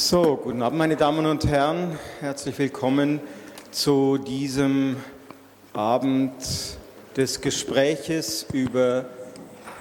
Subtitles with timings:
[0.00, 1.98] So, guten Abend, meine Damen und Herren.
[2.20, 3.18] Herzlich willkommen
[3.72, 4.96] zu diesem
[5.72, 6.34] Abend
[7.16, 9.06] des Gespräches über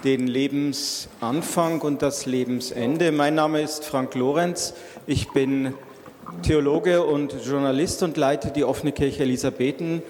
[0.03, 3.11] den Lebensanfang und das Lebensende.
[3.11, 4.73] Mein Name ist Frank Lorenz.
[5.05, 5.75] Ich bin
[6.41, 10.01] Theologe und Journalist und leite die offene Kirche Elisabethen.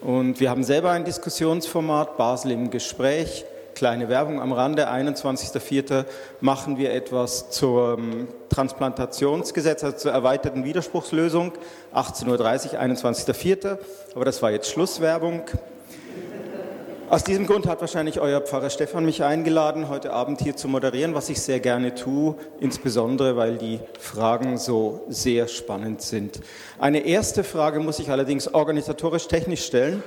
[0.00, 3.44] Und wir haben selber ein Diskussionsformat, Basel im Gespräch.
[3.74, 6.04] Kleine Werbung am Rande, 21.04.
[6.40, 11.52] machen wir etwas zum Transplantationsgesetz, also zur erweiterten Widerspruchslösung,
[11.94, 13.78] 18.30 Uhr, 21.04.
[14.14, 15.42] Aber das war jetzt Schlusswerbung.
[17.12, 21.14] Aus diesem Grund hat wahrscheinlich euer Pfarrer Stefan mich eingeladen, heute Abend hier zu moderieren,
[21.14, 26.40] was ich sehr gerne tue, insbesondere weil die Fragen so sehr spannend sind.
[26.78, 30.02] Eine erste Frage muss ich allerdings organisatorisch technisch stellen.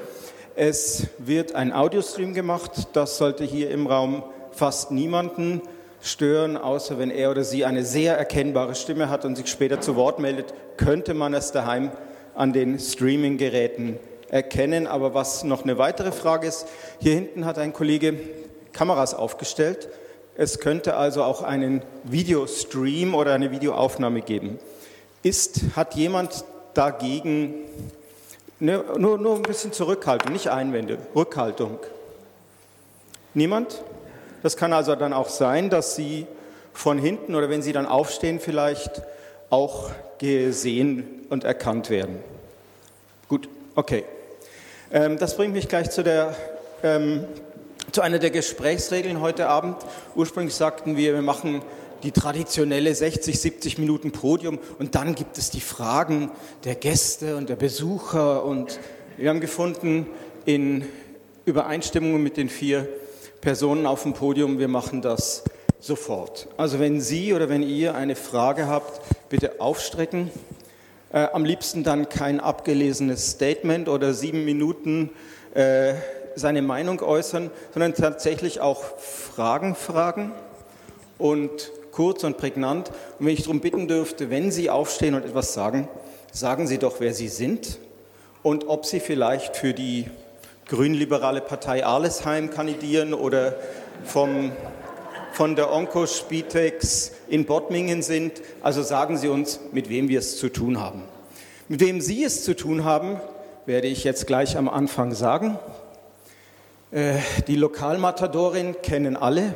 [0.57, 5.61] Es wird ein Audiostream gemacht, das sollte hier im Raum fast niemanden
[6.01, 9.97] stören, außer wenn er oder sie eine sehr erkennbare Stimme hat und sich später zu
[9.97, 11.91] Wort meldet, könnte man es daheim
[12.35, 13.99] an den Streaming-Geräten
[14.29, 14.87] erkennen.
[14.87, 16.67] Aber was noch eine weitere Frage ist,
[17.01, 18.13] hier hinten hat ein Kollege
[18.71, 19.89] Kameras aufgestellt.
[20.37, 24.57] Es könnte also auch einen Videostream oder eine Videoaufnahme geben.
[25.21, 27.55] Ist, hat jemand dagegen,
[28.59, 31.79] ne, nur, nur ein bisschen Zurückhaltung, nicht Einwände, Rückhaltung?
[33.33, 33.83] Niemand?
[34.43, 36.27] Das kann also dann auch sein, dass Sie
[36.73, 39.01] von hinten oder wenn Sie dann aufstehen, vielleicht
[39.49, 42.19] auch gesehen und erkannt werden.
[43.27, 44.05] Gut, okay.
[44.91, 46.35] Ähm, das bringt mich gleich zu, der,
[46.83, 47.25] ähm,
[47.91, 49.77] zu einer der Gesprächsregeln heute Abend.
[50.15, 51.61] Ursprünglich sagten wir, wir machen
[52.03, 56.31] die traditionelle 60, 70 Minuten Podium und dann gibt es die Fragen
[56.63, 58.79] der Gäste und der Besucher und
[59.17, 60.07] wir haben gefunden,
[60.45, 60.85] in
[61.45, 62.87] Übereinstimmung mit den vier
[63.41, 65.43] Personen auf dem Podium, wir machen das
[65.79, 66.47] sofort.
[66.57, 70.31] Also wenn Sie oder wenn ihr eine Frage habt, bitte aufstrecken
[71.11, 75.11] äh, am liebsten dann kein abgelesenes Statement oder sieben Minuten
[75.53, 75.93] äh,
[76.35, 80.33] seine Meinung äußern, sondern tatsächlich auch Fragen fragen
[81.17, 82.89] und kurz und prägnant.
[83.19, 85.87] Und wenn ich darum bitten dürfte, wenn Sie aufstehen und etwas sagen,
[86.33, 87.79] sagen Sie doch, wer Sie sind
[88.43, 90.05] und ob Sie vielleicht für die
[90.67, 93.55] grünliberale Partei Arlesheim kandidieren oder
[94.03, 94.51] vom
[95.31, 98.41] von der Onkospitex in Bottmingen sind.
[98.63, 101.03] Also sagen Sie uns, mit wem wir es zu tun haben.
[101.67, 103.19] Mit wem Sie es zu tun haben,
[103.65, 105.59] werde ich jetzt gleich am Anfang sagen.
[106.91, 107.15] Äh,
[107.47, 109.53] die Lokalmatadorin kennen alle.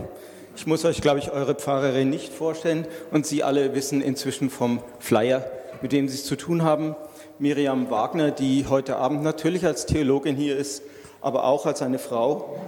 [0.59, 2.85] Ich muss euch, glaube ich, eure Pfarrerin nicht vorstellen.
[3.11, 5.49] Und Sie alle wissen inzwischen vom Flyer,
[5.81, 6.97] mit wem Sie es zu tun haben.
[7.39, 10.83] Miriam Wagner, die heute Abend natürlich als Theologin hier ist,
[11.21, 12.59] aber auch als eine Frau,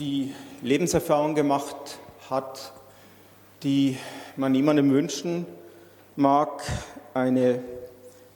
[0.00, 1.76] die Lebenserfahrung gemacht
[2.28, 2.72] hat,
[3.62, 3.96] die
[4.34, 5.46] man niemandem wünschen
[6.16, 6.64] mag,
[7.14, 7.60] eine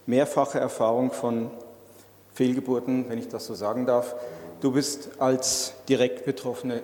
[0.06, 1.50] mehrfache Erfahrung von
[2.32, 4.14] Fehlgeburten, wenn ich das so sagen darf.
[4.60, 6.80] Du bist als direkt Betroffene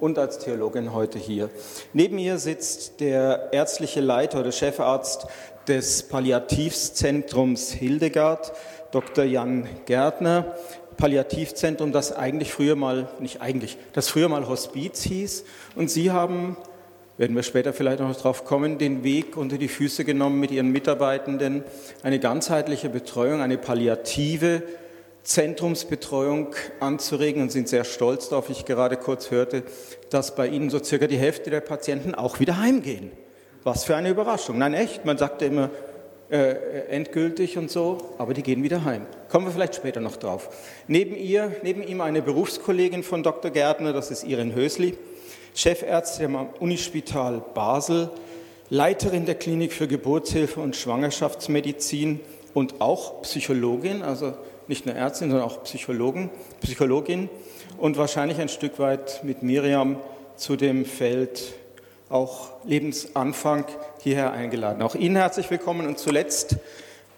[0.00, 1.50] und als Theologin heute hier.
[1.92, 5.26] Neben ihr sitzt der ärztliche Leiter oder Chefarzt
[5.68, 8.52] des Palliativzentrums Hildegard,
[8.90, 9.24] Dr.
[9.24, 10.56] Jan Gärtner.
[10.96, 15.44] Palliativzentrum, das eigentlich früher mal, nicht eigentlich, das früher mal Hospiz hieß.
[15.74, 16.58] Und Sie haben,
[17.16, 20.68] werden wir später vielleicht noch darauf kommen, den Weg unter die Füße genommen mit Ihren
[20.68, 21.64] Mitarbeitenden,
[22.02, 24.62] eine ganzheitliche Betreuung, eine palliative
[25.22, 28.50] Zentrumsbetreuung anzuregen und sind sehr stolz darauf.
[28.50, 29.62] Ich gerade kurz hörte,
[30.08, 33.10] dass bei Ihnen so circa die Hälfte der Patienten auch wieder heimgehen.
[33.62, 34.58] Was für eine Überraschung.
[34.58, 35.70] Nein, echt, man sagte immer,
[36.30, 39.04] äh, endgültig und so, aber die gehen wieder heim.
[39.28, 40.48] Kommen wir vielleicht später noch drauf.
[40.86, 43.50] Neben ihr, neben ihm eine Berufskollegin von Dr.
[43.50, 44.96] Gärtner, das ist Irin Hösli,
[45.54, 48.10] Chefärztin am Unispital Basel,
[48.70, 52.20] Leiterin der Klinik für Geburtshilfe und Schwangerschaftsmedizin
[52.54, 54.34] und auch Psychologin, also
[54.70, 56.30] nicht nur Ärztin, sondern auch Psychologin,
[56.62, 57.28] Psychologin
[57.76, 59.98] und wahrscheinlich ein Stück weit mit Miriam
[60.36, 61.54] zu dem Feld
[62.08, 63.64] auch Lebensanfang
[64.00, 64.80] hierher eingeladen.
[64.82, 66.56] Auch Ihnen herzlich willkommen und zuletzt,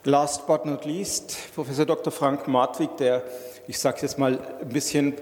[0.04, 2.10] last but not least, Professor Dr.
[2.10, 3.22] Frank Martwig, der,
[3.68, 5.12] ich sage es jetzt mal ein bisschen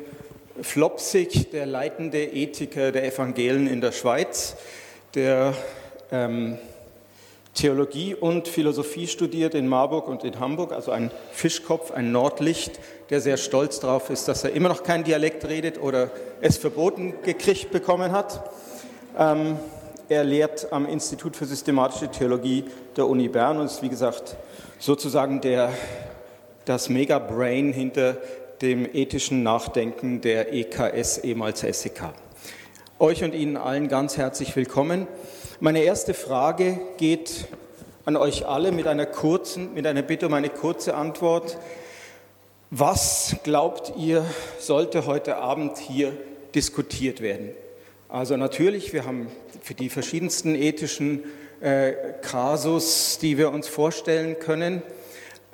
[0.62, 4.54] flopsig, der leitende Ethiker der Evangelien in der Schweiz,
[5.14, 5.52] der
[6.12, 6.58] ähm,
[7.54, 12.78] Theologie und Philosophie studiert in Marburg und in Hamburg, also ein Fischkopf, ein Nordlicht,
[13.10, 16.10] der sehr stolz darauf ist, dass er immer noch kein Dialekt redet oder
[16.40, 18.50] es verboten gekriegt bekommen hat.
[19.18, 19.58] Ähm,
[20.08, 22.64] er lehrt am Institut für systematische Theologie
[22.96, 24.36] der Uni Bern und ist, wie gesagt,
[24.78, 25.72] sozusagen der,
[26.64, 28.16] das Mega-Brain hinter
[28.62, 32.12] dem ethischen Nachdenken der EKS, ehemals SEK.
[32.98, 35.06] Euch und Ihnen allen ganz herzlich willkommen.
[35.62, 37.44] Meine erste Frage geht
[38.06, 41.58] an euch alle mit einer kurzen, mit einer Bitte um eine kurze Antwort.
[42.70, 44.24] Was glaubt ihr,
[44.58, 46.14] sollte heute Abend hier
[46.54, 47.50] diskutiert werden?
[48.08, 49.26] Also natürlich, wir haben
[49.60, 51.24] für die verschiedensten ethischen
[51.60, 51.92] äh,
[52.22, 54.82] Kasus, die wir uns vorstellen können,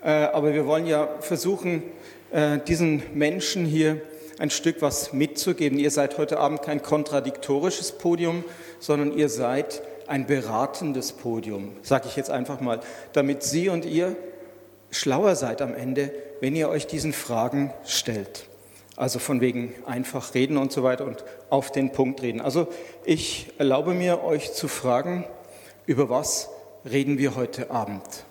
[0.05, 1.82] äh, aber wir wollen ja versuchen,
[2.31, 4.00] äh, diesen Menschen hier
[4.38, 5.81] ein Stück was mitzugeben.
[5.81, 8.44] Ihr seid heute Abend kein kontradiktorisches Podium,
[8.79, 12.81] sondern ihr seid ein beratendes Podium, sage ich jetzt einfach mal,
[13.12, 14.17] damit Sie und ihr
[14.91, 18.47] schlauer seid am Ende, wenn ihr euch diesen Fragen stellt.
[18.97, 22.41] Also von wegen einfach reden und so weiter und auf den Punkt reden.
[22.41, 22.69] Also
[23.05, 25.26] ich erlaube mir, euch zu fragen,
[25.85, 26.49] über was
[26.91, 28.25] reden wir heute Abend?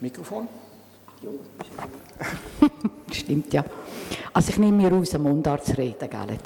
[0.00, 0.48] Mikrofon?
[3.12, 3.64] Stimmt, ja.
[4.32, 6.38] Also ich nehme mir aus, dem Mundart zu reden, gell?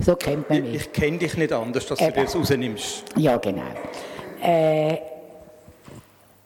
[0.00, 0.74] So kennt man mich.
[0.74, 2.14] Ich, ich kenne dich nicht anders, dass Eben.
[2.14, 3.04] du das rausnimmst.
[3.16, 3.62] Ja, genau.
[4.42, 4.98] Äh,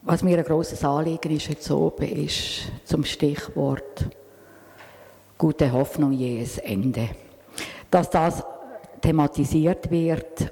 [0.01, 4.05] was mir ein grosses Anliegen ist heute oben, ist zum Stichwort
[5.37, 7.09] gute Hoffnung, jedes Ende.
[7.89, 8.43] Dass das
[9.01, 10.51] thematisiert wird,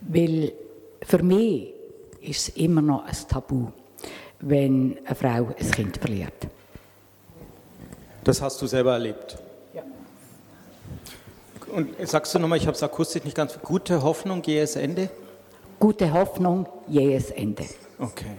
[0.00, 0.52] weil
[1.02, 1.72] für mich
[2.20, 3.68] ist es immer noch ein Tabu
[4.46, 6.46] wenn eine Frau ein Kind verliert.
[8.22, 9.36] Das hast du selber erlebt?
[11.74, 15.10] Und sagst du nochmal, ich habe es akustisch nicht ganz, gute Hoffnung, jähes Ende?
[15.80, 17.64] Gute Hoffnung, jähes Ende.
[17.98, 18.36] Okay.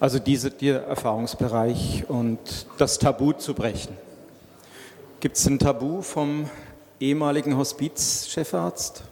[0.00, 2.40] Also diese, dieser Erfahrungsbereich und
[2.76, 3.96] das Tabu zu brechen.
[5.20, 6.50] Gibt es ein Tabu vom
[6.98, 9.04] ehemaligen Hospizchefarzt?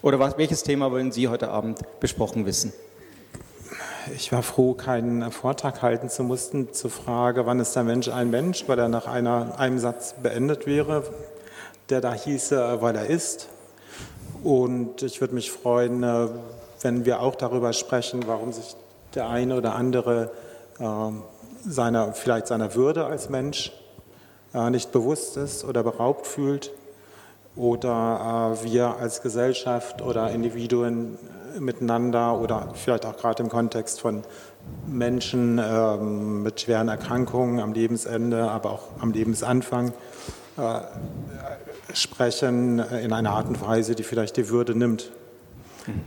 [0.00, 2.72] Oder was, welches Thema wollen Sie heute Abend besprochen wissen?
[4.14, 8.30] ich war froh, keinen Vortrag halten zu mussten zur Frage, wann ist der Mensch ein
[8.30, 11.04] Mensch, weil er nach einer, einem Satz beendet wäre,
[11.90, 13.48] der da hieße, weil er ist.
[14.42, 16.28] Und ich würde mich freuen, äh,
[16.82, 18.76] wenn wir auch darüber sprechen, warum sich
[19.14, 20.30] der eine oder andere
[20.78, 20.84] äh,
[21.66, 23.72] seiner, vielleicht seiner Würde als Mensch
[24.52, 26.72] äh, nicht bewusst ist oder beraubt fühlt
[27.56, 31.16] oder wir als Gesellschaft oder Individuen
[31.58, 34.22] miteinander oder vielleicht auch gerade im Kontext von
[34.86, 39.92] Menschen ähm, mit schweren Erkrankungen am Lebensende, aber auch am Lebensanfang
[40.56, 40.80] äh,
[41.92, 45.10] sprechen in einer Art und Weise, die vielleicht die Würde nimmt,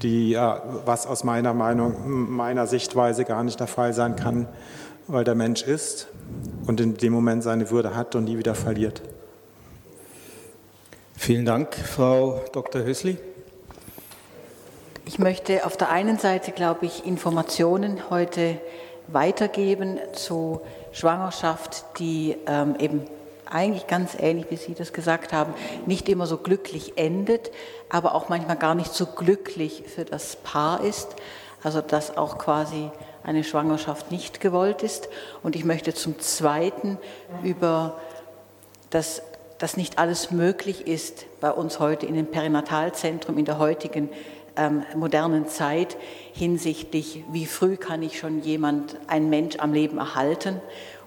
[0.01, 4.47] die, äh, was aus meiner Meinung, meiner Sichtweise gar nicht der Fall sein kann,
[5.07, 6.07] weil der Mensch ist
[6.65, 9.01] und in dem Moment seine Würde hat und nie wieder verliert.
[11.15, 12.83] Vielen Dank, Frau Dr.
[12.83, 13.17] Hösli.
[15.05, 18.59] Ich möchte auf der einen Seite, glaube ich, Informationen heute
[19.07, 23.05] weitergeben zu Schwangerschaft, die ähm, eben
[23.51, 25.53] eigentlich ganz ähnlich, wie Sie das gesagt haben,
[25.85, 27.51] nicht immer so glücklich endet,
[27.89, 31.15] aber auch manchmal gar nicht so glücklich für das Paar ist.
[31.63, 32.91] Also dass auch quasi
[33.23, 35.09] eine Schwangerschaft nicht gewollt ist.
[35.43, 36.97] Und ich möchte zum Zweiten
[37.43, 37.99] über
[38.89, 39.21] das
[39.57, 44.09] dass nicht alles möglich ist bei uns heute in dem Perinatalzentrum in der heutigen
[44.55, 45.97] ähm, modernen Zeit
[46.33, 50.61] hinsichtlich, wie früh kann ich schon jemand, ein Mensch am Leben erhalten,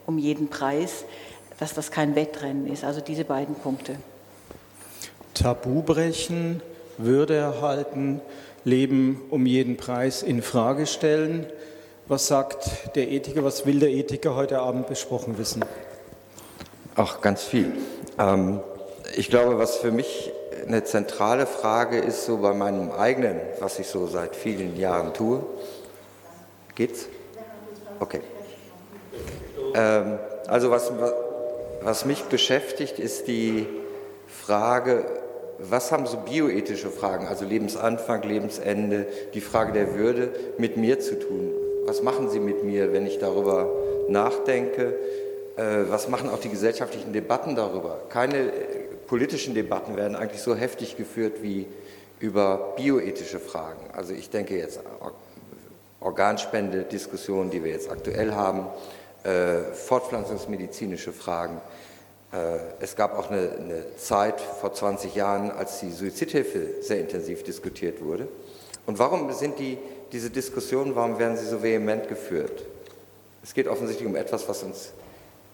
[0.06, 1.04] um jeden Preis,
[1.60, 2.82] dass das kein Wettrennen ist.
[2.82, 3.96] Also diese beiden Punkte.
[5.34, 6.62] Tabu brechen,
[6.98, 8.20] Würde erhalten,
[8.64, 11.46] Leben um jeden Preis in Frage stellen.
[12.08, 15.64] Was sagt der Ethiker, was will der Ethiker heute Abend besprochen wissen?
[16.96, 17.72] Ach, ganz viel.
[18.18, 18.60] Ähm,
[19.16, 20.32] ich glaube, was für mich
[20.66, 25.42] eine zentrale Frage ist so bei meinem eigenen, was ich so seit vielen Jahren tue.
[26.74, 27.06] Geht's?
[27.98, 28.20] Okay.
[29.74, 30.18] Ähm,
[30.48, 31.12] also was, was
[32.04, 33.66] mich beschäftigt, ist die
[34.26, 35.04] Frage,
[35.58, 41.18] was haben so bioethische Fragen, also Lebensanfang, Lebensende, die Frage der Würde mit mir zu
[41.18, 41.52] tun?
[41.84, 43.68] Was machen sie mit mir, wenn ich darüber
[44.08, 44.94] nachdenke?
[45.56, 47.98] Äh, was machen auch die gesellschaftlichen Debatten darüber?
[48.08, 48.52] Keine
[49.06, 51.66] politischen Debatten werden eigentlich so heftig geführt wie
[52.20, 53.90] über bioethische Fragen.
[53.92, 54.80] Also ich denke jetzt
[56.00, 58.66] Organspende-Diskussionen, die wir jetzt aktuell haben,
[59.24, 61.60] äh, fortpflanzungsmedizinische Fragen.
[62.32, 67.42] Äh, es gab auch eine, eine, Zeit vor 20 Jahren, als die Suizidhilfe sehr intensiv
[67.42, 68.28] diskutiert wurde.
[68.86, 69.78] Und warum sind die,
[70.12, 72.64] diese Diskussionen, warum werden sie so vehement geführt?
[73.42, 74.92] Es geht offensichtlich um etwas, was uns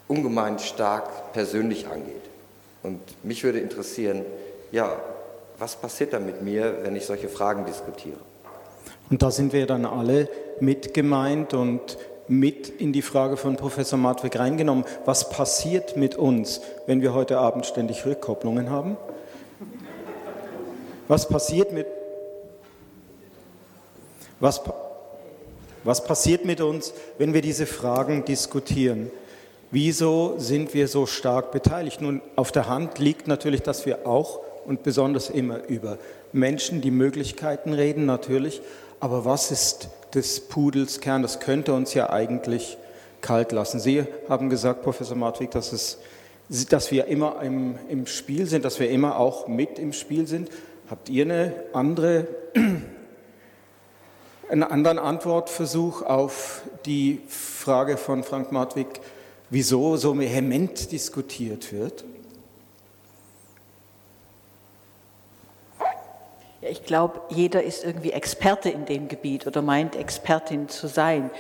[0.09, 2.23] ungemein stark persönlich angeht.
[2.83, 4.25] Und mich würde interessieren,
[4.71, 4.97] ja,
[5.59, 8.19] was passiert da mit mir, wenn ich solche Fragen diskutiere?
[9.11, 10.29] Und da sind wir dann alle
[10.61, 14.85] mit gemeint und mit in die Frage von Professor Martweg reingenommen.
[15.05, 18.97] Was passiert mit uns, wenn wir heute Abend ständig Rückkopplungen haben?
[21.09, 21.87] Was passiert mit
[24.41, 24.61] Was,
[25.85, 29.11] was passiert mit uns, wenn wir diese Fragen diskutieren?
[29.71, 32.01] Wieso sind wir so stark beteiligt?
[32.01, 35.99] Nun, auf der Hand liegt natürlich, dass wir auch und besonders immer über
[36.33, 38.61] Menschen die Möglichkeiten reden, natürlich.
[39.01, 41.23] Aber was ist des Pudels Kern?
[41.23, 42.77] Das könnte uns ja eigentlich
[43.21, 43.79] kalt lassen.
[43.79, 45.99] Sie haben gesagt, Professor Martwig, dass, es,
[46.69, 50.51] dass wir immer im, im Spiel sind, dass wir immer auch mit im Spiel sind.
[50.91, 52.27] Habt ihr eine andere,
[54.49, 58.87] einen anderen Antwortversuch auf die Frage von Frank Martwig,
[59.51, 62.05] wieso so vehement diskutiert wird?
[66.69, 71.31] Ich glaube, jeder ist irgendwie Experte in dem Gebiet oder meint Expertin zu sein.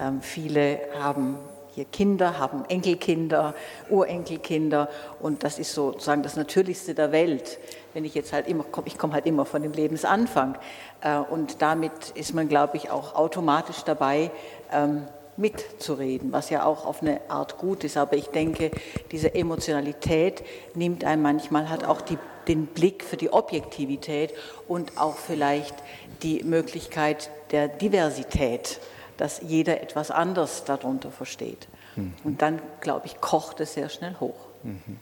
[0.00, 1.38] Ähm, viele haben
[1.74, 3.54] hier Kinder, haben Enkelkinder,
[3.88, 4.88] Urenkelkinder
[5.20, 7.58] und das ist sozusagen das Natürlichste der Welt.
[7.94, 10.56] Wenn ich jetzt halt immer komme, ich komme halt immer von dem Lebensanfang
[11.00, 14.30] äh, und damit ist man, glaube ich, auch automatisch dabei,
[14.72, 15.06] ähm,
[15.36, 17.96] mitzureden, was ja auch auf eine Art gut ist.
[17.96, 18.70] Aber ich denke,
[19.10, 20.44] diese Emotionalität
[20.74, 22.18] nimmt einem manchmal halt auch die,
[22.48, 24.32] den Blick für die Objektivität
[24.68, 25.74] und auch vielleicht
[26.22, 28.80] die Möglichkeit der Diversität,
[29.16, 31.68] dass jeder etwas anders darunter versteht.
[31.96, 32.14] Mhm.
[32.24, 34.46] Und dann, glaube ich, kocht es sehr schnell hoch.
[34.62, 34.98] Mhm.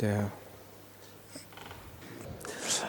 [0.00, 0.30] Der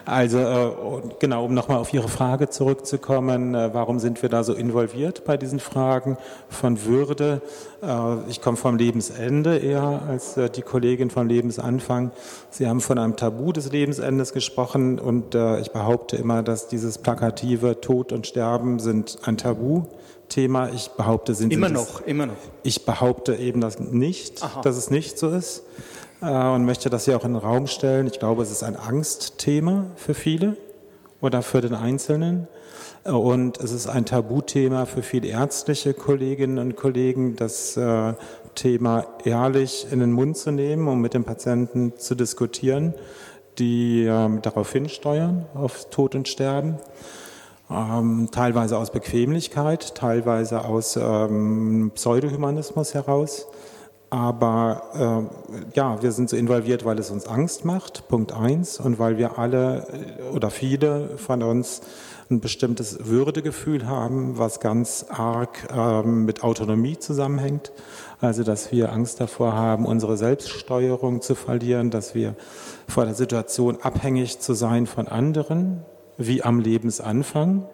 [0.06, 4.54] also äh, genau, um nochmal auf Ihre Frage zurückzukommen, äh, warum sind wir da so
[4.54, 6.18] involviert bei diesen Fragen
[6.50, 7.42] von Würde?
[7.82, 12.12] Äh, ich komme vom Lebensende eher als die Kollegin vom Lebensanfang.
[12.50, 17.82] Sie haben von einem Tabu des Lebensendes gesprochen und ich behaupte immer, dass dieses plakative
[17.82, 19.84] Tod und Sterben sind ein Tabu.
[20.30, 20.70] Thema.
[20.74, 22.36] Ich behaupte, sind immer sie noch, das, immer noch.
[22.64, 24.62] Ich behaupte eben das nicht, Aha.
[24.62, 25.64] dass es nicht so ist.
[26.24, 28.08] Äh, und möchte das hier auch in den Raum stellen.
[28.08, 30.56] Ich glaube, es ist ein Angstthema für viele
[31.20, 32.48] oder für den Einzelnen.
[33.04, 38.14] Äh, und es ist ein Tabuthema für viele ärztliche Kolleginnen und Kollegen, das äh,
[38.56, 42.94] Thema ehrlich in den Mund zu nehmen, um mit dem Patienten zu diskutieren,
[43.58, 46.78] die ähm, darauf hinsteuern, auf Tod und Sterben.
[47.70, 53.48] Ähm, teilweise aus Bequemlichkeit, teilweise aus ähm, Pseudohumanismus heraus.
[54.14, 59.00] Aber äh, ja, wir sind so involviert, weil es uns Angst macht, Punkt eins, und
[59.00, 61.82] weil wir alle äh, oder viele von uns
[62.30, 67.72] ein bestimmtes Würdegefühl haben, was ganz arg äh, mit Autonomie zusammenhängt.
[68.22, 72.36] Also, dass wir Angst davor haben, unsere Selbststeuerung zu verlieren, dass wir
[72.88, 75.82] vor der Situation abhängig zu sein von anderen,
[76.20, 77.66] wie am Lebensanfang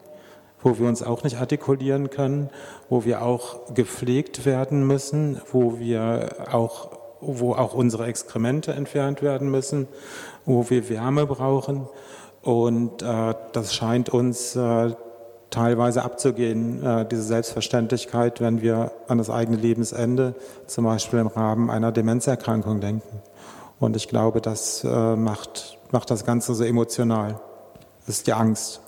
[0.61, 2.49] wo wir uns auch nicht artikulieren können,
[2.89, 6.89] wo wir auch gepflegt werden müssen, wo wir auch,
[7.21, 9.87] wo auch unsere Exkremente entfernt werden müssen,
[10.45, 11.87] wo wir Wärme brauchen.
[12.41, 14.93] Und äh, das scheint uns äh,
[15.49, 20.35] teilweise abzugehen, äh, diese Selbstverständlichkeit, wenn wir an das eigene Lebensende,
[20.67, 23.21] zum Beispiel im Rahmen einer Demenzerkrankung denken.
[23.79, 27.39] Und ich glaube, das äh, macht, macht das Ganze so emotional.
[28.05, 28.81] Das ist die Angst.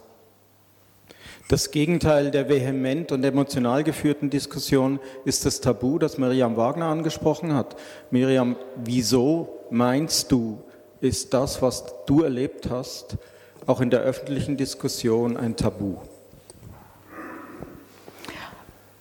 [1.51, 7.53] Das Gegenteil der vehement und emotional geführten Diskussion ist das Tabu, das Miriam Wagner angesprochen
[7.53, 7.75] hat.
[8.09, 10.63] Miriam, wieso meinst du,
[11.01, 13.17] ist das, was du erlebt hast,
[13.65, 15.97] auch in der öffentlichen Diskussion ein Tabu?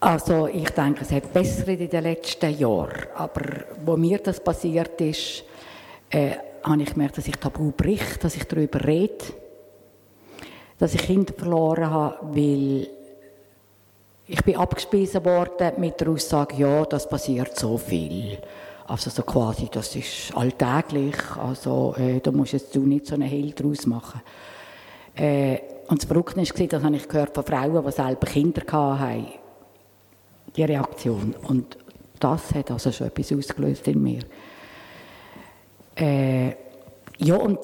[0.00, 3.06] Also ich denke, es hat besser in den letzten Jahren.
[3.14, 3.42] Aber
[3.84, 5.44] wo mir das passiert ist,
[6.10, 6.32] äh,
[6.64, 9.39] habe ich gemerkt, dass ich Tabu bricht, dass ich darüber rede
[10.80, 12.88] dass ich Kinder verloren habe, weil
[14.26, 18.38] ich bin abgespiesen worden mit der Aussage, ja, das passiert so viel.
[18.86, 23.28] Also so quasi, das ist alltäglich, also äh, da musst jetzt du nicht so einen
[23.28, 24.22] Hehl draus machen.
[25.14, 25.58] Äh,
[25.88, 29.26] und das Verrückte war, das habe ich gehört von Frauen, die selber Kinder hatten,
[30.56, 31.34] die Reaktion.
[31.46, 31.76] Und
[32.18, 34.22] das hat also schon etwas ausgelöst in mir.
[35.94, 36.54] Äh,
[37.18, 37.60] ja, und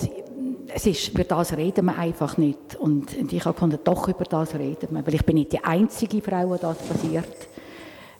[0.76, 2.76] es ist, über das reden wir einfach nicht.
[2.78, 5.06] Und ich habe gefunden, doch über das reden wir.
[5.06, 7.48] Weil ich bin nicht die einzige Frau, die das passiert.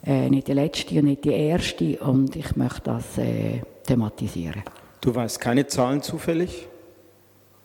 [0.07, 1.99] Äh, nicht die letzte und nicht die erste.
[1.99, 4.63] Und ich möchte das äh, thematisieren.
[5.03, 6.67] Du weißt keine Zahlen zufällig?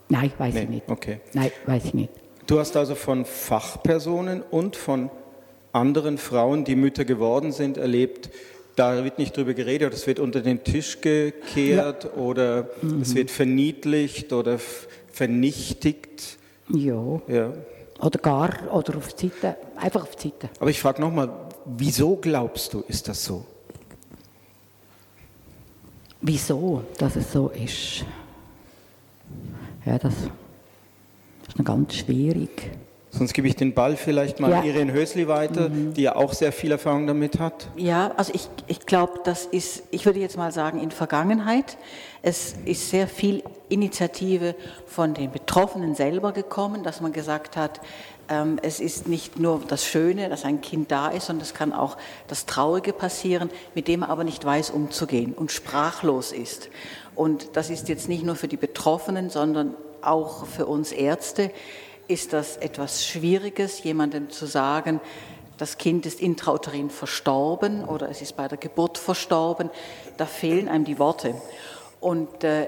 [0.09, 0.63] Nein, weiß nee.
[0.63, 0.89] ich nicht.
[0.89, 1.21] Okay.
[1.33, 2.11] Nein, weiß ich nicht.
[2.45, 5.09] Du hast also von Fachpersonen und von
[5.71, 8.29] anderen Frauen, die Mütter geworden sind, erlebt,
[8.75, 12.11] da wird nicht drüber geredet, es wird unter den Tisch gekehrt ja.
[12.13, 13.01] oder mhm.
[13.01, 14.59] es wird verniedlicht oder
[15.11, 16.37] vernichtigt.
[16.69, 17.21] Ja.
[17.27, 17.53] ja.
[17.99, 20.49] Oder gar, oder auf die Seite, einfach auf die Seite.
[20.59, 21.29] Aber ich frage nochmal,
[21.65, 23.45] wieso glaubst du, ist das so?
[26.21, 28.05] Wieso, dass es so ist?
[29.85, 32.71] Ja, das ist noch ganz schwierig.
[33.13, 34.63] Sonst gebe ich den Ball vielleicht mal ja.
[34.63, 35.93] Irene Hösli weiter, mhm.
[35.93, 37.67] die ja auch sehr viel Erfahrung damit hat.
[37.75, 41.77] Ja, also ich, ich glaube, das ist, ich würde jetzt mal sagen, in Vergangenheit.
[42.21, 47.81] Es ist sehr viel Initiative von den Betroffenen selber gekommen, dass man gesagt hat,
[48.29, 51.73] ähm, es ist nicht nur das Schöne, dass ein Kind da ist, sondern es kann
[51.73, 56.69] auch das Traurige passieren, mit dem er aber nicht weiß, umzugehen und sprachlos ist.
[57.13, 61.51] Und das ist jetzt nicht nur für die Betroffenen, sondern auch für uns Ärzte
[62.07, 64.99] ist das etwas Schwieriges, jemandem zu sagen,
[65.57, 69.69] das Kind ist intrauterin verstorben oder es ist bei der Geburt verstorben.
[70.17, 71.35] Da fehlen einem die Worte.
[71.99, 72.67] Und äh,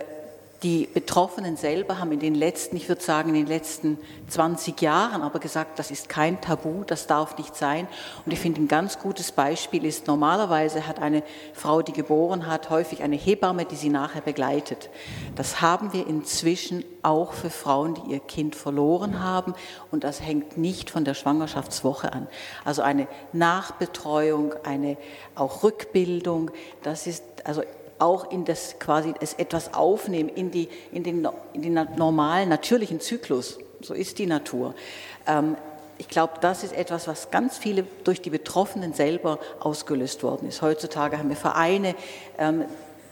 [0.64, 3.98] die Betroffenen selber haben in den letzten, ich würde sagen, in den letzten
[4.30, 7.88] 20 Jahren aber gesagt, das ist kein Tabu, das darf nicht sein.
[8.26, 11.22] Und ich finde, ein ganz gutes Beispiel ist, normalerweise hat eine
[11.54, 14.90] Frau, die geboren hat, häufig eine Hebamme, die sie nachher begleitet.
[15.36, 19.54] Das haben wir inzwischen auch für Frauen, die ihr Kind verloren haben.
[19.92, 22.28] Und das hängt nicht von der Schwangerschaftswoche an.
[22.64, 24.96] Also eine Nachbetreuung, eine
[25.36, 26.52] auch Rückbildung,
[26.84, 27.64] das ist, also
[28.00, 33.00] auch in das quasi es etwas aufnehmen, in, die, in, den, in den normalen, natürlichen
[33.00, 33.60] Zyklus.
[33.82, 34.74] So ist die Natur.
[35.28, 35.56] Ähm,
[35.98, 40.62] ich glaube, das ist etwas, was ganz viele durch die Betroffenen selber ausgelöst worden ist.
[40.62, 41.96] Heutzutage haben wir Vereine,
[42.38, 42.66] ähm,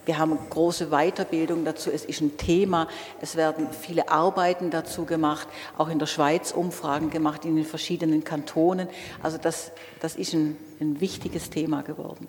[0.06, 2.88] wir haben große Weiterbildung dazu, es ist ein Thema,
[3.22, 5.48] es werden viele Arbeiten dazu gemacht,
[5.78, 8.88] auch in der Schweiz Umfragen gemacht, in den verschiedenen Kantonen.
[9.22, 12.28] Also das, das ist ein, ein wichtiges Thema geworden.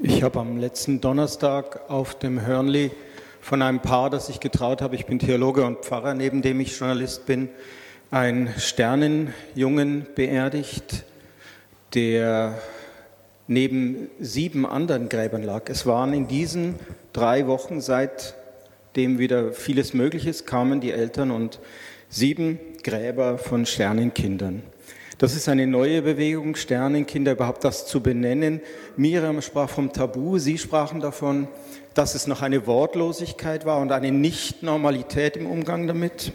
[0.00, 2.92] Ich habe am letzten Donnerstag auf dem Hörnli
[3.40, 6.78] von einem Paar, das sich getraut habe, ich bin Theologe und Pfarrer, neben dem ich
[6.78, 7.48] Journalist bin,
[8.12, 11.02] einen Sternenjungen beerdigt,
[11.94, 12.56] der
[13.48, 15.68] neben sieben anderen Gräbern lag.
[15.68, 16.76] Es waren in diesen
[17.12, 21.58] drei Wochen, seitdem wieder vieles möglich ist, kamen die Eltern und
[22.08, 24.62] sieben Gräber von Sternenkindern.
[25.18, 28.60] Das ist eine neue Bewegung, Sternenkinder überhaupt das zu benennen.
[28.96, 31.48] Miriam sprach vom Tabu, Sie sprachen davon,
[31.94, 36.32] dass es noch eine Wortlosigkeit war und eine Nicht-Normalität im Umgang damit.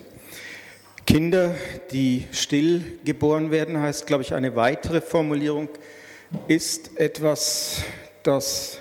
[1.07, 1.55] Kinder,
[1.93, 5.69] die still geboren werden, heißt, glaube ich, eine weitere Formulierung,
[6.49, 7.84] ist etwas,
[8.23, 8.79] das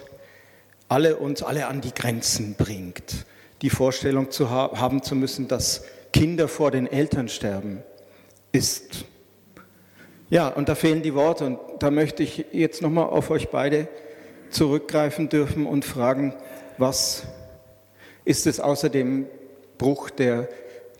[0.88, 3.24] alle uns alle an die Grenzen bringt.
[3.62, 7.85] Die Vorstellung zu haben zu müssen, dass Kinder vor den Eltern sterben,
[8.50, 9.05] ist
[10.33, 13.87] ja, und da fehlen die Worte und da möchte ich jetzt nochmal auf euch beide
[14.49, 16.35] zurückgreifen dürfen und fragen,
[16.79, 17.25] was
[18.25, 19.27] ist es außer dem
[19.77, 20.49] Bruch der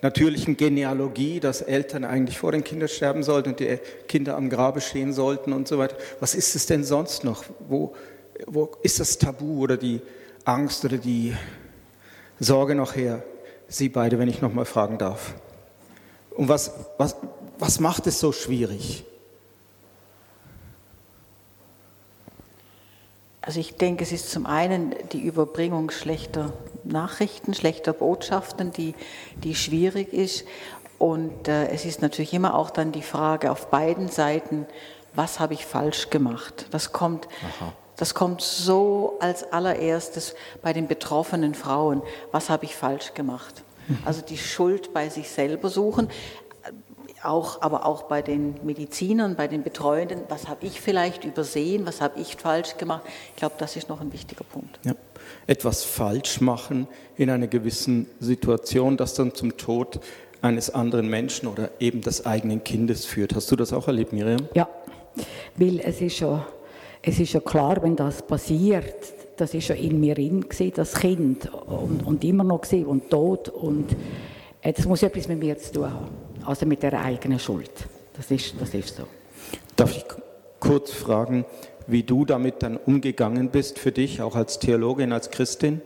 [0.03, 4.83] natürlichen Genealogie, dass Eltern eigentlich vor den Kindern sterben sollten und die Kinder am Grabe
[4.83, 5.97] stehen sollten und so weiter.
[6.21, 7.43] Was ist es denn sonst noch?
[7.71, 7.95] Wo,
[8.47, 10.03] wo ist das Tabu oder die
[10.45, 11.35] Angst oder die
[12.39, 13.23] Sorge noch her?
[13.67, 15.33] Sie beide, wenn ich nochmal fragen darf.
[16.33, 17.17] Und was, was,
[17.59, 19.07] was macht es so schwierig?
[23.43, 26.53] Also ich denke, es ist zum einen die Überbringung schlechter
[26.85, 28.95] Nachrichten, schlechter Botschaften, die,
[29.43, 30.45] die schwierig ist.
[30.99, 34.67] Und äh, es ist natürlich immer auch dann die Frage auf beiden Seiten,
[35.15, 36.67] was habe ich falsch gemacht?
[36.71, 37.29] Das kommt,
[37.97, 42.03] das kommt so als allererstes bei den betroffenen Frauen.
[42.31, 43.65] Was habe ich falsch gemacht?
[44.05, 46.09] Also die Schuld bei sich selber suchen
[47.25, 52.01] auch, aber auch bei den Medizinern, bei den Betreuenden, was habe ich vielleicht übersehen, was
[52.01, 53.03] habe ich falsch gemacht.
[53.31, 54.79] Ich glaube, das ist noch ein wichtiger Punkt.
[54.85, 54.95] Ja.
[55.47, 60.01] Etwas falsch machen in einer gewissen Situation, das dann zum Tod
[60.41, 63.35] eines anderen Menschen oder eben des eigenen Kindes führt.
[63.35, 64.49] Hast du das auch erlebt, Miriam?
[64.55, 64.69] Ja,
[65.57, 66.43] weil es ist schon,
[67.03, 68.95] es ist schon klar, wenn das passiert,
[69.37, 73.97] das ist schon in mir drin, das Kind und, und immer noch und tot und
[74.63, 77.71] das muss etwas mit mir zu tun haben also mit der eigenen Schuld.
[78.17, 79.05] Das ist, das ist so.
[79.77, 80.05] Darf ich
[80.61, 81.45] kurz fragen,
[81.87, 85.81] wie du damit dann umgegangen bist für dich, auch als Theologin, als Christin?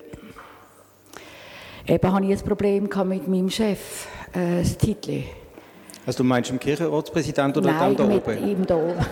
[1.87, 5.23] Eben hatte ich ein Problem mit meinem Chef, äh, das Titel.
[6.05, 8.49] Also du meinst im Kirchenratspräsident oder Nein, dann da mit oben?
[8.49, 9.07] ihm da oben.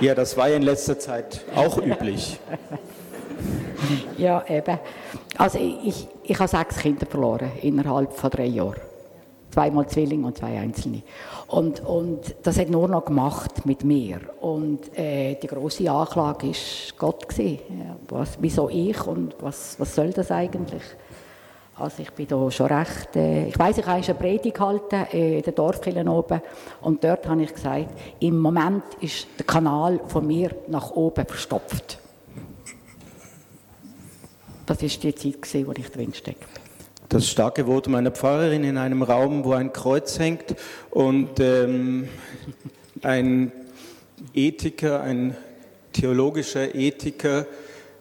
[0.00, 2.38] Ja, das war ja in letzter Zeit auch üblich.
[4.18, 4.78] ja, eben.
[5.38, 8.80] Also ich, ich habe sechs Kinder verloren innerhalb von drei Jahren
[9.52, 11.02] zweimal Zwillinge und zwei Einzelne.
[11.46, 14.20] Und, und das hat nur noch gemacht mit mir.
[14.40, 17.58] Und äh, die große Anklage ist Gott gewesen.
[18.08, 20.82] Was, wieso ich und was, was soll das eigentlich?
[21.76, 25.38] Also ich bin da schon recht, äh, ich weiß, ich habe eine Predigt gehalten äh,
[25.38, 26.40] in der Dorfkirche oben
[26.82, 27.88] und dort habe ich gesagt,
[28.20, 31.98] im Moment ist der Kanal von mir nach oben verstopft.
[34.66, 36.61] Das ist die Zeit, in der ich drin stecke.
[37.12, 40.54] Das starke Votum einer Pfarrerin in einem Raum, wo ein Kreuz hängt
[40.90, 42.08] und ähm,
[43.02, 43.52] ein
[44.32, 45.36] Ethiker, ein
[45.92, 47.46] theologischer Ethiker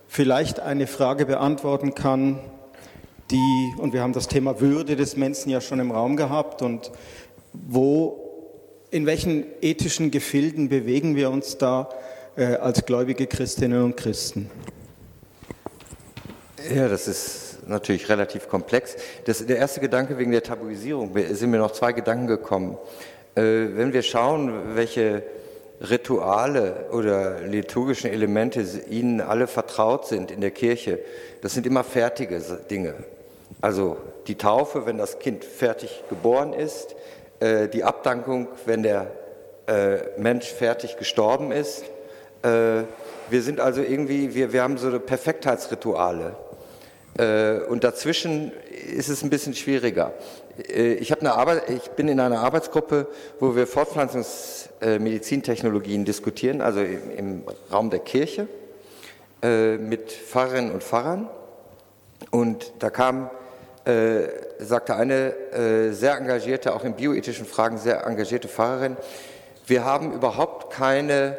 [0.08, 2.40] vielleicht eine Frage beantworten kann,
[3.32, 6.92] die, und wir haben das Thema Würde des Menschen ja schon im Raum gehabt, und
[7.52, 8.30] wo,
[8.92, 11.90] in welchen ethischen Gefilden bewegen wir uns da
[12.38, 14.50] äh, als gläubige Christinnen und Christen?
[16.74, 18.96] Ja, das ist natürlich relativ komplex.
[19.26, 22.78] Das, der erste Gedanke wegen der Tabuisierung, sind mir noch zwei Gedanken gekommen.
[23.36, 25.24] Äh, wenn wir schauen, welche
[25.82, 31.00] Rituale oder liturgischen Elemente Ihnen alle vertraut sind in der Kirche,
[31.42, 32.94] das sind immer fertige Dinge.
[33.62, 33.98] Also
[34.28, 36.96] die Taufe, wenn das Kind fertig geboren ist,
[37.40, 39.08] äh, die Abdankung, wenn der
[39.68, 41.84] äh, Mensch fertig gestorben ist.
[42.44, 42.84] Äh,
[43.30, 46.36] wir sind also irgendwie, wir, wir haben so Perfektheitsrituale.
[47.70, 48.54] Und dazwischen
[48.96, 50.14] ist es ein bisschen schwieriger.
[50.68, 53.08] Ich, eine Arbeit, ich bin in einer Arbeitsgruppe,
[53.40, 58.48] wo wir Fortpflanzungsmedizintechnologien diskutieren, also im Raum der Kirche
[59.44, 61.30] mit Pfarrerinnen und Pfarrern.
[62.30, 63.30] Und da kam
[63.84, 64.28] äh,
[64.60, 68.96] sagte eine äh, sehr engagierte, auch in bioethischen Fragen sehr engagierte Pfarrerin,
[69.66, 71.38] wir haben überhaupt keine,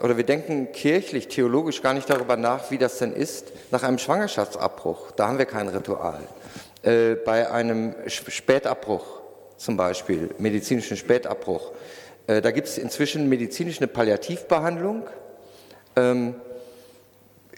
[0.00, 3.98] oder wir denken kirchlich, theologisch gar nicht darüber nach, wie das denn ist nach einem
[3.98, 5.12] Schwangerschaftsabbruch.
[5.12, 6.20] Da haben wir kein Ritual.
[6.82, 9.04] Äh, bei einem Spätabbruch
[9.56, 11.72] zum Beispiel, medizinischen Spätabbruch,
[12.26, 15.06] äh, da gibt es inzwischen medizinisch eine Palliativbehandlung.
[15.96, 16.34] Ähm,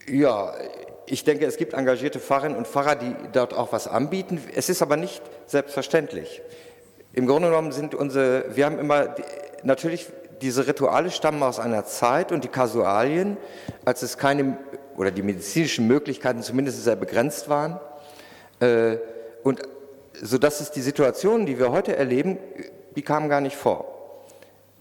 [0.06, 0.54] ja,
[1.06, 4.42] ich denke, es gibt engagierte Pfarrerinnen und Pfarrer, die dort auch was anbieten.
[4.54, 6.42] Es ist aber nicht selbstverständlich.
[7.14, 9.14] Im Grunde genommen sind unsere, wir haben immer,
[9.62, 10.08] natürlich,
[10.40, 13.36] diese Rituale stammen aus einer Zeit und die Kasualien,
[13.84, 14.58] als es keine,
[14.96, 17.78] oder die medizinischen Möglichkeiten zumindest sehr begrenzt waren.
[18.58, 18.96] Äh,
[19.44, 19.62] und
[20.12, 22.38] sodass es die Situationen, die wir heute erleben,
[22.96, 23.94] die kamen gar nicht vor.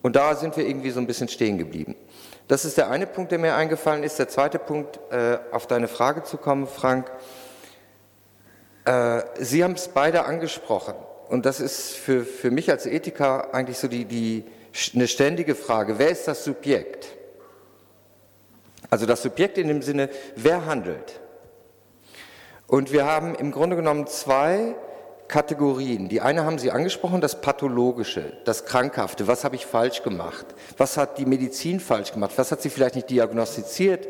[0.02, 1.96] Und da sind wir irgendwie so ein bisschen stehen geblieben.
[2.48, 4.18] Das ist der eine Punkt, der mir eingefallen ist.
[4.18, 7.12] Der zweite Punkt, äh, auf deine Frage zu kommen, Frank.
[8.86, 10.96] Äh, Sie haben es beide angesprochen.
[11.30, 14.44] Und das ist für, für mich als Ethiker eigentlich so die, die,
[14.94, 16.00] eine ständige Frage.
[16.00, 17.08] Wer ist das Subjekt?
[18.90, 21.20] Also das Subjekt in dem Sinne, wer handelt?
[22.68, 24.76] Und wir haben im Grunde genommen zwei
[25.28, 26.10] Kategorien.
[26.10, 29.28] Die eine haben Sie angesprochen, das Pathologische, das Krankhafte.
[29.28, 30.46] Was habe ich falsch gemacht?
[30.78, 32.34] Was hat die Medizin falsch gemacht?
[32.36, 34.08] Was hat sie vielleicht nicht diagnostiziert?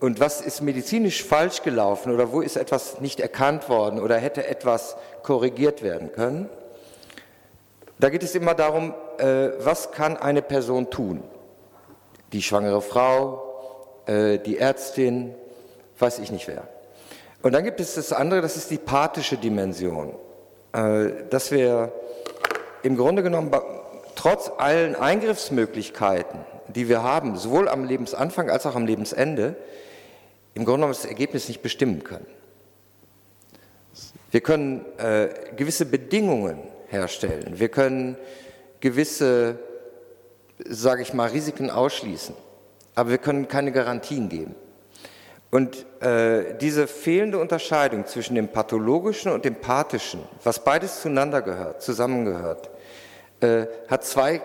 [0.00, 4.46] Und was ist medizinisch falsch gelaufen oder wo ist etwas nicht erkannt worden oder hätte
[4.46, 6.48] etwas korrigiert werden können?
[7.98, 11.22] Da geht es immer darum, äh, was kann eine Person tun?
[12.32, 15.34] Die schwangere Frau, äh, die Ärztin,
[15.98, 16.66] weiß ich nicht wer.
[17.42, 20.14] Und dann gibt es das andere, das ist die pathische Dimension.
[20.72, 21.92] Äh, dass wir
[22.82, 23.50] im Grunde genommen
[24.14, 29.56] trotz allen Eingriffsmöglichkeiten, die wir haben, sowohl am Lebensanfang als auch am Lebensende,
[30.54, 32.26] im Grunde genommen das Ergebnis nicht bestimmen können.
[34.30, 38.16] Wir können äh, gewisse Bedingungen herstellen, wir können
[38.80, 39.58] gewisse,
[40.64, 42.34] sage ich mal, Risiken ausschließen,
[42.94, 44.54] aber wir können keine Garantien geben.
[45.50, 51.82] Und äh, diese fehlende Unterscheidung zwischen dem pathologischen und dem pathischen, was beides zueinander gehört,
[51.82, 52.70] zusammengehört,
[53.40, 54.42] äh, hat zwei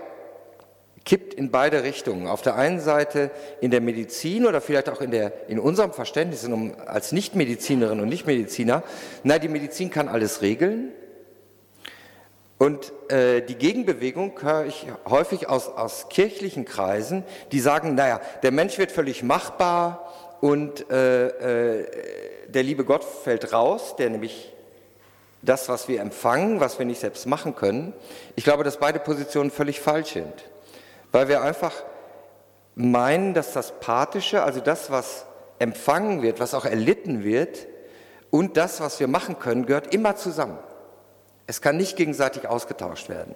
[1.06, 2.28] kippt in beide Richtungen.
[2.28, 6.48] Auf der einen Seite in der Medizin oder vielleicht auch in, der, in unserem Verständnis
[6.86, 8.84] als Nichtmedizinerin und Nichtmediziner,
[9.24, 10.92] na, die Medizin kann alles regeln.
[12.58, 18.52] Und äh, die Gegenbewegung höre ich häufig aus, aus kirchlichen Kreisen, die sagen, naja, der
[18.52, 20.12] Mensch wird völlig machbar,
[20.46, 21.88] und äh, äh,
[22.48, 24.52] der liebe Gott fällt raus, der nämlich
[25.42, 27.94] das, was wir empfangen, was wir nicht selbst machen können.
[28.36, 30.34] Ich glaube, dass beide Positionen völlig falsch sind,
[31.16, 31.72] weil wir einfach
[32.76, 35.26] meinen, dass das Pathische, also das, was
[35.60, 37.68] empfangen wird, was auch erlitten wird,
[38.32, 40.58] und das, was wir machen können, gehört immer zusammen.
[41.48, 43.34] Es kann nicht gegenseitig ausgetauscht werden.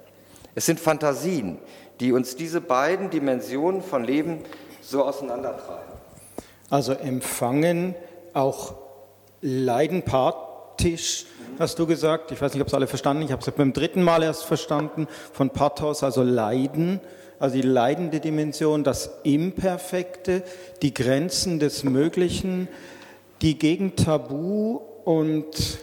[0.55, 1.57] Es sind Fantasien,
[2.01, 4.43] die uns diese beiden Dimensionen von Leben
[4.81, 5.93] so auseinandertreiben.
[6.69, 7.95] Also empfangen,
[8.33, 8.75] auch
[9.39, 11.27] leidenpathisch,
[11.59, 12.33] hast du gesagt.
[12.33, 15.07] Ich weiß nicht, ob es alle verstanden Ich habe es beim dritten Mal erst verstanden.
[15.31, 16.99] Von Pathos, also Leiden,
[17.39, 20.43] also die leidende Dimension, das Imperfekte,
[20.81, 22.67] die Grenzen des Möglichen,
[23.41, 25.79] die gegen Tabu und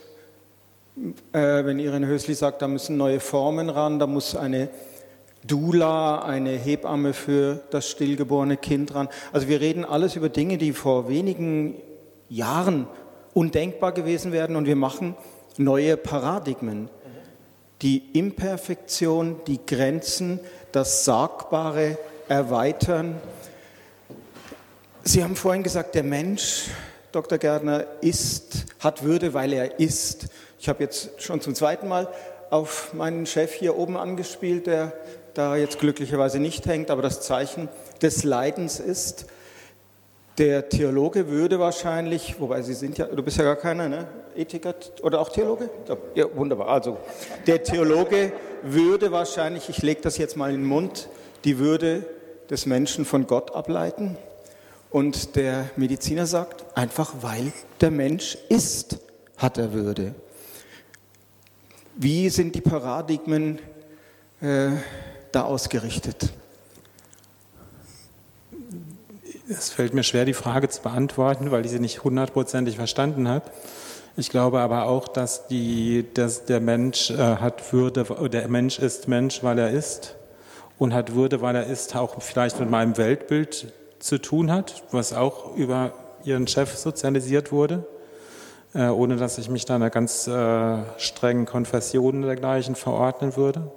[1.32, 4.68] äh, wenn Irene Hösli sagt, da müssen neue Formen ran, da muss eine
[5.44, 9.08] Dula, eine Hebamme für das stillgeborene Kind dran.
[9.32, 11.76] Also wir reden alles über Dinge, die vor wenigen
[12.28, 12.86] Jahren
[13.32, 15.14] undenkbar gewesen wären und wir machen
[15.56, 16.88] neue Paradigmen.
[17.82, 20.40] Die Imperfektion, die Grenzen,
[20.76, 21.96] das Sagbare
[22.28, 23.18] erweitern.
[25.04, 26.66] Sie haben vorhin gesagt, der Mensch,
[27.12, 27.38] Dr.
[27.38, 30.26] Gärtner, ist, hat Würde, weil er ist.
[30.58, 32.08] Ich habe jetzt schon zum zweiten Mal
[32.50, 34.92] auf meinen Chef hier oben angespielt, der
[35.32, 37.70] da jetzt glücklicherweise nicht hängt, aber das Zeichen
[38.02, 39.24] des Leidens ist.
[40.36, 44.06] Der Theologe würde wahrscheinlich, wobei Sie sind ja, du bist ja gar keiner, ne?
[44.36, 45.70] Ethiker oder auch Theologe?
[46.14, 46.68] Ja, wunderbar.
[46.68, 46.98] Also,
[47.46, 48.32] der Theologe
[48.72, 51.08] würde wahrscheinlich, ich lege das jetzt mal in den Mund,
[51.44, 52.06] die Würde
[52.50, 54.16] des Menschen von Gott ableiten.
[54.90, 58.98] Und der Mediziner sagt, einfach weil der Mensch ist,
[59.36, 60.14] hat er Würde.
[61.96, 63.58] Wie sind die Paradigmen
[64.40, 64.70] äh,
[65.32, 66.30] da ausgerichtet?
[69.48, 73.50] Es fällt mir schwer, die Frage zu beantworten, weil ich sie nicht hundertprozentig verstanden habe.
[74.18, 79.08] Ich glaube aber auch, dass, die, dass der Mensch äh, hat Würde, der Mensch ist
[79.08, 80.16] Mensch, weil er ist
[80.78, 85.12] und hat Würde, weil er ist, auch vielleicht mit meinem Weltbild zu tun hat, was
[85.12, 85.92] auch über
[86.24, 87.84] ihren Chef sozialisiert wurde,
[88.74, 93.70] äh, ohne dass ich mich da einer ganz äh, strengen Konfession dergleichen verordnen würde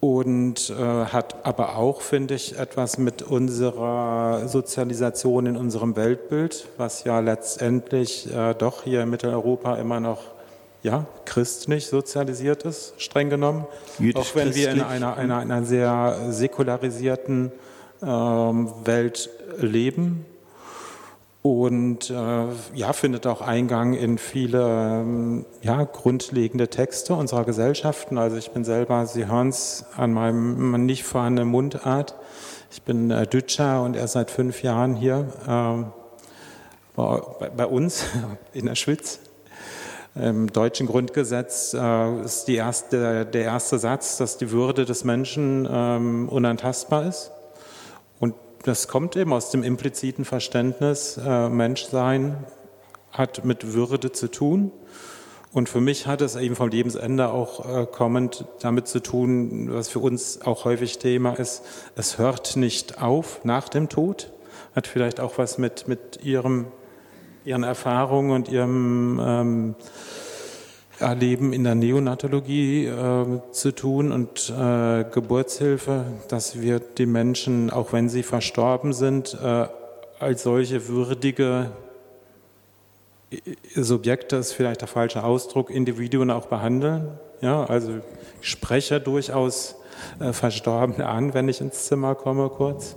[0.00, 7.04] und äh, hat aber auch, finde ich, etwas mit unserer Sozialisation in unserem Weltbild, was
[7.04, 10.20] ja letztendlich äh, doch hier in Mitteleuropa immer noch
[10.84, 13.66] ja, christlich sozialisiert ist, streng genommen.
[14.14, 17.50] Auch wenn wir in einer, einer, einer sehr säkularisierten
[18.00, 20.24] ähm, Welt leben
[21.42, 28.18] und äh, ja, findet auch Eingang in viele ähm, ja, grundlegende Texte unserer Gesellschaften.
[28.18, 32.16] Also ich bin selber, Sie hören es an meinem nicht vorhandenen Mundart,
[32.70, 35.84] ich bin äh, Dütscher und erst seit fünf Jahren hier äh,
[36.96, 38.04] bei, bei, uns
[38.52, 39.20] in der Schweiz.
[40.16, 46.28] Im deutschen Grundgesetz äh, ist erste, der erste Satz, dass die Würde des Menschen ähm,
[46.28, 47.30] unantastbar ist
[48.64, 52.44] das kommt eben aus dem impliziten Verständnis, äh, Menschsein
[53.12, 54.72] hat mit Würde zu tun.
[55.52, 59.88] Und für mich hat es eben vom Lebensende auch äh, kommend damit zu tun, was
[59.88, 61.62] für uns auch häufig Thema ist,
[61.96, 64.30] es hört nicht auf nach dem Tod.
[64.76, 66.66] Hat vielleicht auch was mit, mit ihrem,
[67.44, 69.74] ihren Erfahrungen und ihrem ähm,
[71.00, 77.92] Erleben in der Neonatologie äh, zu tun und äh, Geburtshilfe, dass wir die Menschen, auch
[77.92, 79.66] wenn sie verstorben sind, äh,
[80.18, 81.70] als solche würdige
[83.74, 87.10] Subjekte ist vielleicht der falsche Ausdruck, Individuen auch behandeln.
[87.40, 87.92] Ja, also
[88.40, 89.76] ich spreche durchaus
[90.18, 92.96] äh, Verstorbene an, wenn ich ins Zimmer komme kurz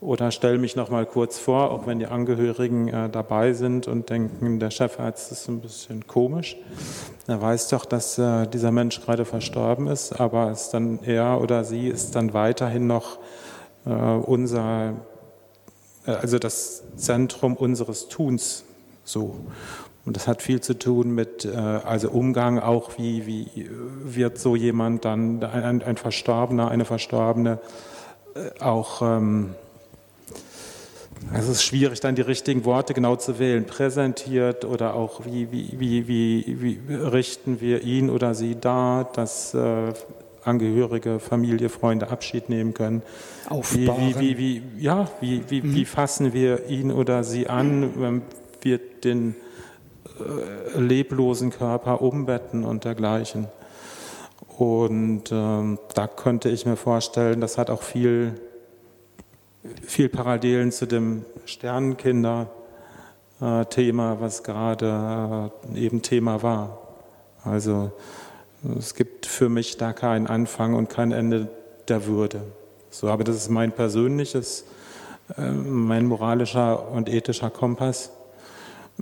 [0.00, 4.10] oder stelle mich noch mal kurz vor, auch wenn die Angehörigen äh, dabei sind und
[4.10, 6.56] denken, der Chefarzt ist ein bisschen komisch.
[7.26, 11.64] Er weiß doch, dass äh, dieser Mensch gerade verstorben ist, aber ist dann er oder
[11.64, 13.18] sie ist dann weiterhin noch
[13.86, 14.94] äh, unser,
[16.06, 18.64] äh, also das Zentrum unseres Tuns.
[19.02, 19.36] So.
[20.04, 23.68] Und das hat viel zu tun mit, äh, also Umgang auch, wie, wie
[24.04, 27.58] wird so jemand dann, ein, ein Verstorbener, eine Verstorbene,
[28.34, 29.56] äh, auch ähm,
[31.32, 33.64] es ist schwierig, dann die richtigen Worte genau zu wählen.
[33.64, 39.54] Präsentiert oder auch wie, wie, wie, wie, wie richten wir ihn oder sie dar, dass
[39.54, 39.92] äh,
[40.44, 43.02] Angehörige, Familie, Freunde Abschied nehmen können.
[43.48, 44.14] Aufbauen.
[44.18, 45.74] Wie, wie, wie, ja, wie, wie, mhm.
[45.74, 48.22] wie fassen wir ihn oder sie an, wenn
[48.60, 49.34] wir den
[50.20, 53.48] äh, leblosen Körper umbetten und dergleichen.
[54.56, 58.34] Und ähm, da könnte ich mir vorstellen, das hat auch viel
[59.82, 66.78] viel Parallelen zu dem Sternenkinder-Thema, was gerade äh, eben Thema war.
[67.44, 67.92] Also
[68.78, 71.48] es gibt für mich da keinen Anfang und kein Ende
[71.88, 72.42] der Würde.
[72.90, 74.64] So, aber das ist mein persönliches,
[75.36, 78.10] äh, mein moralischer und ethischer Kompass.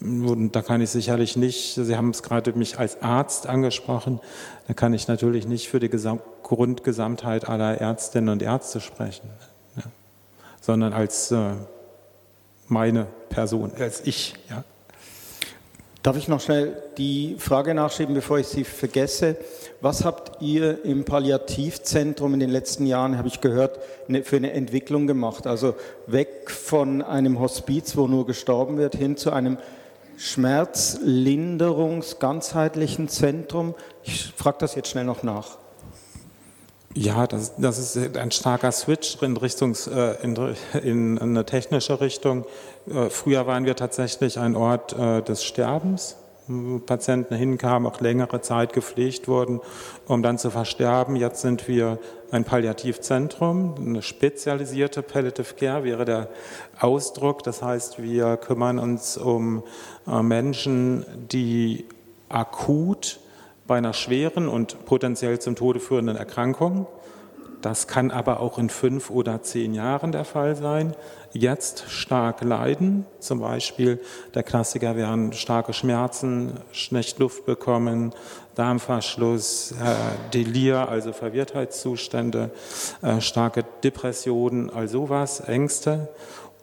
[0.00, 4.18] Und da kann ich sicherlich nicht, Sie haben es gerade mich als Arzt angesprochen,
[4.66, 9.30] da kann ich natürlich nicht für die Grundgesamtheit aller Ärztinnen und Ärzte sprechen
[10.64, 11.50] sondern als äh,
[12.68, 14.32] meine Person, als ich.
[14.48, 14.64] Ja.
[16.02, 19.36] Darf ich noch schnell die Frage nachschieben, bevor ich sie vergesse?
[19.82, 24.52] Was habt ihr im Palliativzentrum in den letzten Jahren, habe ich gehört, ne, für eine
[24.52, 25.46] Entwicklung gemacht?
[25.46, 25.74] Also
[26.06, 29.58] weg von einem Hospiz, wo nur gestorben wird, hin zu einem
[30.18, 33.74] Schmerzlinderungs-, ganzheitlichen Zentrum.
[34.02, 35.58] Ich frage das jetzt schnell noch nach.
[36.96, 40.36] Ja, das, das ist ein starker Switch in, Richtungs, äh, in,
[40.80, 42.44] in eine technische Richtung.
[42.88, 46.16] Äh, früher waren wir tatsächlich ein Ort äh, des Sterbens.
[46.84, 49.60] Patienten hinkamen, auch längere Zeit gepflegt wurden,
[50.06, 51.16] um dann zu versterben.
[51.16, 51.98] Jetzt sind wir
[52.32, 56.28] ein Palliativzentrum, eine spezialisierte Palliative Care wäre der
[56.78, 57.44] Ausdruck.
[57.44, 59.62] Das heißt, wir kümmern uns um
[60.04, 61.86] Menschen, die
[62.28, 63.20] akut
[63.66, 66.86] bei einer schweren und potenziell zum Tode führenden Erkrankung
[67.64, 70.94] das kann aber auch in fünf oder zehn Jahren der Fall sein.
[71.32, 74.00] Jetzt stark leiden, zum Beispiel
[74.34, 78.12] der Klassiker wären starke Schmerzen, schlecht Luft bekommen,
[78.54, 79.94] Darmverschluss, äh,
[80.34, 82.50] Delir, also Verwirrtheitszustände,
[83.00, 86.10] äh, starke Depressionen, all sowas, Ängste.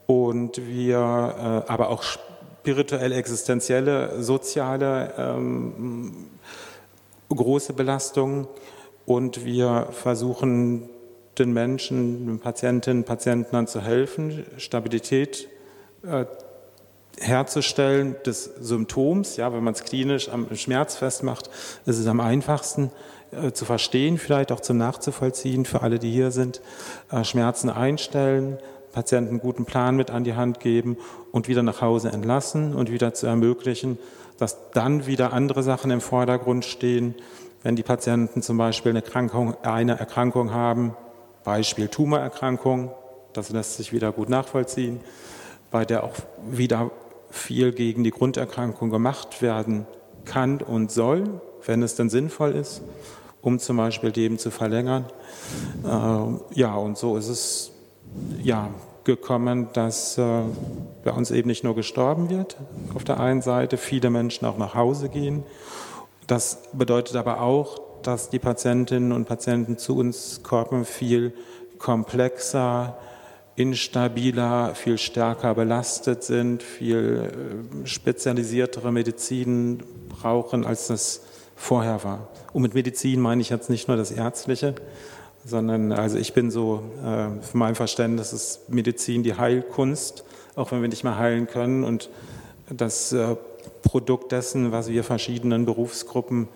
[0.05, 6.27] Und wir äh, aber auch spirituell existenzielle, soziale ähm,
[7.35, 8.47] große Belastungen
[9.05, 10.89] und wir versuchen
[11.37, 15.47] den Menschen, den Patientinnen Patienten zu helfen, Stabilität
[16.03, 16.25] äh,
[17.19, 19.37] herzustellen des Symptoms.
[19.37, 21.49] Ja, wenn man es klinisch am Schmerz festmacht,
[21.85, 22.91] ist es am einfachsten
[23.31, 26.61] äh, zu verstehen, vielleicht auch zum Nachzuvollziehen für alle, die hier sind.
[27.11, 28.57] Äh, Schmerzen einstellen,
[28.91, 30.97] Patienten einen guten Plan mit an die Hand geben
[31.31, 33.97] und wieder nach Hause entlassen und wieder zu ermöglichen,
[34.41, 37.13] dass dann wieder andere Sachen im Vordergrund stehen,
[37.61, 40.95] wenn die Patienten zum Beispiel eine Erkrankung, eine Erkrankung haben,
[41.43, 42.89] Beispiel Tumorerkrankung,
[43.33, 44.99] das lässt sich wieder gut nachvollziehen,
[45.69, 46.15] bei der auch
[46.49, 46.89] wieder
[47.29, 49.85] viel gegen die Grunderkrankung gemacht werden
[50.25, 52.81] kann und soll, wenn es denn sinnvoll ist,
[53.43, 55.05] um zum Beispiel Leben zu verlängern.
[55.83, 57.71] Äh, ja, und so ist es
[58.41, 58.71] ja
[59.03, 60.41] gekommen, dass äh,
[61.03, 62.57] bei uns eben nicht nur gestorben wird,
[62.93, 65.43] auf der einen Seite viele Menschen auch nach Hause gehen
[66.31, 71.33] das bedeutet aber auch, dass die Patientinnen und Patienten zu uns kommen, viel
[71.77, 72.97] komplexer,
[73.57, 81.23] instabiler, viel stärker belastet sind, viel äh, spezialisiertere Medizin brauchen, als das
[81.57, 82.29] vorher war.
[82.53, 84.75] Und mit Medizin meine ich jetzt nicht nur das Ärztliche,
[85.45, 90.23] sondern also ich bin so, äh, für mein Verständnis ist Medizin die Heilkunst,
[90.55, 92.09] auch wenn wir nicht mehr heilen können und
[92.69, 93.35] das äh,
[93.81, 96.47] Produkt dessen, was wir verschiedenen Berufsgruppen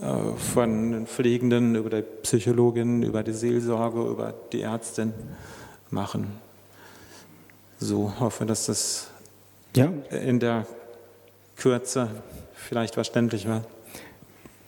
[0.00, 5.12] äh, von Pflegenden über die Psychologin, über die Seelsorge, über die Ärztin
[5.90, 6.38] machen.
[7.80, 9.08] So hoffe, dass das
[9.76, 9.90] ja.
[10.10, 10.66] in der
[11.56, 12.08] Kürze
[12.54, 13.64] vielleicht verständlich war.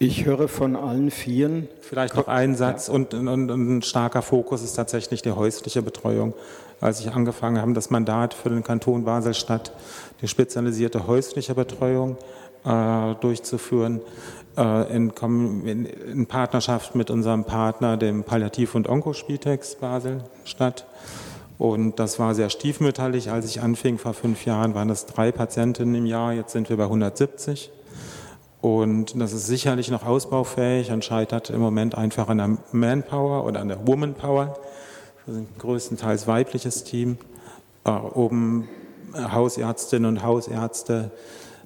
[0.03, 1.67] Ich höre von allen Vieren.
[1.79, 6.33] Vielleicht noch ein Satz und, und, und, ein starker Fokus ist tatsächlich die häusliche Betreuung
[6.81, 9.71] als ich angefangen habe, das Mandat für den Kanton Basel-Stadt,
[10.21, 12.17] die spezialisierte häusliche Betreuung
[12.65, 14.01] äh, durchzuführen,
[14.57, 15.11] äh, in,
[15.65, 20.87] in, in, Partnerschaft mit unserem Partner, dem Palliativ- und Onkospitex Basel-Stadt.
[21.59, 23.29] Und das war sehr stiefmütterlich.
[23.29, 26.33] Als ich anfing vor fünf Jahren, waren es drei Patientinnen im Jahr.
[26.33, 27.71] Jetzt sind wir bei 170.
[28.61, 33.59] Und das ist sicherlich noch ausbaufähig und scheitert im Moment einfach an der Manpower oder
[33.59, 34.55] an der Womanpower.
[35.25, 37.17] Wir sind größtenteils weibliches Team,
[37.85, 38.67] äh, um
[39.15, 41.11] Hausärztinnen und Hausärzte,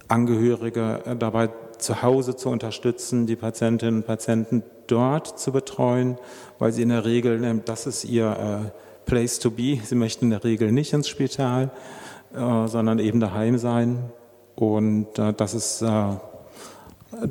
[0.07, 6.17] Angehörige äh, dabei zu Hause zu unterstützen, die Patientinnen und Patienten dort zu betreuen,
[6.59, 8.71] weil sie in der Regel, das ist ihr äh,
[9.05, 11.71] Place to be, sie möchten in der Regel nicht ins Spital,
[12.33, 13.99] äh, sondern eben daheim sein.
[14.55, 15.83] Und das ist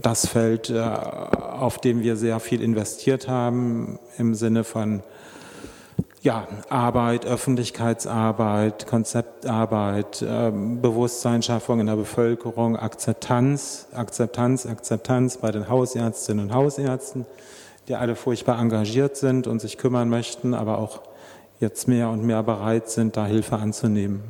[0.00, 5.02] das Feld, auf dem wir sehr viel investiert haben im Sinne von
[6.24, 16.46] ja, Arbeit, Öffentlichkeitsarbeit, Konzeptarbeit, äh, Bewusstseinsschaffung in der Bevölkerung, Akzeptanz, Akzeptanz, Akzeptanz bei den Hausärztinnen
[16.46, 17.26] und Hausärzten,
[17.88, 21.02] die alle furchtbar engagiert sind und sich kümmern möchten, aber auch
[21.60, 24.22] jetzt mehr und mehr bereit sind, da Hilfe anzunehmen.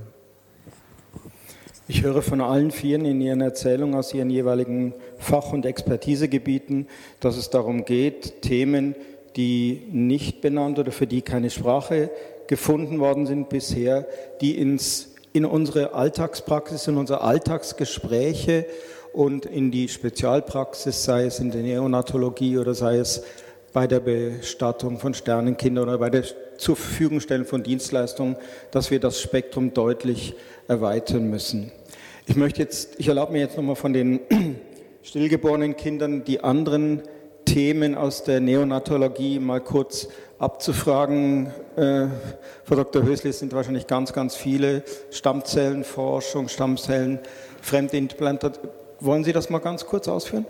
[1.86, 6.86] Ich höre von allen Vieren in Ihren Erzählungen aus Ihren jeweiligen Fach- und Expertisegebieten,
[7.20, 8.94] dass es darum geht, Themen,
[9.36, 12.10] die nicht benannt oder für die keine Sprache
[12.46, 14.06] gefunden worden sind bisher,
[14.40, 18.66] die ins, in unsere Alltagspraxis, in unsere Alltagsgespräche
[19.12, 23.24] und in die Spezialpraxis, sei es in der Neonatologie oder sei es
[23.72, 26.24] bei der Bestattung von Sternenkindern oder bei der
[26.56, 28.36] zur stellen von Dienstleistungen,
[28.70, 30.34] dass wir das Spektrum deutlich
[30.68, 31.72] erweitern müssen.
[32.26, 34.20] Ich möchte jetzt, ich erlaube mir jetzt nochmal von den
[35.04, 37.02] stillgeborenen Kindern die anderen
[37.44, 41.52] Themen aus der Neonatologie mal kurz abzufragen.
[41.76, 42.06] Äh,
[42.64, 43.02] Frau Dr.
[43.02, 47.18] Hösli, es sind wahrscheinlich ganz, ganz viele Stammzellenforschung, Stammzellen,
[47.60, 48.58] Fremdimplantat.
[49.00, 50.46] Wollen Sie das mal ganz kurz ausführen?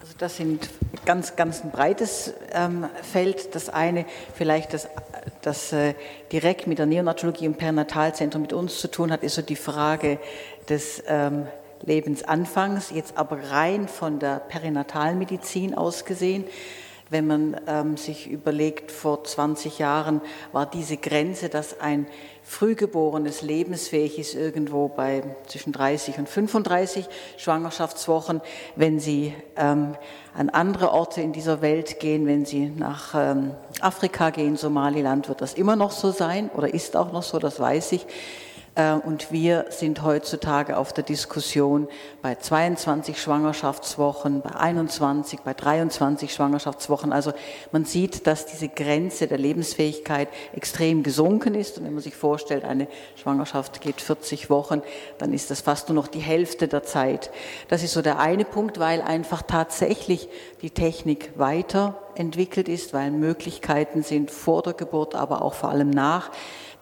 [0.00, 0.70] Also das sind
[1.04, 3.54] ganz, ganz ein breites ähm, Feld.
[3.54, 4.88] Das eine vielleicht, das,
[5.42, 5.92] das äh,
[6.32, 10.18] direkt mit der Neonatologie im Perinatalzentrum mit uns zu tun hat, ist so die Frage
[10.66, 11.46] des ähm,
[11.84, 16.44] Lebensanfangs, jetzt aber rein von der Perinatalmedizin aus gesehen.
[17.10, 20.22] Wenn man ähm, sich überlegt, vor 20 Jahren
[20.52, 22.06] war diese Grenze, dass ein
[22.42, 27.06] Frühgeborenes lebensfähig ist, irgendwo bei zwischen 30 und 35
[27.36, 28.40] Schwangerschaftswochen.
[28.74, 29.96] Wenn Sie ähm,
[30.34, 35.42] an andere Orte in dieser Welt gehen, wenn Sie nach ähm, Afrika gehen, Somaliland, wird
[35.42, 38.06] das immer noch so sein oder ist auch noch so, das weiß ich.
[38.74, 41.88] Äh, und wir sind heutzutage auf der Diskussion
[42.22, 47.12] bei 22 Schwangerschaftswochen, bei 21, bei 23 Schwangerschaftswochen.
[47.12, 47.32] Also
[47.72, 51.78] man sieht, dass diese Grenze der Lebensfähigkeit extrem gesunken ist.
[51.78, 54.82] Und wenn man sich vorstellt, eine Schwangerschaft geht 40 Wochen,
[55.18, 57.30] dann ist das fast nur noch die Hälfte der Zeit.
[57.68, 60.28] Das ist so der eine Punkt, weil einfach tatsächlich
[60.62, 66.30] die Technik weiterentwickelt ist, weil Möglichkeiten sind vor der Geburt, aber auch vor allem nach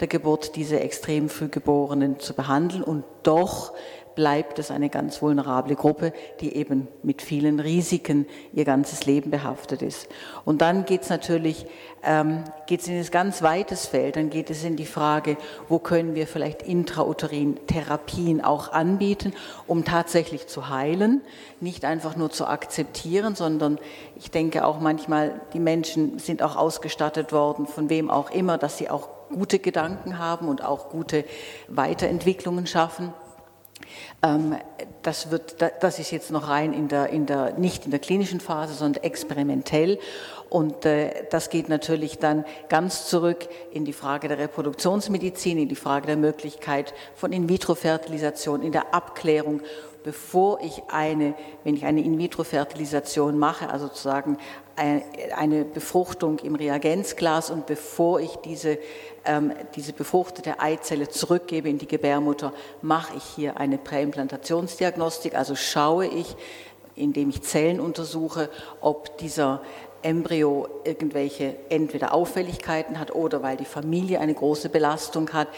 [0.01, 2.83] der Geburt diese extrem frühgeborenen zu behandeln.
[2.83, 3.73] Und doch
[4.15, 9.83] bleibt es eine ganz vulnerable Gruppe, die eben mit vielen Risiken ihr ganzes Leben behaftet
[9.83, 10.09] ist.
[10.45, 11.67] Und dann geht es natürlich
[12.03, 14.17] ähm, geht es in ein ganz weites Feld.
[14.17, 15.37] Dann geht es in die Frage,
[15.69, 19.33] wo können wir vielleicht intrauterin Therapien auch anbieten,
[19.67, 21.23] um tatsächlich zu heilen,
[21.61, 23.79] nicht einfach nur zu akzeptieren, sondern
[24.17, 28.79] ich denke auch manchmal, die Menschen sind auch ausgestattet worden, von wem auch immer, dass
[28.79, 31.25] sie auch gute Gedanken haben und auch gute
[31.69, 33.13] Weiterentwicklungen schaffen.
[34.23, 34.57] Ähm,
[35.03, 38.41] das, wird, das ist jetzt noch rein in der, in der, nicht in der klinischen
[38.41, 39.99] Phase, sondern experimentell.
[40.49, 45.77] Und äh, das geht natürlich dann ganz zurück in die Frage der Reproduktionsmedizin, in die
[45.77, 49.63] Frage der Möglichkeit von In-vitro-Fertilisation, in der Abklärung
[50.05, 54.37] bevor ich eine, wenn ich eine In-vitro-Fertilisation mache, also sozusagen
[54.75, 58.79] eine Befruchtung im Reagenzglas und bevor ich diese,
[59.77, 66.35] diese befruchtete Eizelle zurückgebe in die Gebärmutter, mache ich hier eine Präimplantationsdiagnostik, also schaue ich,
[66.97, 68.51] indem ich Zellen untersuche,
[68.81, 69.63] ob dieser
[70.03, 75.49] Embryo irgendwelche entweder Auffälligkeiten hat oder weil die Familie eine große Belastung hat.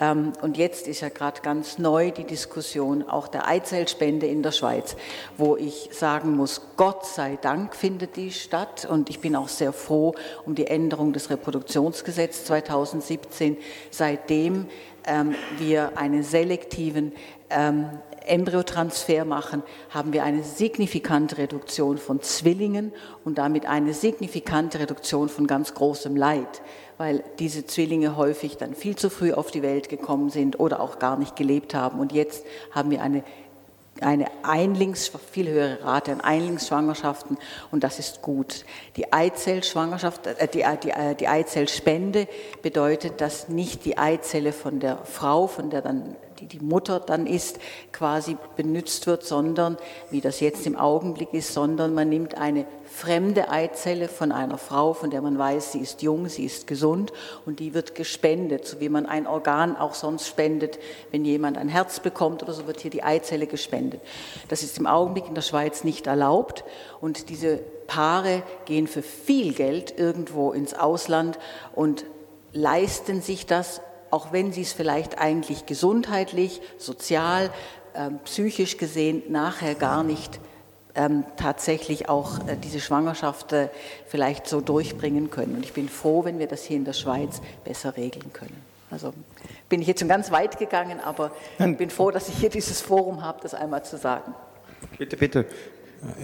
[0.00, 4.52] Ähm, und jetzt ist ja gerade ganz neu die Diskussion auch der Eizellspende in der
[4.52, 4.96] Schweiz,
[5.36, 8.86] wo ich sagen muss, Gott sei Dank findet die statt.
[8.90, 10.14] Und ich bin auch sehr froh
[10.46, 13.56] um die Änderung des Reproduktionsgesetzes 2017,
[13.90, 14.66] seitdem
[15.06, 17.12] ähm, wir einen selektiven
[17.50, 17.86] ähm,
[18.26, 22.92] Embryotransfer machen, haben wir eine signifikante Reduktion von Zwillingen
[23.24, 26.62] und damit eine signifikante Reduktion von ganz großem Leid,
[26.98, 30.98] weil diese Zwillinge häufig dann viel zu früh auf die Welt gekommen sind oder auch
[30.98, 31.98] gar nicht gelebt haben.
[31.98, 33.24] Und jetzt haben wir eine
[34.00, 37.38] eine Einlings, viel höhere Rate an Einlingsschwangerschaften
[37.70, 38.64] und das ist gut.
[38.96, 42.28] Die Eizellschwangerschaft, äh, die, äh, die, äh, die Eizellspende
[42.62, 47.26] bedeutet, dass nicht die Eizelle von der Frau, von der dann die die Mutter dann
[47.26, 47.58] ist,
[47.92, 49.76] quasi benutzt wird, sondern,
[50.10, 54.94] wie das jetzt im Augenblick ist, sondern man nimmt eine fremde Eizelle von einer Frau,
[54.94, 57.12] von der man weiß, sie ist jung, sie ist gesund
[57.46, 60.78] und die wird gespendet, so wie man ein Organ auch sonst spendet.
[61.10, 64.00] Wenn jemand ein Herz bekommt oder so, wird hier die Eizelle gespendet.
[64.48, 66.64] Das ist im Augenblick in der Schweiz nicht erlaubt
[67.00, 71.38] und diese Paare gehen für viel Geld irgendwo ins Ausland
[71.74, 72.04] und
[72.52, 73.80] leisten sich das
[74.10, 77.50] auch wenn sie es vielleicht eigentlich gesundheitlich, sozial,
[77.94, 80.40] äh, psychisch gesehen nachher gar nicht
[80.94, 83.68] ähm, tatsächlich auch äh, diese Schwangerschaft äh,
[84.06, 85.54] vielleicht so durchbringen können.
[85.56, 88.56] Und ich bin froh, wenn wir das hier in der Schweiz besser regeln können.
[88.90, 89.12] Also
[89.68, 92.80] bin ich jetzt schon ganz weit gegangen, aber ich bin froh, dass ich hier dieses
[92.80, 94.34] Forum habe, das einmal zu sagen.
[94.98, 95.46] Bitte, bitte.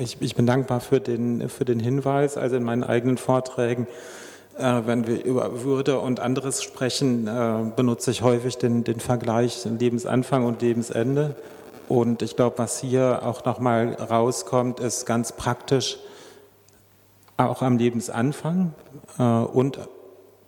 [0.00, 2.36] Ich, ich bin dankbar für den, für den Hinweis.
[2.36, 3.86] Also in meinen eigenen Vorträgen
[4.58, 10.46] wenn wir über Würde und anderes sprechen, äh, benutze ich häufig den, den Vergleich Lebensanfang
[10.46, 11.36] und Lebensende.
[11.88, 15.98] Und ich glaube, was hier auch nochmal rauskommt, ist ganz praktisch,
[17.36, 18.72] auch am Lebensanfang
[19.18, 19.78] äh, und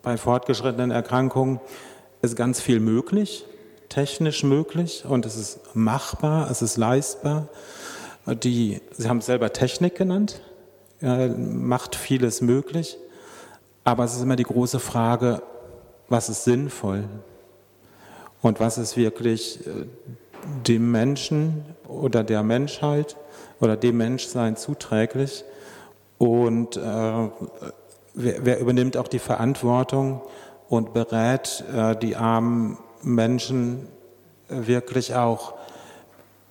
[0.02, 1.60] bei fortgeschrittenen Erkrankungen
[2.22, 3.44] ist ganz viel möglich,
[3.90, 7.48] technisch möglich und es ist machbar, es ist leistbar.
[8.26, 10.40] Die, Sie haben es selber Technik genannt,
[11.00, 12.96] macht vieles möglich.
[13.88, 15.40] Aber es ist immer die große Frage,
[16.10, 17.04] was ist sinnvoll?
[18.42, 19.86] Und was ist wirklich äh,
[20.66, 23.16] dem Menschen oder der Menschheit
[23.60, 25.42] oder dem Menschsein zuträglich?
[26.18, 27.30] Und äh, wer,
[28.44, 30.20] wer, übernimmt auch die Verantwortung
[30.68, 33.88] und berät äh, die armen Menschen
[34.50, 35.54] wirklich auch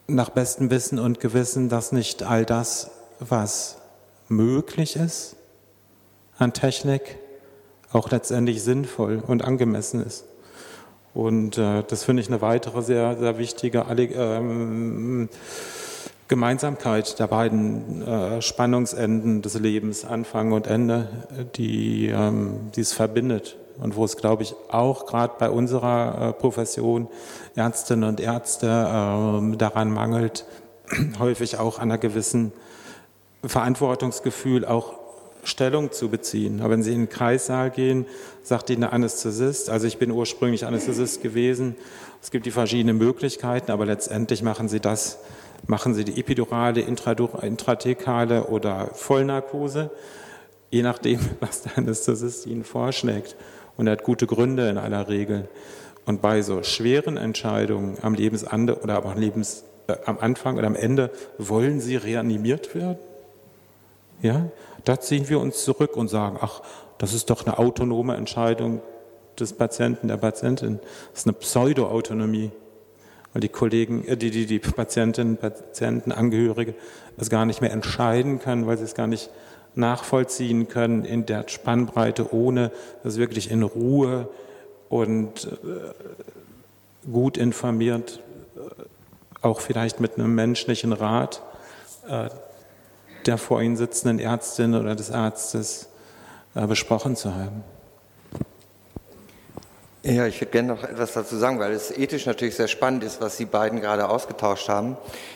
[0.07, 3.77] nach bestem Wissen und Gewissen, dass nicht all das, was
[4.27, 5.35] möglich ist
[6.39, 7.19] an Technik,
[7.91, 10.25] auch letztendlich sinnvoll und angemessen ist.
[11.13, 15.29] Und äh, das finde ich eine weitere sehr, sehr wichtige ähm,
[16.27, 21.07] Gemeinsamkeit der beiden äh, Spannungsenden des Lebens, Anfang und Ende,
[21.55, 27.07] die, ähm, es verbindet und wo es, glaube ich, auch gerade bei unserer äh, Profession
[27.55, 30.45] Ärztinnen und Ärzte äh, daran mangelt,
[31.19, 32.51] häufig auch an einer gewissen
[33.43, 34.93] Verantwortungsgefühl auch
[35.47, 36.59] Stellung zu beziehen.
[36.59, 38.05] Aber wenn Sie in den Kreissaal gehen,
[38.43, 41.75] sagt Ihnen der Anästhesist, also ich bin ursprünglich Anästhesist gewesen,
[42.21, 45.19] es gibt die verschiedenen Möglichkeiten, aber letztendlich machen Sie das,
[45.65, 49.89] machen Sie die epidurale, intrathekale oder Vollnarkose,
[50.69, 53.35] je nachdem, was der Anästhesist Ihnen vorschlägt.
[53.77, 55.47] Und er hat gute Gründe in aller Regel.
[56.05, 60.75] Und bei so schweren Entscheidungen am Lebensende oder aber Lebens, äh, am Anfang oder am
[60.75, 62.97] Ende, wollen Sie reanimiert werden?
[64.21, 64.49] Ja,
[64.83, 66.61] da ziehen wir uns zurück und sagen, ach,
[66.97, 68.81] das ist doch eine autonome Entscheidung
[69.39, 70.79] des Patienten, der Patientin.
[71.11, 72.51] Das ist eine Pseudo-Autonomie
[73.37, 76.73] weil die Kollegen, äh, die, die, die Patientinnen, Patienten, Angehörige
[77.17, 79.29] es gar nicht mehr entscheiden können, weil sie es gar nicht
[79.75, 82.71] nachvollziehen können in der Spannbreite, ohne
[83.03, 84.27] dass wirklich in Ruhe
[84.89, 88.21] und äh, gut informiert,
[88.55, 91.43] äh, auch vielleicht mit einem menschlichen Rat
[93.25, 95.89] der vor ihnen sitzenden Ärztin oder des Arztes
[96.53, 97.63] besprochen zu haben.
[100.03, 103.19] Ja, ich würde gerne noch etwas dazu sagen, weil es ethisch natürlich sehr spannend ist,
[103.19, 104.95] was Sie beiden gerade ausgetauscht haben.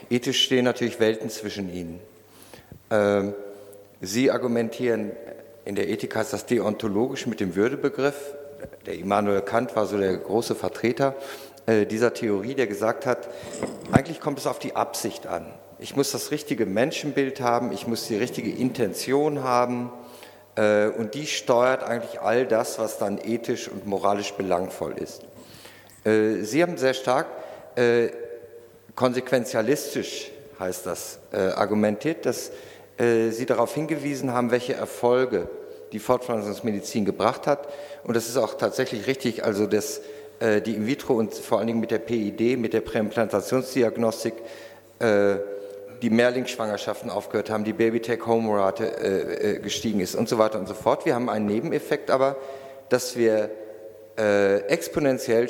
[0.09, 1.99] Ethisch stehen natürlich Welten zwischen Ihnen.
[2.89, 3.33] Ähm,
[3.99, 5.11] Sie argumentieren,
[5.65, 8.15] in der Ethik heißt das deontologisch mit dem Würdebegriff.
[8.85, 11.15] Der Immanuel Kant war so der große Vertreter
[11.65, 13.27] äh, dieser Theorie, der gesagt hat,
[13.91, 15.45] eigentlich kommt es auf die Absicht an.
[15.81, 19.91] Ich muss das richtige Menschenbild haben, ich muss die richtige Intention haben,
[20.55, 25.23] äh, und die steuert eigentlich all das, was dann ethisch und moralisch belangvoll ist.
[26.03, 27.25] Äh, Sie haben sehr stark
[27.75, 28.09] äh,
[28.95, 32.51] konsequenzialistisch, heißt das, argumentiert, dass
[32.99, 35.47] Sie darauf hingewiesen haben, welche Erfolge
[35.91, 37.67] die Fortpflanzungsmedizin gebracht hat.
[38.03, 40.01] Und das ist auch tatsächlich richtig, also dass
[40.39, 44.33] die In-vitro und vor allen Dingen mit der PID, mit der Präimplantationsdiagnostik,
[46.01, 50.73] die Mehrlingsschwangerschaften aufgehört haben, die Baby-Take-Home-Rate äh, äh, gestiegen ist und so weiter und so
[50.73, 51.05] fort.
[51.05, 52.37] Wir haben einen Nebeneffekt aber,
[52.89, 53.51] dass wir
[54.17, 55.47] äh, exponentiell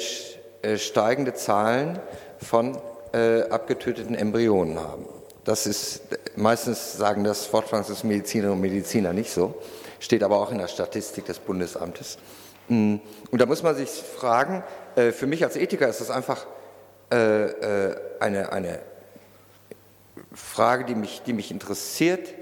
[0.62, 1.99] äh, steigende Zahlen
[2.38, 2.78] von
[3.14, 5.06] äh, abgetöteten Embryonen haben.
[5.45, 6.02] Das ist,
[6.36, 9.56] meistens sagen das Fortpflanzungsmedizinerinnen und Mediziner nicht so,
[9.99, 12.18] steht aber auch in der Statistik des Bundesamtes.
[12.68, 12.97] Mm,
[13.32, 14.64] und da muss man sich fragen,
[14.95, 16.45] äh, für mich als Ethiker ist das einfach
[17.14, 18.80] eine, eine
[20.34, 22.34] Frage, die mich, die mich interessiert.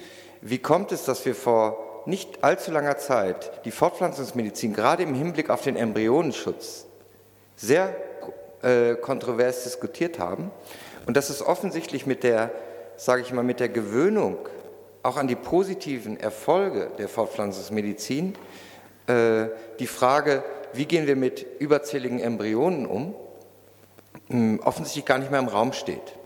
[0.42, 5.50] Wie kommt es, dass wir vor nicht allzu langer Zeit die Fortpflanzungsmedizin gerade im Hinblick
[5.50, 6.86] auf den Embryonenschutz
[7.56, 7.96] sehr
[8.62, 10.52] äh, kontrovers diskutiert haben
[11.06, 12.52] und dass es offensichtlich mit der,
[12.96, 14.38] sage ich mal, mit der Gewöhnung
[15.04, 18.36] auch an die positiven Erfolge der Fortpflanzungsmedizin
[19.08, 19.48] äh,
[19.80, 23.16] die Frage, wie gehen wir mit überzähligen Embryonen um,
[24.30, 26.18] hm, offensichtlich gar nicht mehr im Raum steht.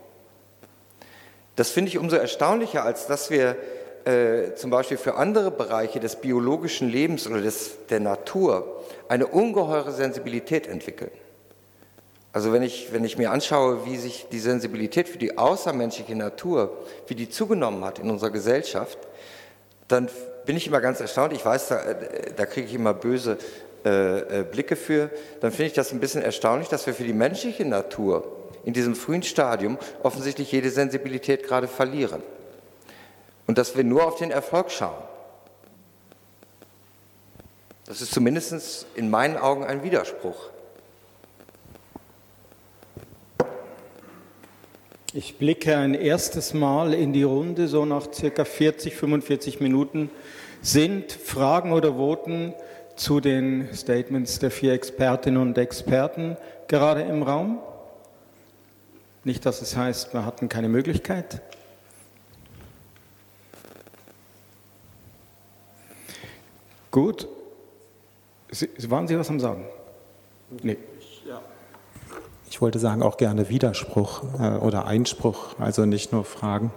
[1.56, 3.56] Das finde ich umso erstaunlicher, als dass wir
[4.04, 9.92] äh, zum Beispiel für andere Bereiche des biologischen Lebens oder des, der Natur eine ungeheure
[9.92, 11.10] Sensibilität entwickeln.
[12.32, 16.76] Also wenn ich, wenn ich mir anschaue, wie sich die Sensibilität für die außermenschliche Natur,
[17.06, 18.98] wie die zugenommen hat in unserer Gesellschaft,
[19.86, 20.08] dann
[20.44, 21.32] bin ich immer ganz erstaunt.
[21.32, 23.38] Ich weiß, da, äh, da kriege ich immer böse
[23.84, 25.10] äh, äh, Blicke für.
[25.40, 28.24] Dann finde ich das ein bisschen erstaunlich, dass wir für die menschliche Natur
[28.64, 32.22] in diesem frühen Stadium offensichtlich jede Sensibilität gerade verlieren.
[33.46, 35.02] Und dass wir nur auf den Erfolg schauen.
[37.86, 40.50] Das ist zumindest in meinen Augen ein Widerspruch.
[45.12, 50.10] Ich blicke ein erstes Mal in die Runde, so nach circa 40, 45 Minuten.
[50.60, 52.54] Sind Fragen oder Voten
[52.96, 56.36] zu den Statements der vier Expertinnen und Experten
[56.66, 57.60] gerade im Raum?
[59.24, 61.40] Nicht, dass es heißt, wir hatten keine Möglichkeit.
[66.90, 67.26] Gut.
[68.50, 69.64] Sie, waren Sie was am Sagen?
[70.62, 70.76] Nee.
[72.48, 76.70] Ich wollte sagen, auch gerne Widerspruch äh, oder Einspruch, also nicht nur Fragen.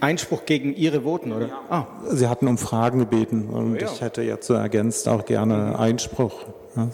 [0.00, 1.48] Einspruch gegen Ihre Voten, oder?
[1.48, 1.60] Ja.
[1.68, 1.86] Ah.
[2.08, 3.92] Sie hatten um Fragen gebeten und ja.
[3.92, 6.46] ich hätte jetzt so ergänzt auch gerne Einspruch.
[6.76, 6.88] Ja.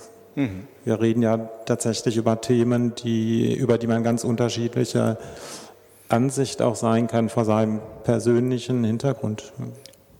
[0.84, 1.36] Wir reden ja
[1.66, 5.18] tatsächlich über Themen, die, über die man ganz unterschiedliche
[6.09, 9.53] Ansicht auch sein kann vor seinem persönlichen Hintergrund.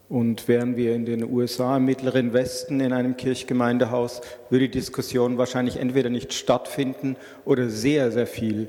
[0.09, 5.37] Und wären wir in den USA im Mittleren Westen in einem Kirchgemeindehaus, würde die Diskussion
[5.37, 8.69] wahrscheinlich entweder nicht stattfinden oder sehr, sehr viel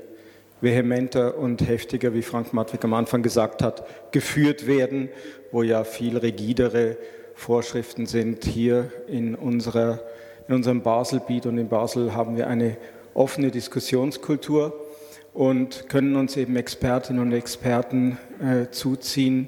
[0.60, 5.08] vehementer und heftiger, wie Frank Matwig am Anfang gesagt hat, geführt werden,
[5.50, 6.98] wo ja viel rigidere
[7.34, 8.44] Vorschriften sind.
[8.44, 10.00] Hier in, unserer,
[10.50, 12.76] in unserem Baselbiet und in Basel haben wir eine
[13.14, 14.74] offene Diskussionskultur
[15.32, 19.46] und können uns eben Expertinnen und Experten äh, zuziehen,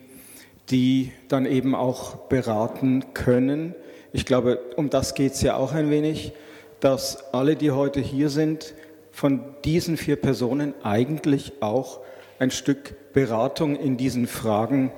[0.71, 3.75] die dann eben auch beraten können.
[4.13, 6.35] Ich glaube, um das geht es ja auch ein wenig,
[6.79, 8.73] dass alle, die heute hier sind,
[9.11, 11.99] von diesen vier Personen eigentlich auch
[12.39, 14.93] ein Stück Beratung in diesen Fragen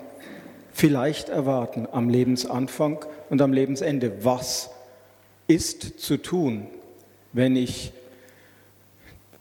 [0.71, 4.13] vielleicht erwarten am Lebensanfang und am Lebensende.
[4.21, 4.74] Was
[5.47, 6.67] ist zu tun,
[7.33, 7.93] wenn ich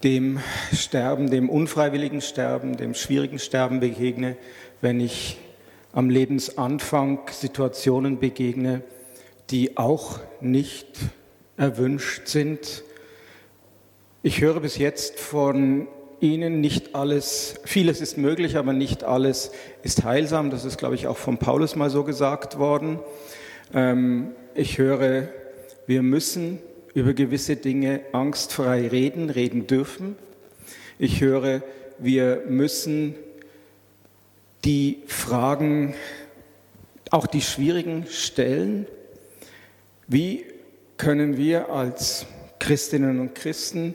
[0.04, 0.39] dem
[0.74, 4.36] Sterben, dem unfreiwilligen Sterben, dem schwierigen Sterben begegne,
[4.82, 5.38] wenn ich
[5.93, 8.82] am Lebensanfang Situationen begegne,
[9.49, 10.88] die auch nicht
[11.56, 12.84] erwünscht sind.
[14.24, 15.88] Ich höre bis jetzt von
[16.20, 19.51] Ihnen nicht alles, vieles ist möglich, aber nicht alles
[19.84, 20.49] ist heilsam.
[20.49, 22.99] Das ist, glaube ich, auch von Paulus mal so gesagt worden.
[23.74, 25.28] Ähm, ich höre,
[25.86, 26.60] wir müssen
[26.94, 30.16] über gewisse Dinge angstfrei reden, reden dürfen.
[31.00, 31.64] Ich höre,
[31.98, 33.16] wir müssen
[34.64, 35.96] die Fragen,
[37.10, 38.88] auch die schwierigen stellen.
[40.08, 40.46] Wie
[40.98, 42.26] können wir als
[42.60, 43.94] Christinnen und Christen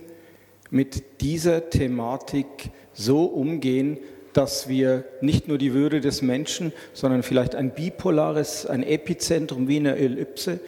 [0.71, 2.47] mit dieser Thematik
[2.93, 3.99] so umgehen,
[4.33, 9.79] dass wir nicht nur die Würde des Menschen, sondern vielleicht ein bipolares, ein Epizentrum wie
[9.79, 10.61] eine Ellipse,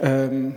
[0.00, 0.56] ähm,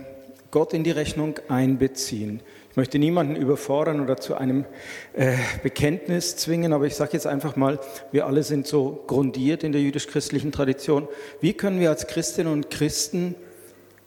[0.50, 2.40] Gott in die Rechnung einbeziehen.
[2.70, 4.64] Ich möchte niemanden überfordern oder zu einem
[5.12, 7.78] äh, Bekenntnis zwingen, aber ich sage jetzt einfach mal,
[8.10, 11.06] wir alle sind so grundiert in der jüdisch-christlichen Tradition.
[11.40, 13.36] Wie können wir als Christinnen und Christen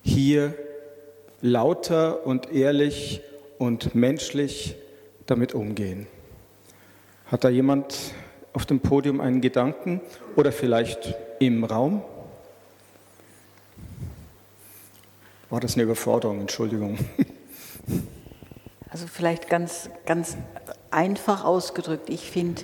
[0.04, 0.54] hier
[1.42, 3.22] lauter und ehrlich
[3.58, 4.76] und menschlich
[5.28, 6.08] damit umgehen?
[7.28, 8.14] Hat da jemand
[8.54, 10.02] auf dem Podium einen Gedanken
[10.36, 12.04] oder vielleicht im Raum?
[15.50, 16.41] War das eine Überforderung?
[16.41, 16.98] Entschuldigung.
[18.89, 20.38] Also vielleicht ganz, ganz
[20.91, 22.64] einfach ausgedrückt, ich finde,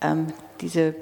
[0.00, 0.26] ähm,
[0.60, 0.94] diese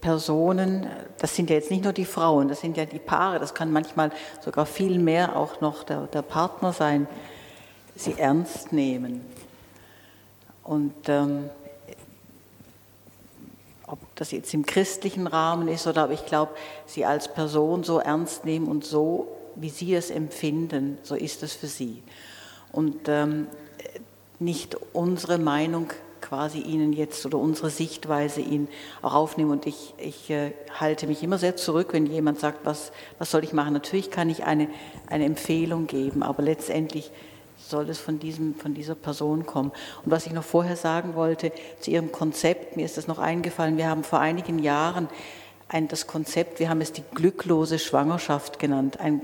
[0.00, 0.86] Personen,
[1.18, 3.72] das sind ja jetzt nicht nur die Frauen, das sind ja die Paare, das kann
[3.72, 4.10] manchmal
[4.40, 7.06] sogar viel mehr auch noch der, der Partner sein,
[7.96, 9.22] sie ernst nehmen.
[10.62, 11.50] Und ähm,
[13.86, 16.52] ob das jetzt im christlichen Rahmen ist oder aber ich glaube,
[16.86, 21.52] sie als Person so ernst nehmen und so wie Sie es empfinden, so ist es
[21.54, 22.02] für Sie.
[22.72, 23.46] Und ähm,
[24.38, 25.90] nicht unsere Meinung
[26.20, 28.68] quasi Ihnen jetzt oder unsere Sichtweise Ihnen
[29.02, 29.50] auch aufnehmen.
[29.50, 33.44] Und ich, ich äh, halte mich immer sehr zurück, wenn jemand sagt, was, was soll
[33.44, 33.72] ich machen.
[33.72, 34.68] Natürlich kann ich eine,
[35.08, 37.10] eine Empfehlung geben, aber letztendlich
[37.58, 39.72] soll es von, diesem, von dieser Person kommen.
[40.04, 43.76] Und was ich noch vorher sagen wollte zu Ihrem Konzept, mir ist das noch eingefallen,
[43.76, 45.08] wir haben vor einigen Jahren
[45.72, 49.22] ein, das Konzept, wir haben es die glücklose Schwangerschaft genannt, ein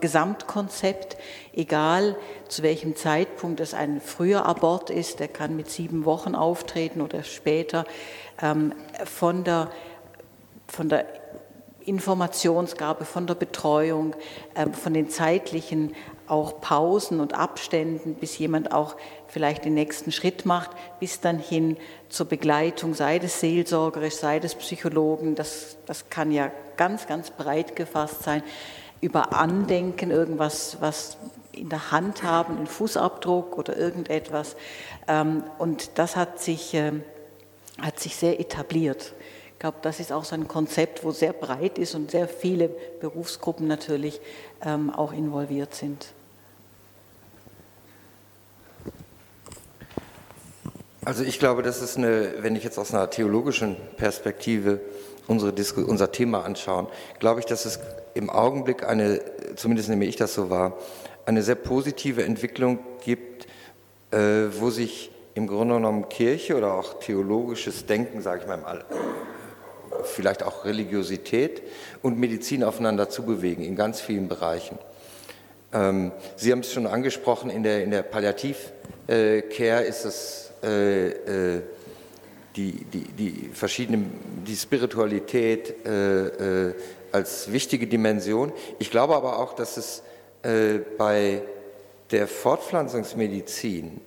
[0.00, 1.16] Gesamtkonzept,
[1.52, 2.16] egal
[2.48, 7.24] zu welchem Zeitpunkt es ein früher Abort ist, der kann mit sieben Wochen auftreten oder
[7.24, 7.84] später,
[8.40, 8.72] ähm,
[9.04, 9.70] von der,
[10.68, 11.06] von der
[11.80, 14.14] Informationsgabe, von der Betreuung,
[14.54, 15.94] ähm, von den zeitlichen
[16.28, 18.96] auch Pausen und Abständen, bis jemand auch
[19.28, 20.70] vielleicht den nächsten Schritt macht,
[21.00, 21.76] bis dann hin
[22.08, 27.76] zur Begleitung, sei das seelsorgerisch, sei das Psychologen, das, das kann ja ganz, ganz breit
[27.76, 28.42] gefasst sein,
[29.00, 31.18] über Andenken, irgendwas, was
[31.52, 34.56] in der Hand haben, einen Fußabdruck oder irgendetwas.
[35.06, 37.02] Ähm, und das hat sich, ähm,
[37.80, 39.12] hat sich sehr etabliert.
[39.52, 42.68] Ich glaube, das ist auch so ein Konzept, wo sehr breit ist und sehr viele
[43.00, 44.20] Berufsgruppen natürlich
[44.64, 46.06] ähm, auch involviert sind.
[51.08, 54.78] Also ich glaube, das ist eine, wenn ich jetzt aus einer theologischen Perspektive
[55.26, 55.54] unsere
[55.86, 56.86] unser Thema anschauen,
[57.18, 57.80] glaube ich, dass es
[58.12, 59.22] im Augenblick eine,
[59.56, 60.76] zumindest nehme ich das so wahr,
[61.24, 63.46] eine sehr positive Entwicklung gibt,
[64.10, 68.84] äh, wo sich im Grunde genommen Kirche oder auch theologisches Denken, sage ich mal,
[70.04, 71.62] vielleicht auch Religiosität
[72.02, 74.78] und Medizin aufeinander zubewegen in ganz vielen Bereichen.
[75.72, 81.08] Ähm, Sie haben es schon angesprochen, in der, in der Palliativcare ist es äh,
[81.56, 81.62] äh,
[82.56, 86.74] die, die, die verschiedenen, die Spiritualität äh, äh,
[87.12, 88.52] als wichtige Dimension.
[88.78, 90.02] Ich glaube aber auch, dass es
[90.42, 91.42] äh, bei
[92.10, 94.00] der Fortpflanzungsmedizin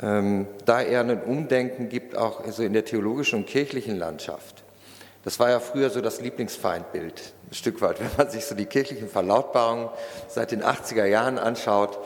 [0.00, 4.64] ähm, da eher ein Umdenken gibt, auch so in der theologischen und kirchlichen Landschaft.
[5.24, 8.00] Das war ja früher so das Lieblingsfeindbild, ein Stück weit.
[8.00, 9.88] Wenn man sich so die kirchlichen Verlautbarungen
[10.28, 11.98] seit den 80er Jahren anschaut,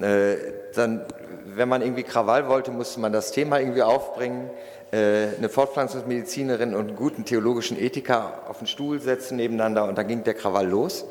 [0.00, 0.36] äh,
[0.74, 1.04] dann,
[1.46, 4.50] wenn man irgendwie Krawall wollte, musste man das Thema irgendwie aufbringen,
[4.92, 10.06] äh, eine Fortpflanzungsmedizinerin und einen guten theologischen Ethiker auf den Stuhl setzen nebeneinander und dann
[10.06, 11.04] ging der Krawall los.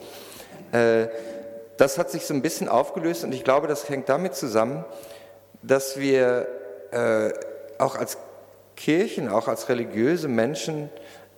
[0.71, 1.07] Äh,
[1.77, 4.85] das hat sich so ein bisschen aufgelöst und ich glaube, das hängt damit zusammen,
[5.61, 6.47] dass wir
[7.77, 8.17] auch als
[8.77, 10.89] Kirchen, auch als religiöse Menschen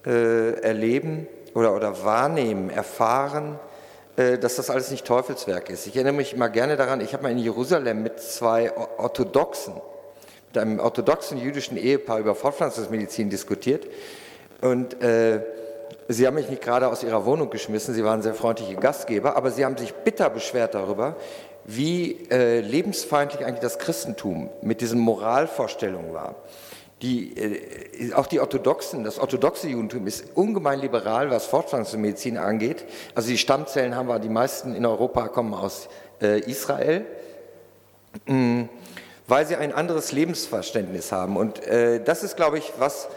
[0.04, 1.26] erleben
[1.56, 3.58] oder, oder wahrnehmen, erfahren,
[4.18, 5.86] dass das alles nicht Teufelswerk ist.
[5.86, 9.76] Ich erinnere mich immer gerne daran, ich habe mal in Jerusalem mit zwei Orthodoxen,
[10.48, 13.86] mit einem orthodoxen jüdischen Ehepaar über Fortpflanzungsmedizin diskutiert.
[14.62, 15.42] Und äh,
[16.08, 19.52] sie haben mich nicht gerade aus ihrer Wohnung geschmissen, sie waren sehr freundliche Gastgeber, aber
[19.52, 21.16] sie haben sich bitter beschwert darüber,
[21.66, 26.36] wie äh, lebensfeindlich eigentlich das Christentum mit diesen Moralvorstellungen war.
[27.04, 32.86] Die, äh, auch die Orthodoxen, das orthodoxe Judentum ist ungemein liberal, was Fortpflanzungsmedizin angeht.
[33.14, 35.90] Also die Stammzellen haben wir, die meisten in Europa kommen aus
[36.22, 37.06] äh, Israel,
[38.26, 38.64] mm,
[39.28, 41.38] weil sie ein anderes Lebensverständnis haben.
[41.38, 43.10] Und äh, das ist, glaube ich, was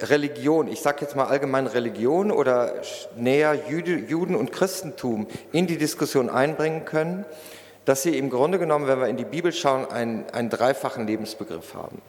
[0.00, 2.74] Religion, ich sage jetzt mal allgemein Religion oder
[3.16, 7.24] näher Jude, Juden und Christentum in die Diskussion einbringen können,
[7.84, 11.74] dass sie im Grunde genommen, wenn wir in die Bibel schauen, einen, einen dreifachen Lebensbegriff
[11.74, 12.00] haben.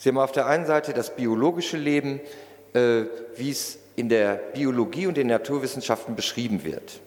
[0.00, 2.20] Sie haben auf der einen Seite das biologische Leben,
[2.72, 3.02] äh,
[3.36, 7.00] wie es in der Biologie und den Naturwissenschaften beschrieben wird.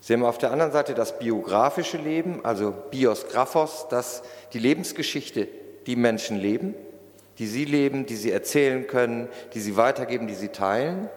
[0.00, 5.46] Sie haben auf der anderen Seite das biografische Leben, also Bios Graphos, das die Lebensgeschichte,
[5.86, 6.74] die Menschen leben,
[7.38, 11.08] die sie leben, die sie erzählen können, die sie weitergeben, die sie teilen.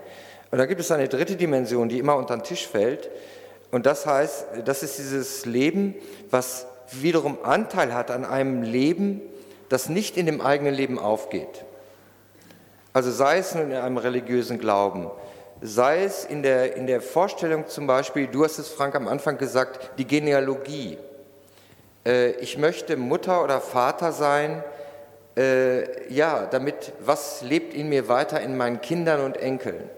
[0.52, 3.10] Und da gibt es eine dritte Dimension, die immer unter den Tisch fällt.
[3.72, 5.96] Und das heißt, das ist dieses Leben,
[6.30, 9.22] was wiederum Anteil hat an einem Leben,
[9.70, 11.66] das nicht in dem eigenen Leben aufgeht.
[12.94, 15.10] Also sei es nun in einem religiösen Glauben,
[15.62, 19.38] sei es in der, in der Vorstellung zum Beispiel, du hast es Frank am Anfang
[19.38, 20.98] gesagt, die Genealogie.
[22.06, 24.64] Äh, ich möchte Mutter oder Vater sein,
[25.38, 29.90] äh, ja, damit, was lebt in mir weiter in meinen Kindern und Enkeln?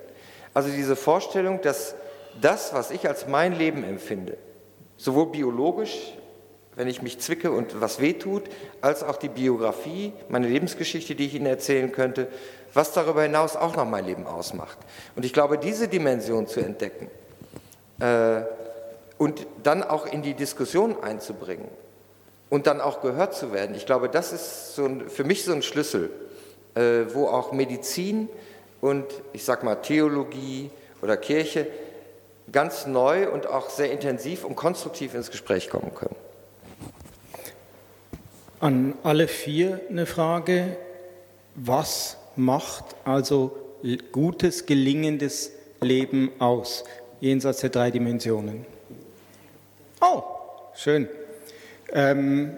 [0.53, 1.93] Also diese Vorstellung, dass
[2.41, 4.37] das, was ich als mein Leben empfinde,
[4.97, 6.13] sowohl biologisch
[6.77, 8.43] wenn ich mich zwicke und was wehtut,
[8.81, 12.27] als auch die Biografie, meine Lebensgeschichte, die ich Ihnen erzählen könnte,
[12.73, 14.77] was darüber hinaus auch noch mein Leben ausmacht.
[15.15, 17.09] Und ich glaube, diese Dimension zu entdecken
[17.99, 18.41] äh,
[19.17, 21.67] und dann auch in die Diskussion einzubringen
[22.51, 25.53] und dann auch gehört zu werden, ich glaube, das ist so ein, für mich so
[25.53, 26.11] ein Schlüssel,
[26.75, 28.29] äh, wo auch Medizin
[28.81, 30.69] und ich sag mal Theologie
[31.01, 31.65] oder Kirche
[32.51, 36.15] ganz neu und auch sehr intensiv und konstruktiv ins Gespräch kommen können.
[38.59, 40.77] An alle vier eine Frage.
[41.53, 43.55] Was macht also
[44.11, 46.83] gutes, gelingendes Leben aus,
[47.19, 48.65] jenseits der drei Dimensionen?
[50.01, 50.23] Oh,
[50.73, 51.07] schön.
[51.93, 52.57] Ähm,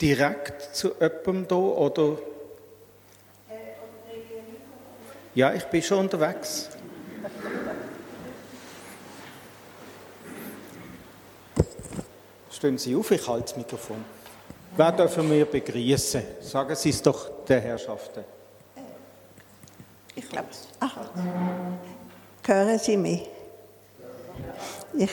[0.00, 2.18] direkt zu jemandem da oder?
[5.34, 6.70] Ja, ich bin schon unterwegs.
[12.50, 14.21] Stehen Sie auf, ich halte das Mikrofon.
[14.74, 16.22] Wer dürfen wir begrüßen?
[16.40, 18.24] Sagen Sie es doch der Herrschaften.
[20.14, 20.48] Ich glaube,
[20.80, 20.96] ach,
[22.46, 23.28] hören Sie mich?
[24.96, 25.10] Ich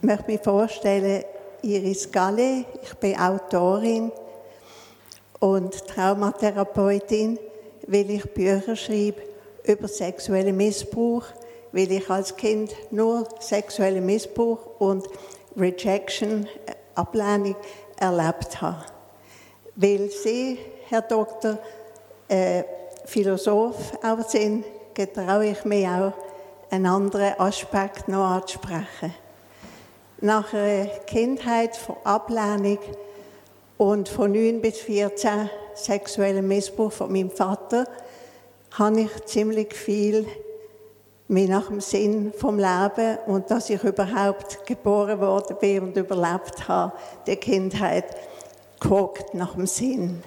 [0.00, 1.22] möchte mich vorstellen,
[1.60, 4.10] Iris Galle, ich bin Autorin
[5.38, 7.38] und Traumatherapeutin,
[7.86, 9.20] weil ich Bücher schreibe
[9.64, 11.24] über sexuellen Missbrauch,
[11.72, 15.06] weil ich als Kind nur sexuellen Missbrauch und
[15.58, 16.48] Rejection,
[16.94, 17.56] Ablehnung
[17.98, 18.93] erlebt habe
[19.76, 20.58] weil Sie,
[20.88, 21.58] Herr Doktor,
[22.28, 22.62] äh,
[23.04, 24.64] Philosoph auch sind,
[24.94, 26.12] getraue ich mich auch,
[26.70, 29.14] einen anderen Aspekt noch anzusprechen.
[30.20, 32.78] Nach einer Kindheit von Ablehnung
[33.76, 37.86] und von 9 bis 14 sexuellem Missbrauch von meinem Vater
[38.72, 40.26] habe ich ziemlich viel
[41.28, 46.68] mir nach dem Sinn vom Leben und dass ich überhaupt geboren worden bin und überlebt
[46.68, 46.92] habe,
[47.26, 48.04] die Kindheit
[48.84, 50.22] geguckt nach dem Sinn.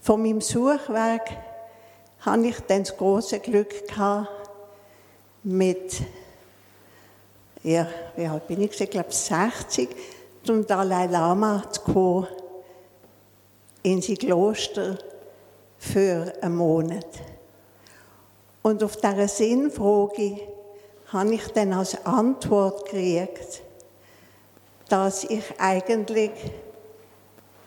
[0.00, 1.30] Von meinem Suchwerk
[2.20, 4.28] hatte ich dann das große Glück gehabt,
[5.44, 6.00] mit,
[7.62, 7.86] ja,
[8.16, 8.80] wie alt bin ich?
[8.80, 9.88] Ich glaube 60,
[10.44, 12.26] zum Dalai Lama zu kommen,
[13.82, 14.96] in sein Kloster
[15.78, 17.06] für einen Monat.
[18.62, 20.40] Und auf diese Sinnfrage
[21.08, 23.62] habe ich dann als Antwort gekriegt,
[24.88, 26.30] dass ich eigentlich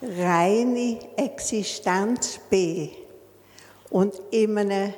[0.02, 2.92] reine Existenz bin
[3.90, 4.94] und in einem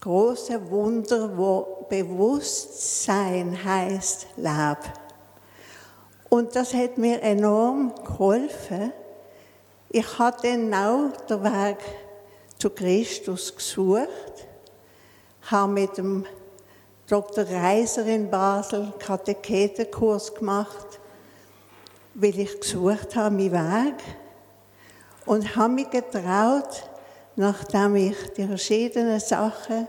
[0.00, 4.78] große Wunder, wo Bewusstsein heißt Lab.
[6.28, 8.92] Und das hat mir enorm geholfen.
[9.90, 11.78] Ich hatte genau den Weg
[12.58, 14.46] zu Christus gesucht,
[15.42, 16.24] habe mit dem
[17.08, 17.44] Dr.
[17.44, 20.99] Reiser in Basel Katechetenkurs gemacht,
[22.14, 23.94] weil ich gesucht habe, meinen Weg.
[25.26, 26.88] Und habe mich getraut,
[27.36, 29.86] nachdem ich die verschiedenen Sachen,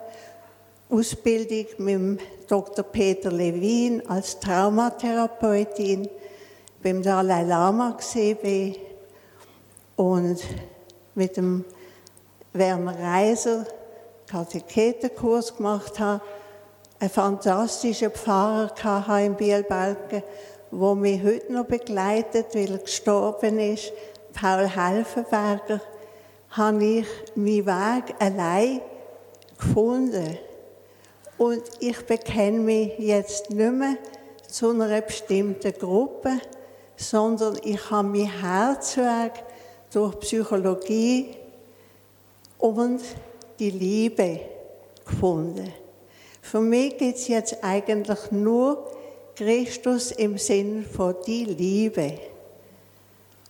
[0.89, 2.83] Ausbildung mit dem Dr.
[2.83, 6.09] Peter Levin als Traumatherapeutin
[6.83, 8.75] beim Dalai Lama gesehen
[9.95, 10.41] und
[11.15, 11.63] mit dem
[12.53, 13.65] Werner Reiser
[14.27, 16.21] Katechetenkurs gemacht habe,
[16.99, 20.23] einen fantastischen Pfarrer hatte in Bielbalken,
[20.71, 23.91] der mich heute noch begleitet, weil er gestorben ist,
[24.33, 25.81] Paul Helfenberger,
[26.51, 28.81] habe ich meinen Weg allein
[29.57, 30.37] gefunden.
[31.37, 33.97] Und ich bekenne mich jetzt nicht mehr
[34.47, 36.39] zu einer bestimmten Gruppe,
[36.95, 39.43] sondern ich habe mein Herzwerk
[39.91, 41.35] durch Psychologie
[42.57, 43.01] und
[43.59, 44.39] die Liebe
[45.05, 45.73] gefunden.
[46.41, 48.91] Für mich geht es jetzt eigentlich nur
[49.41, 52.13] Christus im Sinn von die Liebe.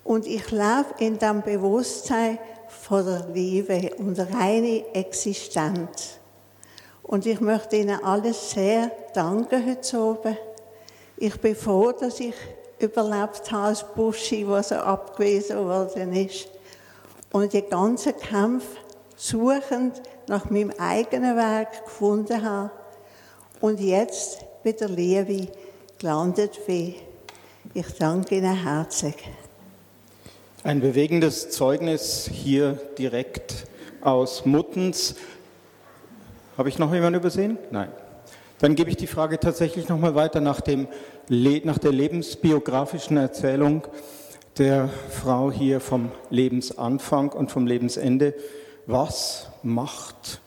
[0.05, 2.39] Und ich lebe in dem Bewusstsein
[2.69, 6.17] von der Liebe und reine Existenz.
[7.03, 10.37] Und ich möchte Ihnen alles sehr danken heute Abend.
[11.17, 12.35] Ich bin froh, dass ich
[12.79, 16.47] überlebt habe als Buschi, was so abgewiesen worden ist.
[17.33, 18.77] Und die ganzen Kämpfe
[19.17, 22.71] suchend nach meinem eigenen Weg gefunden habe
[23.59, 25.47] und jetzt bei der Liebe
[26.01, 26.95] gelandet bin.
[27.75, 29.15] Ich danke Ihnen herzlich.
[30.63, 33.67] Ein bewegendes Zeugnis hier direkt
[34.01, 35.13] aus Muttens.
[36.57, 37.59] Habe ich noch jemanden übersehen?
[37.69, 37.91] Nein.
[38.57, 40.87] Dann gebe ich die Frage tatsächlich nochmal weiter nach, dem,
[41.29, 43.83] nach der lebensbiografischen Erzählung
[44.57, 48.33] der Frau hier vom Lebensanfang und vom Lebensende.
[48.87, 50.41] Was macht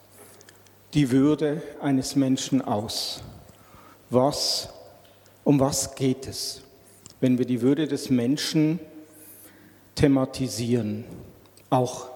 [0.94, 3.22] die Würde eines Menschen aus?
[4.10, 4.73] Was,
[5.44, 6.62] um was geht es,
[7.20, 8.80] wenn wir die Würde des Menschen
[9.94, 11.04] thematisieren,
[11.70, 12.08] auch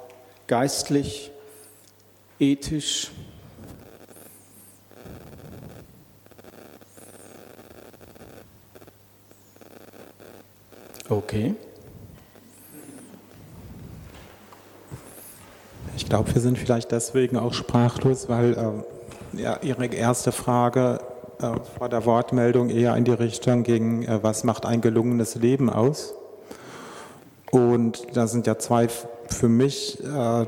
[0.46, 1.30] geistlich,
[2.40, 3.10] ethisch?
[11.10, 11.54] Okay.
[15.96, 18.84] Ich glaube, wir sind vielleicht deswegen auch sprachlos, weil
[19.34, 21.00] äh, ja, Ihre erste Frage
[21.40, 25.70] äh, vor der Wortmeldung eher in die Richtung ging, äh, was macht ein gelungenes Leben
[25.70, 26.14] aus?
[27.50, 30.46] Und da sind ja zwei für mich äh,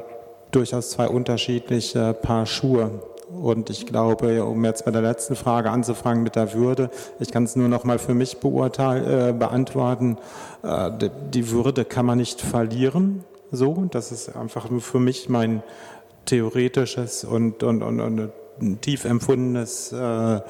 [0.51, 2.91] durchaus zwei unterschiedliche Paar Schuhe.
[3.31, 7.45] Und ich glaube, um jetzt bei der letzten Frage anzufangen mit der Würde, ich kann
[7.45, 10.19] es nur noch mal für mich beurteilen, äh, beantworten.
[10.63, 10.91] Äh,
[11.33, 13.25] die Würde kann man nicht verlieren.
[13.53, 15.63] So, das ist einfach für mich mein
[16.27, 18.31] theoretisches und, und, und, und
[18.81, 20.41] tief empfundenes äh,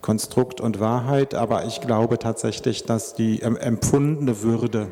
[0.00, 1.34] Konstrukt und Wahrheit.
[1.34, 4.88] Aber ich glaube tatsächlich, dass die empfundene Würde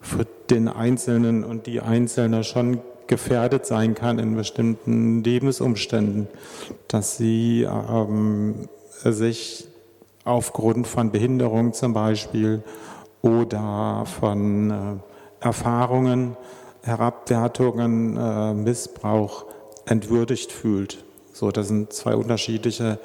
[0.00, 6.28] für den Einzelnen und die Einzelne schon gefährdet sein kann in bestimmten Lebensumständen,
[6.88, 8.68] dass sie ähm,
[9.04, 9.68] sich
[10.24, 12.62] aufgrund von Behinderung zum Beispiel
[13.22, 14.74] oder von äh,
[15.44, 16.36] Erfahrungen
[16.82, 19.44] Herabwertungen, äh, Missbrauch
[19.86, 21.04] entwürdigt fühlt.
[21.32, 22.98] So, das sind zwei unterschiedliche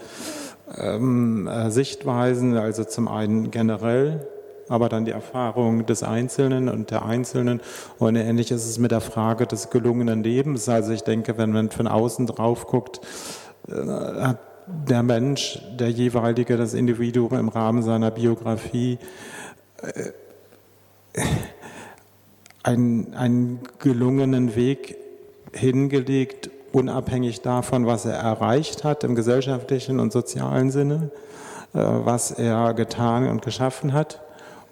[0.78, 2.58] ähm, äh, Sichtweisen.
[2.58, 4.28] Also zum einen generell,
[4.68, 7.62] aber dann die Erfahrung des Einzelnen und der Einzelnen.
[8.00, 10.68] Und ähnlich ist es mit der Frage des gelungenen Lebens.
[10.68, 13.00] Also ich denke, wenn man von außen drauf guckt,
[13.70, 19.00] äh, hat der Mensch, der jeweilige, das Individuum im Rahmen seiner Biografie
[19.82, 20.12] äh,
[22.64, 24.98] einen, einen gelungenen Weg
[25.54, 31.12] hingelegt, unabhängig davon, was er erreicht hat im gesellschaftlichen und sozialen Sinne,
[31.74, 34.22] äh, was er getan und geschaffen hat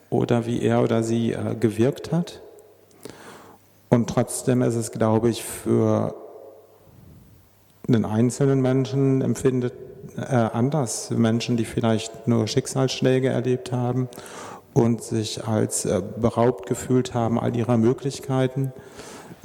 [0.09, 2.41] oder wie er oder sie äh, gewirkt hat.
[3.89, 6.15] Und trotzdem ist es, glaube ich, für
[7.87, 9.73] den einzelnen Menschen empfindet
[10.17, 11.11] äh, anders.
[11.11, 14.09] Menschen, die vielleicht nur Schicksalsschläge erlebt haben
[14.73, 18.73] und sich als äh, beraubt gefühlt haben all ihrer Möglichkeiten,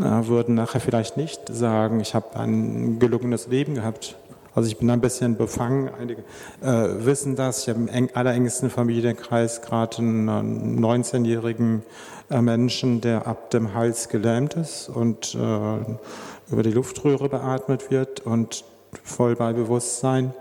[0.01, 4.17] würden nachher vielleicht nicht sagen, ich habe ein gelungenes Leben gehabt.
[4.55, 5.91] Also ich bin ein bisschen befangen.
[5.99, 6.23] Einige
[6.61, 7.63] äh, wissen das.
[7.63, 11.83] Ich habe im eng, allerengsten Familienkreis gerade einen 19-jährigen
[12.31, 18.21] äh, Menschen, der ab dem Hals gelähmt ist und äh, über die Luftröhre beatmet wird.
[18.21, 18.65] Und
[19.05, 20.35] voll bei Bewusstsein.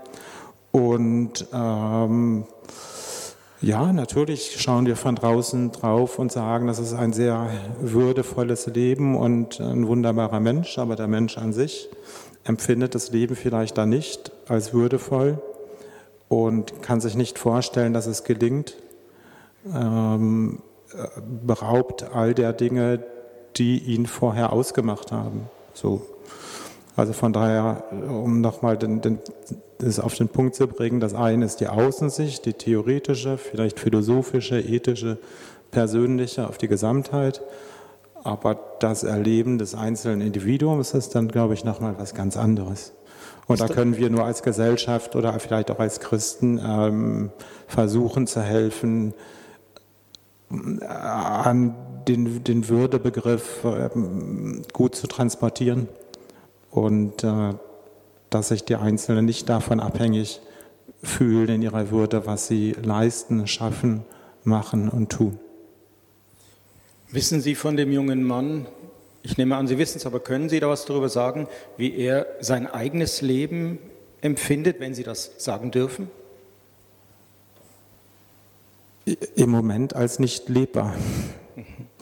[0.72, 2.44] Und ähm,
[3.62, 7.50] ja, natürlich schauen wir von draußen drauf und sagen, das ist ein sehr
[7.80, 11.90] würdevolles Leben und ein wunderbarer Mensch, aber der Mensch an sich
[12.44, 15.42] empfindet das Leben vielleicht da nicht als würdevoll
[16.28, 18.76] und kann sich nicht vorstellen, dass es gelingt,
[19.74, 20.62] ähm,
[21.46, 23.04] beraubt all der Dinge,
[23.56, 25.50] die ihn vorher ausgemacht haben.
[25.74, 26.06] So.
[27.00, 29.20] Also von daher, um nochmal den, den,
[29.78, 34.60] das auf den Punkt zu bringen, das eine ist die Außensicht, die theoretische, vielleicht philosophische,
[34.60, 35.16] ethische,
[35.70, 37.40] persönliche auf die Gesamtheit.
[38.22, 42.92] Aber das Erleben des einzelnen Individuums ist dann, glaube ich, nochmal was ganz anderes.
[43.46, 47.30] Und da können wir nur als Gesellschaft oder vielleicht auch als Christen ähm,
[47.66, 49.14] versuchen zu helfen,
[50.50, 51.74] äh, an
[52.06, 55.88] den, den Würdebegriff ähm, gut zu transportieren
[56.70, 57.54] und äh,
[58.30, 60.40] dass sich die Einzelnen nicht davon abhängig
[61.02, 64.04] fühlen in ihrer Würde, was sie leisten, schaffen,
[64.44, 65.38] machen und tun.
[67.10, 68.66] Wissen Sie von dem jungen Mann,
[69.22, 72.26] ich nehme an, Sie wissen es, aber können Sie da was darüber sagen, wie er
[72.40, 73.78] sein eigenes Leben
[74.20, 76.08] empfindet, wenn Sie das sagen dürfen?
[79.34, 80.94] Im Moment als nicht lebbar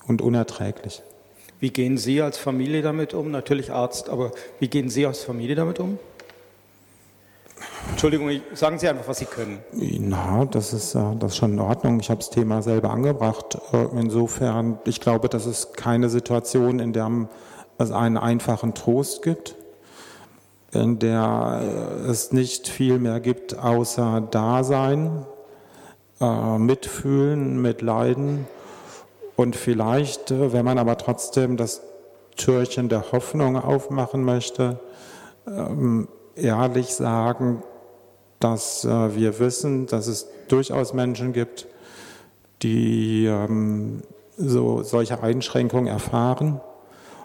[0.06, 1.02] und unerträglich.
[1.60, 3.30] Wie gehen Sie als Familie damit um?
[3.30, 4.30] Natürlich Arzt, aber
[4.60, 5.98] wie gehen Sie als Familie damit um?
[7.90, 9.58] Entschuldigung, sagen Sie einfach, was Sie können.
[9.72, 11.98] Na, das ist, äh, das ist schon in Ordnung.
[11.98, 13.58] Ich habe das Thema selber angebracht.
[13.72, 17.10] Äh, insofern, ich glaube, das ist keine Situation, in der
[17.78, 19.56] es einen einfachen Trost gibt,
[20.72, 21.60] in der
[22.06, 25.24] äh, es nicht viel mehr gibt außer Dasein,
[26.20, 28.48] Mitfühlen, Mitleiden
[29.38, 31.80] und vielleicht, wenn man aber trotzdem das
[32.36, 34.80] Türchen der Hoffnung aufmachen möchte,
[35.46, 37.62] ähm, ehrlich sagen,
[38.40, 41.68] dass äh, wir wissen, dass es durchaus Menschen gibt,
[42.62, 44.02] die ähm,
[44.36, 46.60] so, solche Einschränkungen erfahren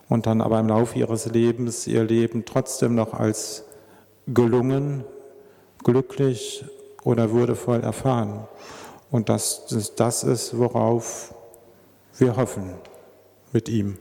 [0.07, 3.63] und dann aber im Laufe ihres Lebens ihr Leben trotzdem noch als
[4.27, 5.03] gelungen,
[5.83, 6.63] glücklich
[7.03, 8.47] oder würdevoll erfahren.
[9.09, 11.33] Und dass das das ist, worauf
[12.17, 12.73] wir hoffen
[13.51, 13.97] mit ihm.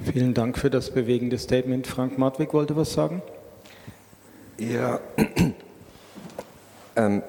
[0.00, 1.86] Vielen Dank für das bewegende Statement.
[1.86, 3.22] Frank Martwig wollte was sagen.
[4.58, 5.00] Ja,
[6.96, 7.22] ähm,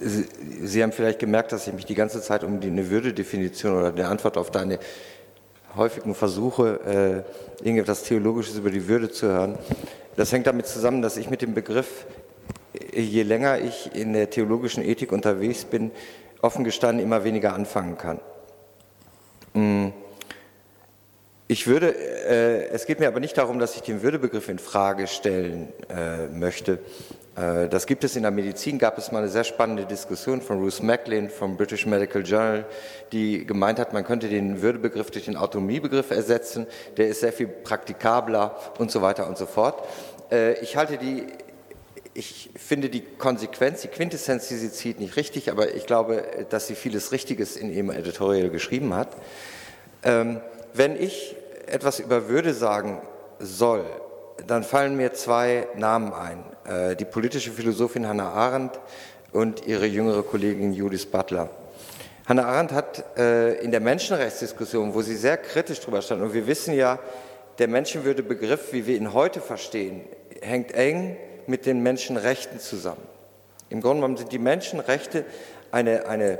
[0.00, 0.24] Sie,
[0.64, 3.88] Sie, haben vielleicht gemerkt, dass ich mich die ganze Zeit um die, eine Würdedefinition oder
[3.88, 4.78] eine Antwort auf deine
[5.76, 7.24] häufigen Versuche,
[7.60, 9.58] äh, irgendetwas Theologisches über die Würde zu hören.
[10.16, 12.06] Das hängt damit zusammen, dass ich mit dem Begriff,
[12.92, 15.90] je länger ich in der theologischen Ethik unterwegs bin,
[16.42, 18.20] offen gestanden immer weniger anfangen kann.
[19.54, 19.92] Mhm.
[21.50, 25.06] Ich würde, äh, es geht mir aber nicht darum, dass ich den Würdebegriff in Frage
[25.06, 26.78] stellen äh, möchte.
[27.36, 30.58] Äh, das gibt es in der Medizin, gab es mal eine sehr spannende Diskussion von
[30.58, 32.66] Ruth Macklin vom British Medical Journal,
[33.12, 36.66] die gemeint hat, man könnte den Würdebegriff durch den Autonomiebegriff ersetzen,
[36.98, 39.82] der ist sehr viel praktikabler und so weiter und so fort.
[40.30, 41.28] Äh, ich halte die
[42.14, 46.66] ich finde die Konsequenz, die Quintessenz, die sie zieht, nicht richtig, aber ich glaube, dass
[46.66, 49.08] sie vieles Richtiges in ihrem Editorial geschrieben hat.
[50.02, 50.40] Ähm,
[50.74, 51.36] wenn ich
[51.66, 53.00] etwas über Würde sagen
[53.38, 53.84] soll,
[54.46, 56.44] dann fallen mir zwei Namen ein.
[56.64, 58.78] Äh, die politische Philosophin Hannah Arendt
[59.32, 61.50] und ihre jüngere Kollegin Judith Butler.
[62.26, 66.46] Hannah Arendt hat äh, in der Menschenrechtsdiskussion, wo sie sehr kritisch drüber stand, und wir
[66.46, 66.98] wissen ja,
[67.58, 70.02] der Menschenwürdebegriff, wie wir ihn heute verstehen,
[70.40, 71.16] hängt eng
[71.48, 73.02] mit den Menschenrechten zusammen.
[73.70, 75.24] Im Grunde genommen sind die Menschenrechte
[75.70, 76.38] eine, eine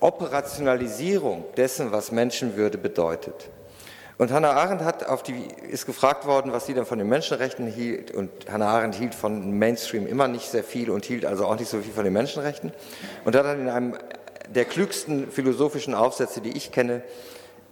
[0.00, 3.50] Operationalisierung dessen, was Menschenwürde bedeutet.
[4.16, 7.66] Und Hannah Arendt hat auf die, ist gefragt worden, was sie denn von den Menschenrechten
[7.66, 8.12] hielt.
[8.12, 11.68] Und Hannah Arendt hielt von Mainstream immer nicht sehr viel und hielt also auch nicht
[11.68, 12.72] so viel von den Menschenrechten.
[13.24, 13.94] Und hat dann in einem
[14.54, 17.02] der klügsten philosophischen Aufsätze, die ich kenne,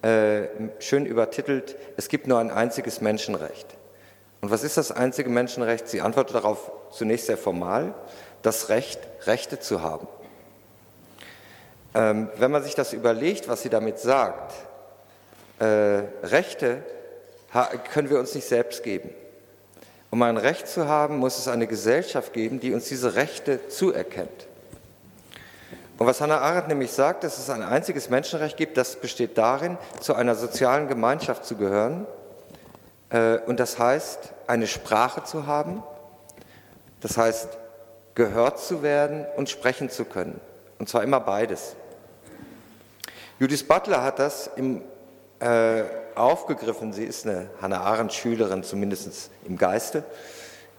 [0.03, 0.49] äh,
[0.81, 3.67] schön übertitelt, es gibt nur ein einziges Menschenrecht.
[4.43, 5.87] Und was ist das einzige Menschenrecht?
[5.87, 7.95] Sie antwortet darauf zunächst sehr formal,
[8.43, 10.09] das Recht, Rechte zu haben.
[11.95, 14.53] Ähm, wenn man sich das überlegt, was sie damit sagt,
[15.61, 16.83] äh, Rechte
[17.93, 19.11] können wir uns nicht selbst geben.
[20.11, 24.49] Um ein Recht zu haben, muss es eine Gesellschaft geben, die uns diese Rechte zuerkennt.
[25.99, 29.79] Und was Hannah Arendt nämlich sagt, dass es ein einziges Menschenrecht gibt, das besteht darin,
[30.01, 32.09] zu einer sozialen Gemeinschaft zu gehören.
[33.13, 35.83] Äh, und das heißt, eine Sprache zu haben,
[37.01, 37.49] das heißt,
[38.15, 40.41] gehört zu werden und sprechen zu können.
[40.79, 41.75] Und zwar immer beides.
[43.39, 44.83] Judith Butler hat das im
[45.41, 45.83] äh,
[46.15, 46.93] aufgegriffen.
[46.93, 50.05] Sie ist eine Hannah Arendt-Schülerin, zumindest im Geiste.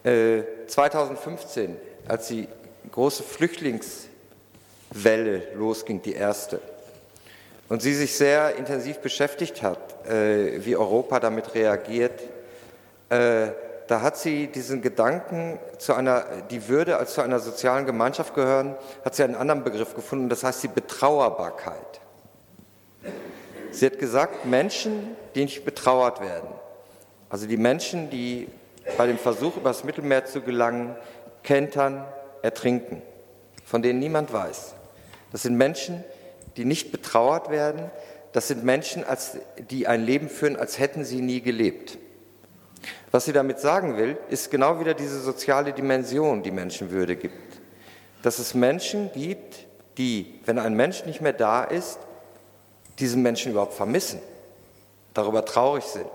[0.03, 1.75] 2015, äh,
[2.07, 2.47] als die
[2.91, 6.59] große Flüchtlingswelle losging, die erste,
[7.73, 12.21] und sie sich sehr intensiv beschäftigt hat, äh, wie Europa damit reagiert,
[13.09, 13.47] äh,
[13.87, 18.75] da hat sie diesen Gedanken, zu einer, die Würde als zu einer sozialen Gemeinschaft gehören,
[19.03, 21.99] hat sie einen anderen Begriff gefunden, das heißt die Betrauerbarkeit.
[23.71, 26.49] Sie hat gesagt, Menschen, die nicht betrauert werden,
[27.27, 28.49] also die Menschen, die
[28.99, 30.95] bei dem Versuch, übers Mittelmeer zu gelangen,
[31.41, 32.05] kentern,
[32.43, 33.01] ertrinken,
[33.65, 34.75] von denen niemand weiß.
[35.31, 36.03] Das sind Menschen,
[36.57, 37.89] die nicht betrauert werden.
[38.31, 39.03] Das sind Menschen,
[39.69, 41.97] die ein Leben führen, als hätten sie nie gelebt.
[43.11, 47.59] Was sie damit sagen will, ist genau wieder diese soziale Dimension, die Menschenwürde gibt.
[48.23, 51.99] Dass es Menschen gibt, die, wenn ein Mensch nicht mehr da ist,
[52.99, 54.19] diesen Menschen überhaupt vermissen,
[55.13, 56.09] darüber traurig sind.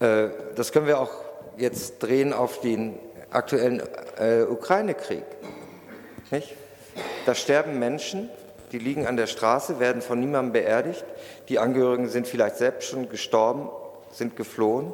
[0.00, 1.10] Äh, das können wir auch
[1.56, 2.98] jetzt drehen auf den
[3.30, 3.82] aktuellen
[4.18, 5.24] äh, Ukraine-Krieg.
[7.26, 8.30] Da sterben Menschen,
[8.72, 11.04] die liegen an der Straße, werden von niemandem beerdigt.
[11.48, 13.68] Die Angehörigen sind vielleicht selbst schon gestorben,
[14.12, 14.92] sind geflohen.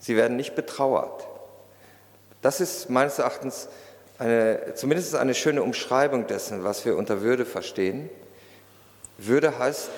[0.00, 1.26] Sie werden nicht betrauert.
[2.42, 3.68] Das ist meines Erachtens
[4.18, 8.10] eine, zumindest eine schöne Umschreibung dessen, was wir unter Würde verstehen.
[9.18, 9.88] Würde heißt,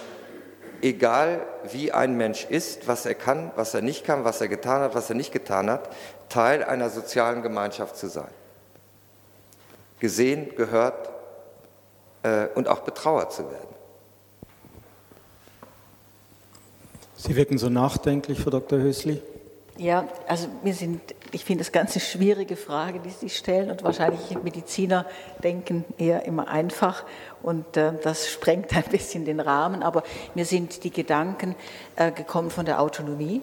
[0.83, 1.41] egal
[1.72, 4.95] wie ein Mensch ist, was er kann, was er nicht kann, was er getan hat,
[4.95, 5.89] was er nicht getan hat,
[6.29, 8.31] Teil einer sozialen Gemeinschaft zu sein.
[9.99, 11.16] Gesehen, gehört
[12.55, 13.77] und auch betrauert zu werden.
[17.16, 18.79] Sie wirken so nachdenklich, Frau Dr.
[18.79, 19.20] Hösli.
[19.79, 21.01] Ja, also wir sind,
[21.33, 25.05] ich finde das ganz eine schwierige Frage, die Sie stellen und wahrscheinlich Mediziner
[25.43, 27.05] denken eher immer einfach
[27.43, 30.03] und äh, das sprengt ein bisschen den Rahmen, aber
[30.35, 31.55] mir sind die Gedanken
[31.97, 33.43] äh, gekommen von der Autonomie.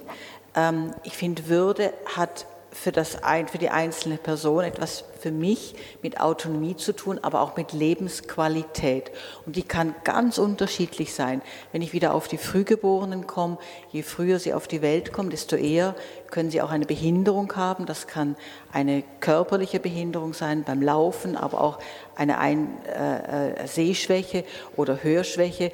[0.56, 3.20] Ähm, ich finde, Würde hat für, das,
[3.52, 9.12] für die einzelne Person etwas für mich mit Autonomie zu tun, aber auch mit Lebensqualität.
[9.46, 11.42] Und die kann ganz unterschiedlich sein.
[11.72, 13.58] Wenn ich wieder auf die Frühgeborenen komme,
[13.92, 15.96] je früher sie auf die Welt kommen, desto eher
[16.32, 17.86] können sie auch eine Behinderung haben.
[17.86, 18.36] Das kann
[18.72, 21.80] eine körperliche Behinderung sein beim Laufen, aber auch
[22.16, 24.44] eine Ein äh, äh Sehschwäche
[24.76, 25.72] oder Hörschwäche.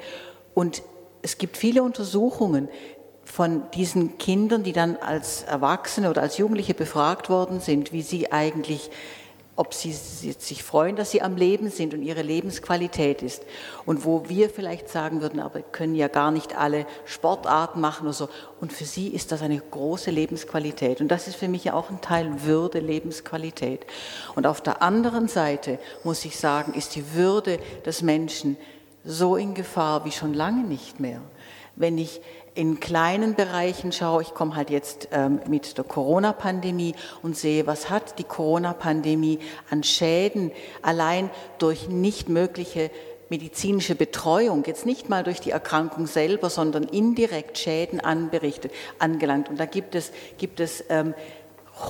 [0.54, 0.82] Und
[1.22, 2.68] es gibt viele Untersuchungen,
[3.30, 8.32] von diesen Kindern, die dann als Erwachsene oder als Jugendliche befragt worden sind, wie sie
[8.32, 8.90] eigentlich,
[9.54, 13.42] ob sie sich freuen, dass sie am Leben sind und ihre Lebensqualität ist.
[13.86, 18.14] Und wo wir vielleicht sagen würden, aber können ja gar nicht alle Sportarten machen oder
[18.14, 18.28] so.
[18.60, 21.00] Und für sie ist das eine große Lebensqualität.
[21.00, 23.86] Und das ist für mich ja auch ein Teil Würde, Lebensqualität.
[24.34, 28.56] Und auf der anderen Seite muss ich sagen, ist die Würde des Menschen
[29.04, 31.20] so in Gefahr wie schon lange nicht mehr.
[31.76, 32.20] Wenn ich
[32.54, 37.90] in kleinen Bereichen schaue, ich komme halt jetzt ähm, mit der Corona-Pandemie und sehe, was
[37.90, 39.38] hat die Corona-Pandemie
[39.70, 40.50] an Schäden
[40.82, 42.90] allein durch nicht mögliche
[43.28, 49.48] medizinische Betreuung, jetzt nicht mal durch die Erkrankung selber, sondern indirekt Schäden anberichtet, angelangt.
[49.48, 51.14] Und da gibt es, gibt es ähm,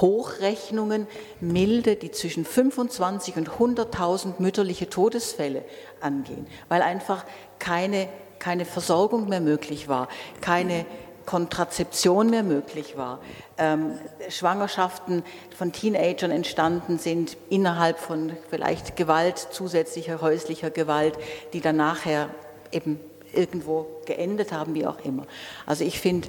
[0.00, 1.06] Hochrechnungen,
[1.40, 5.64] milde, die zwischen 25 und 100.000 mütterliche Todesfälle
[6.00, 7.24] angehen, weil einfach
[7.58, 8.08] keine
[8.40, 10.08] keine Versorgung mehr möglich war,
[10.40, 10.84] keine
[11.26, 13.20] Kontrazeption mehr möglich war,
[13.56, 13.92] ähm,
[14.28, 15.22] Schwangerschaften
[15.56, 21.16] von Teenagern entstanden sind innerhalb von vielleicht Gewalt, zusätzlicher häuslicher Gewalt,
[21.52, 22.30] die dann nachher
[22.72, 22.98] eben
[23.32, 25.24] irgendwo geendet haben, wie auch immer.
[25.66, 26.26] Also ich finde,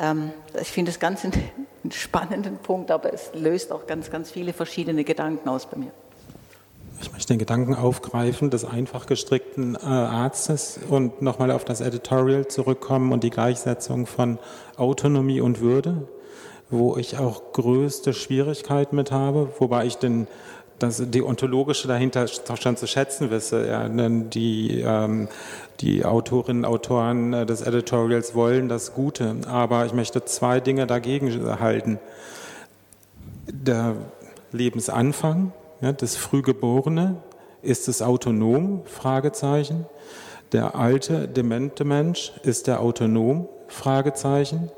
[0.00, 4.54] ähm, ich finde das ganz einen spannenden Punkt, aber es löst auch ganz, ganz viele
[4.54, 5.92] verschiedene Gedanken aus bei mir.
[7.00, 12.48] Ich möchte den Gedanken aufgreifen des einfach gestrickten äh, Arztes und nochmal auf das Editorial
[12.48, 14.38] zurückkommen und die Gleichsetzung von
[14.76, 16.08] Autonomie und Würde,
[16.70, 20.26] wo ich auch größte Schwierigkeit mit habe, wobei ich den
[20.78, 23.66] das die ontologische dahinter schon zu schätzen wisse.
[23.66, 25.28] Ja, die, ähm,
[25.80, 30.86] die Autorinnen und Autoren äh, des Editorials wollen das Gute, aber ich möchte zwei Dinge
[30.86, 31.98] dagegen halten.
[33.48, 33.96] Der
[34.52, 37.16] Lebensanfang, ja, das Frühgeborene,
[37.62, 38.82] ist es autonom?
[38.84, 39.86] Fragezeichen.
[40.52, 43.48] Der alte, demente Mensch, ist der autonom?
[43.68, 44.70] Fragezeichen.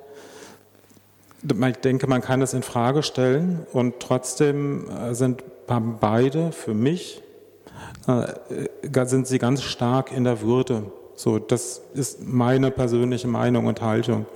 [1.43, 7.23] Ich denke, man kann es in Frage stellen und trotzdem äh, sind beide für mich
[8.07, 10.85] äh, sind sie ganz stark in der Würde.
[11.15, 14.27] So, das ist meine persönliche Meinung und Haltung.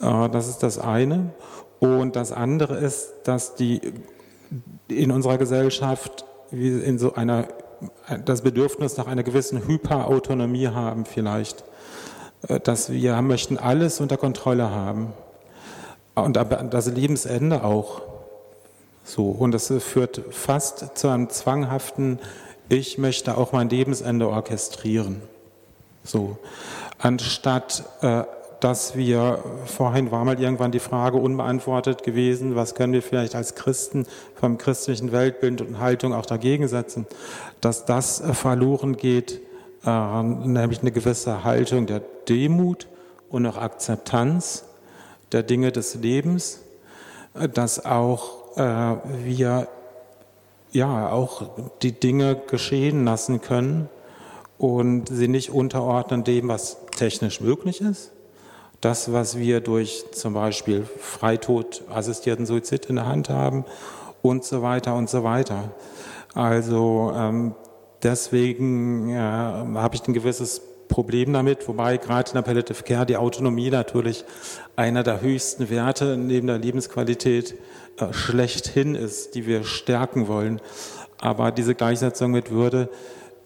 [0.00, 1.30] Äh, das ist das eine.
[1.80, 3.80] Und das andere ist, dass die
[4.88, 7.48] in unserer Gesellschaft in so einer,
[8.24, 11.64] das Bedürfnis nach einer gewissen Hyperautonomie haben vielleicht,
[12.48, 15.12] äh, dass wir möchten alles unter Kontrolle haben
[16.14, 18.02] und das Lebensende auch.
[19.04, 22.18] So, und das führt fast zu einem zwanghaften,
[22.68, 25.20] ich möchte auch mein Lebensende orchestrieren.
[26.04, 26.38] So,
[26.98, 28.24] anstatt äh,
[28.64, 33.56] dass wir, vorhin war mal irgendwann die Frage unbeantwortet gewesen, was können wir vielleicht als
[33.56, 37.06] Christen vom christlichen Weltbild und Haltung auch dagegen setzen,
[37.60, 39.42] dass das äh, verloren geht,
[39.84, 42.86] äh, nämlich eine gewisse Haltung der Demut
[43.28, 44.64] und auch Akzeptanz
[45.30, 46.62] der Dinge des Lebens,
[47.34, 49.66] äh, dass auch wir
[50.70, 51.50] ja auch
[51.82, 53.88] die Dinge geschehen lassen können
[54.58, 58.13] und sie nicht unterordnen dem, was technisch möglich ist.
[58.84, 63.64] Das, was wir durch zum Beispiel Freitod, assistierten Suizid in der Hand haben
[64.20, 65.70] und so weiter und so weiter.
[66.34, 67.54] Also ähm,
[68.02, 73.16] deswegen äh, habe ich ein gewisses Problem damit, wobei gerade in der Palliative Care die
[73.16, 74.26] Autonomie natürlich
[74.76, 77.54] einer der höchsten Werte neben der Lebensqualität
[77.98, 80.60] äh, schlechthin ist, die wir stärken wollen.
[81.22, 82.90] Aber diese Gleichsetzung mit Würde,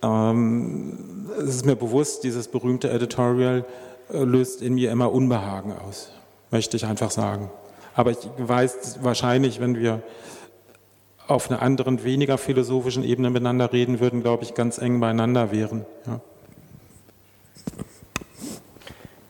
[0.02, 3.64] ähm, es ist mir bewusst, dieses berühmte Editorial
[4.10, 6.10] löst in mir immer Unbehagen aus,
[6.50, 7.50] möchte ich einfach sagen.
[7.94, 10.02] Aber ich weiß wahrscheinlich, wenn wir
[11.26, 15.84] auf einer anderen, weniger philosophischen Ebene miteinander reden würden, glaube ich, ganz eng beieinander wären.
[16.06, 16.20] Ja.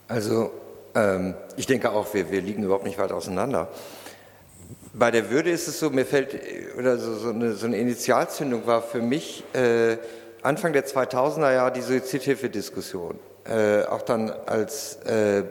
[0.07, 0.51] Also
[0.95, 3.69] ähm, ich denke auch, wir, wir liegen überhaupt nicht weit auseinander.
[4.95, 6.39] Bei der Würde ist es so, mir fällt,
[6.79, 9.99] oder so, so, eine, so eine, Initialzündung war für mich äh,
[10.43, 13.19] Anfang der 2000er Jahre die Suizidhilfe-Diskussion.
[13.49, 15.43] Äh, auch dann als äh,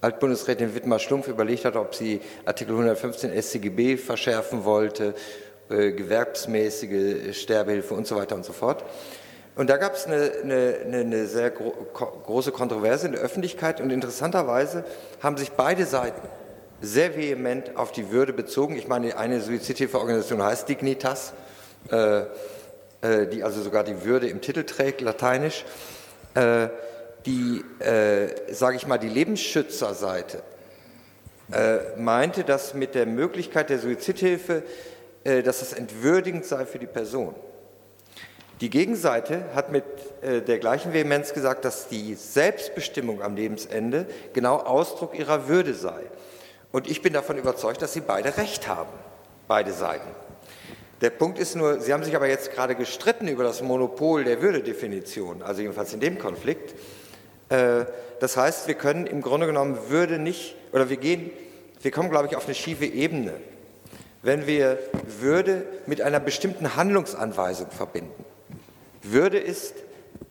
[0.00, 5.14] Altbundesrätin Wittmar Schlumpf überlegt hat, ob sie Artikel 115 SCGB verschärfen wollte
[5.68, 8.84] äh, gewerbsmäßige Sterbehilfe und so weiter und so fort.
[9.56, 13.90] Und da gab es eine, eine, eine, sehr gro große Kontroverse in der Öffentlichkeit und
[13.90, 14.84] interessanterweise
[15.20, 16.28] haben sich beide Seiten
[16.80, 18.76] sehr vehement auf die Würde bezogen.
[18.76, 21.32] Ich meine, eine Suizidhilfeorganisation heißt Dignitas,
[21.90, 22.20] äh,
[23.00, 25.64] äh, die also sogar die Würde im Titel trägt, lateinisch.
[26.34, 26.68] Äh,
[27.26, 30.42] die, äh, sage ich mal, die Lebensschützerseite
[31.52, 34.62] äh, meinte, dass mit der Möglichkeit der Suizidhilfe
[35.26, 37.34] äh, dass das entwürdigend sei für die Person.
[38.60, 39.84] Die Gegenseite hat mit
[40.22, 46.00] äh, der gleichen Vehemenz gesagt, dass die Selbstbestimmung am Lebensende genau Ausdruck ihrer Würde sei.
[46.70, 48.92] Und ich bin davon überzeugt, dass sie beide recht haben,
[49.48, 50.08] beide Seiten.
[51.00, 54.40] Der Punkt ist nur, Sie haben sich aber jetzt gerade gestritten über das Monopol der
[54.40, 56.74] Würdedefinition, also jedenfalls in dem Konflikt.
[57.48, 57.84] Äh,
[58.20, 61.30] das heißt, wir können im Grunde genommen Würde nicht, oder wir gehen,
[61.82, 63.34] wir kommen, glaube ich, auf eine schiefe Ebene
[64.26, 64.78] wenn wir
[65.20, 68.24] Würde mit einer bestimmten Handlungsanweisung verbinden.
[69.02, 69.74] Würde ist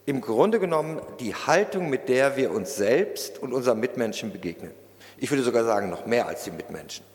[0.05, 4.71] im Grunde genommen die Haltung, mit der wir uns selbst und unseren Mitmenschen begegnen.
[5.17, 7.05] Ich würde sogar sagen, noch mehr als die Mitmenschen.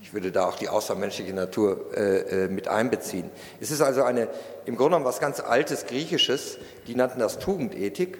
[0.00, 3.30] Ich würde da auch die außermenschliche Natur äh, äh mit einbeziehen.
[3.60, 4.28] Es ist also eine,
[4.64, 8.18] im Grunde genommen was ganz Altes Griechisches, die nannten das Tugendethik,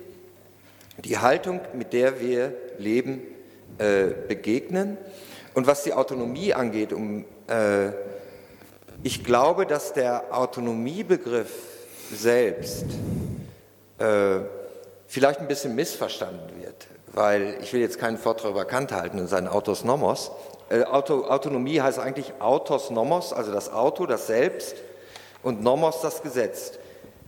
[1.04, 3.22] die Haltung, mit der wir Leben
[3.78, 4.96] äh, begegnen.
[5.54, 7.88] Und was die Autonomie angeht, um äh,
[9.02, 11.52] ich glaube, dass der Autonomiebegriff
[12.12, 12.86] selbst
[13.98, 14.40] äh,
[15.06, 19.28] vielleicht ein bisschen missverstanden wird, weil ich will jetzt keinen Vortrag über Kant halten und
[19.28, 20.30] seinen Autos Nomos.
[20.68, 24.76] Äh, Auto, Autonomie heißt eigentlich Autos Nomos, also das Auto, das Selbst,
[25.42, 26.72] und Nomos das Gesetz.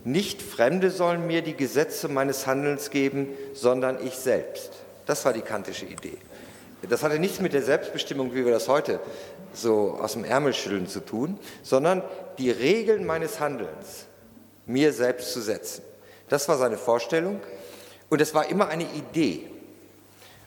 [0.04, 4.72] Nicht Fremde sollen mir die Gesetze meines Handelns geben, sondern ich selbst.
[5.06, 6.16] Das war die kantische Idee.
[6.88, 9.00] Das hatte nichts mit der Selbstbestimmung, wie wir das heute
[9.52, 12.02] so aus dem Ärmel schütteln zu tun, sondern
[12.38, 14.06] die Regeln meines Handelns
[14.66, 15.82] mir selbst zu setzen.
[16.28, 17.40] Das war seine Vorstellung
[18.08, 19.48] und es war immer eine Idee.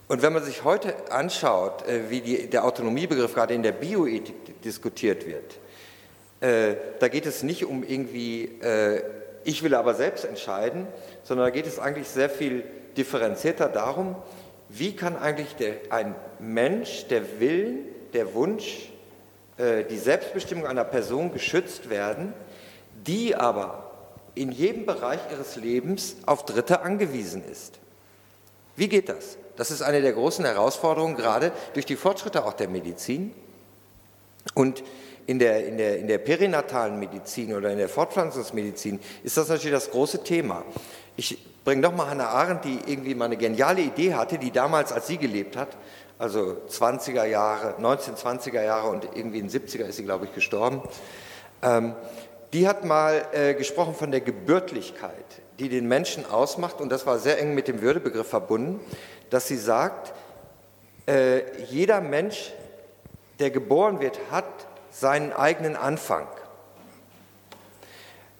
[0.07, 4.61] Und wenn man sich heute anschaut, äh, wie die, der Autonomiebegriff gerade in der Bioethik
[4.61, 5.57] diskutiert wird,
[6.41, 9.03] äh, da geht es nicht um irgendwie, äh,
[9.43, 10.87] ich will aber selbst entscheiden,
[11.23, 12.63] sondern da geht es eigentlich sehr viel
[12.97, 14.15] differenzierter darum,
[14.69, 17.79] wie kann eigentlich der, ein Mensch, der Willen,
[18.13, 18.89] der Wunsch,
[19.57, 22.33] äh, die Selbstbestimmung einer Person geschützt werden,
[23.05, 23.91] die aber
[24.35, 27.79] in jedem Bereich ihres Lebens auf Dritte angewiesen ist.
[28.75, 29.37] Wie geht das?
[29.57, 33.33] Das ist eine der großen Herausforderungen, gerade durch die Fortschritte auch der Medizin.
[34.53, 34.83] Und
[35.27, 39.73] in der, in, der, in der perinatalen Medizin oder in der Fortpflanzungsmedizin ist das natürlich
[39.73, 40.63] das große Thema.
[41.15, 45.07] Ich bringe nochmal Hannah Arendt, die irgendwie mal eine geniale Idee hatte, die damals, als
[45.07, 45.69] sie gelebt hat,
[46.17, 50.81] also 20er Jahre, 1920er Jahre und irgendwie in den 70er ist sie, glaube ich, gestorben.
[51.61, 51.95] Ähm,
[52.53, 55.25] die hat mal äh, gesprochen von der Gebürtlichkeit,
[55.59, 58.79] die den Menschen ausmacht, und das war sehr eng mit dem Würdebegriff verbunden,
[59.29, 60.13] dass sie sagt,
[61.07, 62.51] äh, jeder Mensch,
[63.39, 64.45] der geboren wird, hat
[64.91, 66.27] seinen eigenen Anfang.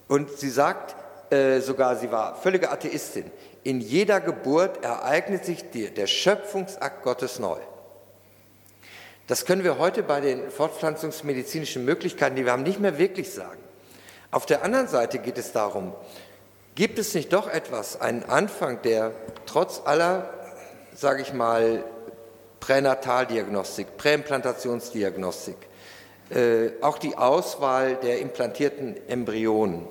[0.08, 0.96] Und sie sagt
[1.32, 3.32] äh, sogar, sie war völlige Atheistin,
[3.64, 7.60] in jeder Geburt ereignet sich die, der Schöpfungsakt Gottes neu.
[9.28, 13.62] Das können wir heute bei den fortpflanzungsmedizinischen Möglichkeiten, die wir haben, nicht mehr wirklich sagen.
[14.32, 15.94] Auf der anderen Seite geht es darum,
[16.76, 19.12] gibt es nicht doch etwas, einen Anfang, der
[19.46, 20.34] trotz aller,
[20.94, 21.84] sage ich mal,
[22.60, 25.58] Pränataldiagnostik, Präimplantationsdiagnostik,
[26.82, 29.86] auch die Auswahl der implantierten Embryonen,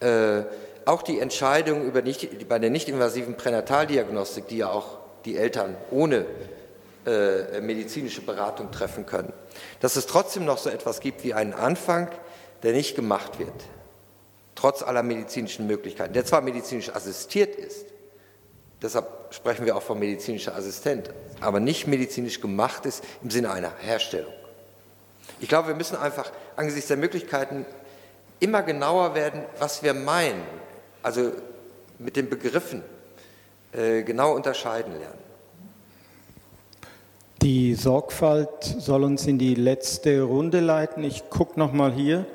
[0.00, 0.42] äh,
[0.84, 6.24] auch die Entscheidung über nicht, bei der nicht-invasiven Pränataldiagnostik, die ja auch die Eltern ohne
[7.04, 9.32] äh, medizinische Beratung treffen können,
[9.80, 12.08] dass es trotzdem noch so etwas gibt wie einen Anfang,
[12.62, 13.52] der nicht gemacht wird,
[14.54, 17.86] trotz aller medizinischen Möglichkeiten, der zwar medizinisch assistiert ist,
[18.80, 21.10] deshalb sprechen wir auch von medizinischer Assistent,
[21.40, 24.32] aber nicht medizinisch gemacht ist im Sinne einer Herstellung.
[25.40, 27.66] Ich glaube, wir müssen einfach angesichts der Möglichkeiten
[28.40, 30.42] immer genauer werden, was wir meinen
[31.06, 31.30] also
[32.00, 32.82] mit den Begriffen
[33.72, 35.20] äh, genau unterscheiden lernen.
[37.42, 41.04] Die Sorgfalt soll uns in die letzte Runde leiten.
[41.04, 42.26] Ich gucke nochmal hier.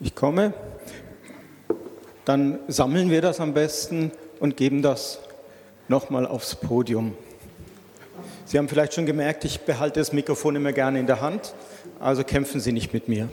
[0.00, 0.52] Ich komme.
[2.24, 4.10] Dann sammeln wir das am besten
[4.40, 5.20] und geben das
[5.86, 7.16] nochmal aufs Podium.
[8.46, 11.54] Sie haben vielleicht schon gemerkt, ich behalte das Mikrofon immer gerne in der Hand,
[11.98, 13.28] also kämpfen Sie nicht mit mir.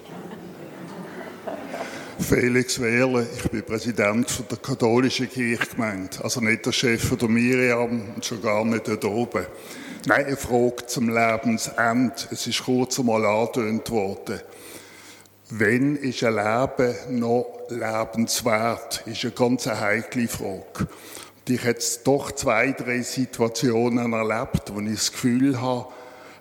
[2.19, 8.23] Felix Wehrle, ich bin Präsident der katholischen Kirchgemeinde, also nicht der Chef der Miriam und
[8.23, 9.45] schon gar nicht dort oben.
[10.05, 12.13] Nein, eine Frage zum Lebensende.
[12.31, 14.39] Es ist kurz einmal angetönt worden.
[15.49, 19.03] Wenn ist ein Leben noch lebenswert?
[19.05, 20.87] Ist eine ganz heikle Frage.
[21.47, 25.87] Ich jetzt doch zwei, drei Situationen erlebt, wo ich das Gefühl habe,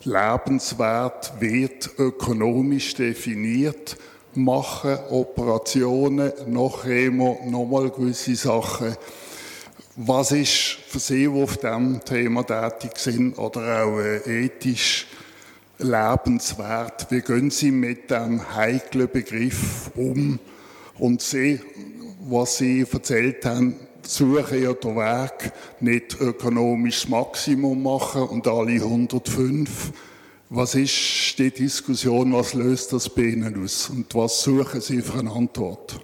[0.04, 3.96] lebenswert wird ökonomisch definiert
[4.34, 8.96] machen, Operationen, noch Chemo, nochmal gewisse Sachen.
[9.96, 15.06] Was ist für Sie, die auf diesem Thema tätig sind oder auch äh, ethisch
[15.78, 17.06] lebenswert?
[17.10, 20.38] Wie gehen Sie mit diesem heiklen Begriff um?
[20.98, 21.60] Und Sie,
[22.20, 23.74] was Sie erzählt haben,
[24.14, 29.92] suchen ja den Weg, nicht ökonomisches Maximum machen und alle 105
[30.52, 35.20] was ist die Diskussion, was löst das bei Ihnen aus und was suchen Sie für
[35.20, 36.00] eine Antwort?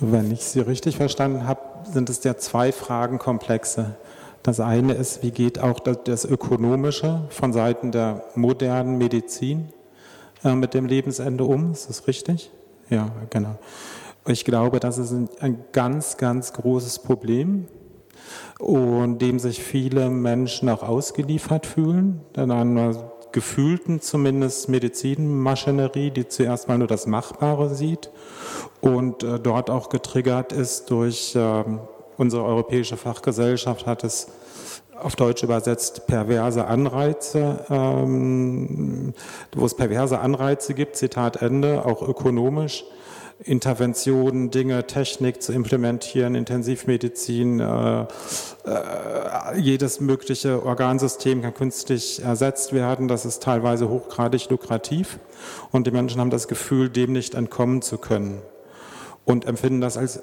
[0.00, 1.60] Wenn ich Sie richtig verstanden habe,
[1.92, 3.96] sind es ja zwei Fragenkomplexe.
[4.42, 9.68] Das eine ist, wie geht auch das Ökonomische von Seiten der modernen Medizin
[10.42, 11.70] äh, mit dem Lebensende um?
[11.70, 12.50] Ist das richtig?
[12.88, 13.56] Ja, genau.
[14.26, 17.66] Ich glaube, das ist ein ganz, ganz großes Problem
[18.58, 26.68] und dem sich viele Menschen auch ausgeliefert fühlen, in einer gefühlten zumindest Medizinmaschinerie, die zuerst
[26.68, 28.10] mal nur das Machbare sieht
[28.80, 31.64] und äh, dort auch getriggert ist durch äh,
[32.16, 34.28] unsere europäische Fachgesellschaft hat es
[35.00, 39.14] auf Deutsch übersetzt perverse Anreize, ähm,
[39.54, 42.84] wo es perverse Anreize gibt, Zitat Ende, auch ökonomisch,
[43.44, 48.06] Interventionen, Dinge, Technik zu implementieren, Intensivmedizin, äh, äh,
[49.56, 53.08] jedes mögliche Organsystem kann künstlich ersetzt werden.
[53.08, 55.18] Das ist teilweise hochgradig lukrativ
[55.70, 58.42] und die Menschen haben das Gefühl, dem nicht entkommen zu können
[59.24, 60.20] und empfinden das als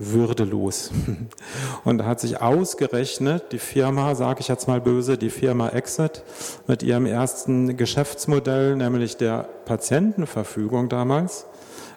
[0.00, 0.90] würdelos.
[1.84, 6.22] Und da hat sich ausgerechnet die Firma, sage ich jetzt mal böse, die Firma Exit
[6.68, 11.46] mit ihrem ersten Geschäftsmodell, nämlich der Patientenverfügung damals,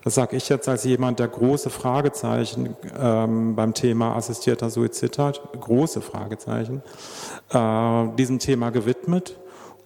[0.03, 5.41] das sage ich jetzt als jemand, der große Fragezeichen ähm, beim Thema assistierter Suizid hat,
[5.59, 6.81] große Fragezeichen,
[7.51, 9.37] äh, diesem Thema gewidmet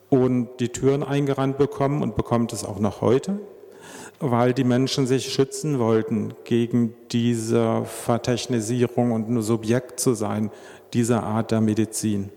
[0.10, 3.40] und die Türen eingerannt bekommen und bekommt es auch noch heute,
[4.20, 10.50] weil die Menschen sich schützen wollten gegen diese Vertechnisierung und nur Subjekt zu sein
[10.94, 12.30] dieser Art der Medizin.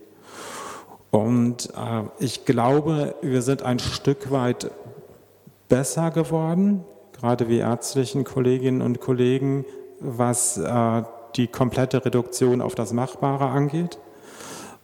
[1.12, 4.72] Und äh, ich glaube, wir sind ein Stück weit
[5.68, 6.84] besser geworden
[7.18, 9.64] gerade wie ärztlichen Kolleginnen und Kollegen,
[10.00, 11.02] was äh,
[11.36, 13.98] die komplette Reduktion auf das Machbare angeht.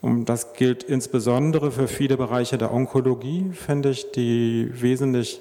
[0.00, 5.40] Und das gilt insbesondere für viele Bereiche der Onkologie, finde ich, die wesentlich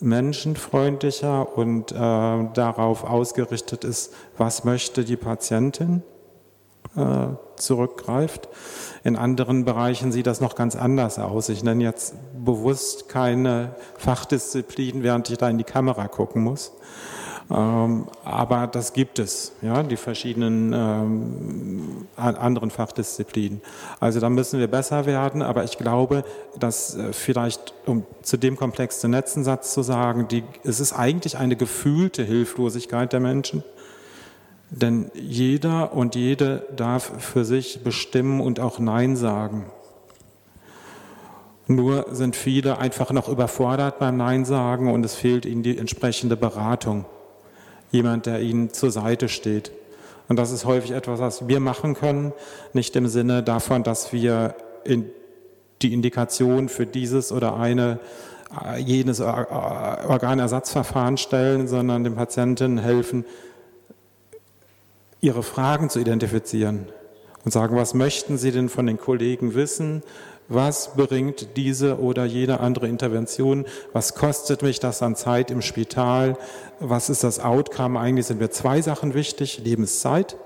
[0.00, 6.02] menschenfreundlicher und äh, darauf ausgerichtet ist, was möchte die Patientin
[7.56, 8.48] zurückgreift.
[9.02, 11.48] In anderen Bereichen sieht das noch ganz anders aus.
[11.48, 12.14] Ich nenne jetzt
[12.44, 16.72] bewusst keine Fachdisziplin, während ich da in die Kamera gucken muss.
[17.50, 23.60] Ähm, aber das gibt es, ja, die verschiedenen ähm, anderen Fachdisziplinen.
[24.00, 26.24] Also da müssen wir besser werden, aber ich glaube,
[26.58, 30.94] dass äh, vielleicht, um zu dem Komplex den letzten Satz zu sagen, die, es ist
[30.94, 33.62] eigentlich eine gefühlte Hilflosigkeit der Menschen.
[34.76, 39.66] Denn jeder und jede darf für sich bestimmen und auch Nein sagen.
[41.68, 46.36] Nur sind viele einfach noch überfordert beim Nein sagen und es fehlt ihnen die entsprechende
[46.36, 47.04] Beratung
[47.92, 49.70] jemand, der ihnen zur Seite steht.
[50.28, 52.32] Und das ist häufig etwas, was wir machen können,
[52.72, 55.08] nicht im Sinne davon, dass wir in
[55.82, 58.00] die Indikation für dieses oder eine
[58.64, 63.24] äh, jenes Organersatzverfahren stellen, sondern dem Patienten helfen,
[65.24, 66.86] ihre Fragen zu identifizieren
[67.44, 70.02] und sagen, was möchten Sie denn von den Kollegen wissen?
[70.48, 76.36] was bringt diese oder jede andere Intervention, was kostet mich das an Zeit im Spital,
[76.80, 77.98] was ist das Outcome.
[77.98, 80.36] Eigentlich sind mir zwei Sachen wichtig, Lebenszeit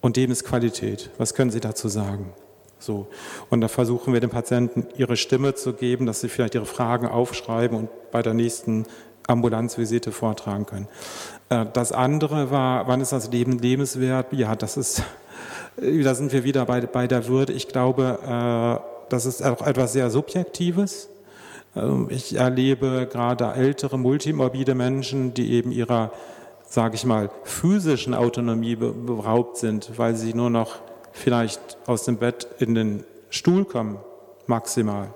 [0.00, 1.10] und Lebensqualität.
[1.18, 2.32] Was können Sie dazu sagen?
[2.78, 3.08] So.
[3.50, 7.06] Und da versuchen wir den Patienten ihre Stimme zu geben, dass sie vielleicht ihre Fragen
[7.08, 8.86] aufschreiben und bei der nächsten
[9.26, 10.88] Ambulanzvisite vortragen können.
[11.48, 14.32] Äh, das andere war, wann ist das Leben lebenswert?
[14.32, 15.02] Ja, das ist
[15.80, 17.52] äh, da sind wir wieder bei, bei der Würde.
[17.52, 21.08] Ich glaube, äh, das ist auch etwas sehr Subjektives.
[21.74, 26.12] Ähm, ich erlebe gerade ältere, multimorbide Menschen, die eben ihrer,
[26.68, 30.76] sage ich mal, physischen Autonomie beraubt sind, weil sie nur noch
[31.12, 33.98] vielleicht aus dem Bett in den Stuhl kommen,
[34.46, 35.08] maximal,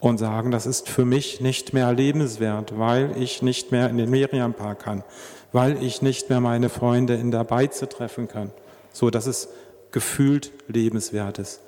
[0.00, 4.10] und sagen, das ist für mich nicht mehr lebenswert, weil ich nicht mehr in den
[4.10, 5.04] Meriam-Park kann,
[5.52, 8.50] weil ich nicht mehr meine Freunde in der Beize treffen kann.
[8.92, 9.48] So, das ist
[9.92, 11.60] gefühlt Lebenswertes.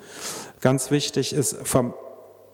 [0.61, 1.93] Ganz wichtig ist vom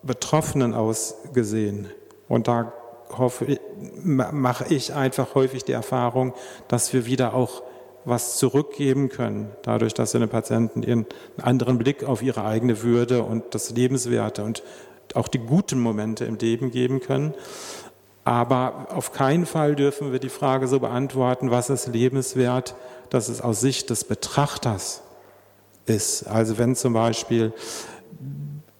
[0.02, 1.88] Betroffenen aus gesehen,
[2.28, 2.72] und da
[3.18, 3.58] hoffe,
[4.04, 6.32] mache ich einfach häufig die Erfahrung,
[6.68, 7.62] dass wir wieder auch
[8.04, 11.06] was zurückgeben können, dadurch, dass wir den Patienten einen
[11.42, 14.62] anderen Blick auf ihre eigene Würde und das Lebenswerte und
[15.16, 17.34] auch die guten Momente im Leben geben können.
[18.24, 22.74] Aber auf keinen Fall dürfen wir die Frage so beantworten, was ist lebenswert,
[23.08, 25.02] dass es aus Sicht des Betrachters
[25.86, 26.26] ist.
[26.28, 27.52] Also wenn zum Beispiel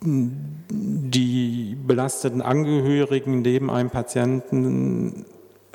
[0.03, 5.25] die belasteten Angehörigen neben einem Patienten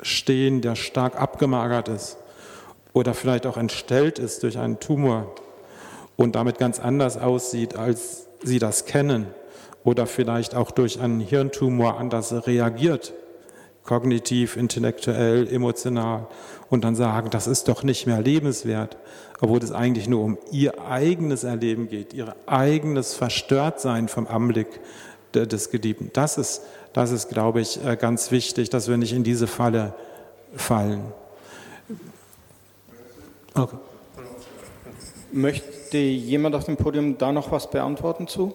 [0.00, 2.16] stehen, der stark abgemagert ist
[2.92, 5.34] oder vielleicht auch entstellt ist durch einen Tumor
[6.16, 9.26] und damit ganz anders aussieht, als sie das kennen
[9.86, 13.14] oder vielleicht auch durch einen Hirntumor anders reagiert,
[13.84, 16.26] kognitiv, intellektuell, emotional
[16.68, 18.96] und dann sagen, das ist doch nicht mehr lebenswert,
[19.40, 24.80] obwohl es eigentlich nur um ihr eigenes Erleben geht, ihr eigenes Verstörtsein vom Anblick
[25.32, 26.10] des Geliebten.
[26.12, 29.94] Das ist, das ist, glaube ich, äh, ganz wichtig, dass wir nicht in diese Falle
[30.56, 31.12] fallen.
[33.54, 33.76] Okay.
[35.30, 38.52] Möchte jemand auf dem Podium da noch was beantworten zu?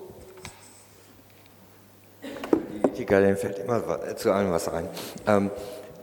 [3.02, 4.88] Die Ethikerin fällt immer zu allem was ein.
[5.26, 5.49] Ähm,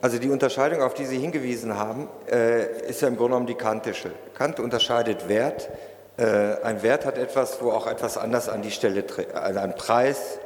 [0.01, 3.55] also die Unterscheidung, auf die Sie hingewiesen haben, äh, ist ja im Grunde genommen die
[3.55, 4.11] kantische.
[4.35, 5.69] Kant unterscheidet Wert.
[6.16, 9.77] Äh, ein Wert hat etwas, wo auch etwas anders an die Stelle tritt, also ein
[9.77, 10.39] Preis.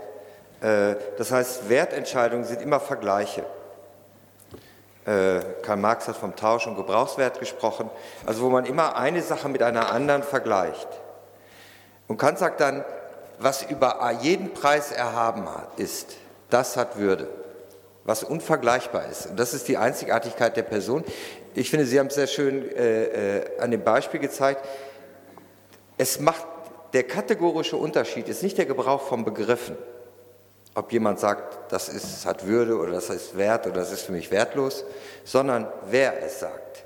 [0.60, 3.44] Äh, das heißt, Wertentscheidungen sind immer Vergleiche.
[5.04, 7.90] Karl Marx hat vom Tausch- und Gebrauchswert gesprochen,
[8.24, 10.86] also wo man immer eine Sache mit einer anderen vergleicht.
[12.06, 12.84] Und Kant sagt dann,
[13.40, 16.18] was über jeden Preis erhaben ist,
[16.52, 17.28] das hat Würde
[18.04, 19.26] was unvergleichbar ist.
[19.26, 21.04] Und das ist die Einzigartigkeit der Person.
[21.54, 24.64] Ich finde, Sie haben es sehr schön äh, äh, an dem Beispiel gezeigt.
[25.98, 26.46] Es macht
[26.92, 29.76] der kategorische Unterschied ist nicht der Gebrauch von Begriffen.
[30.74, 34.12] Ob jemand sagt, das ist, hat Würde oder das ist wert oder das ist für
[34.12, 34.84] mich wertlos,
[35.24, 36.84] sondern wer es sagt.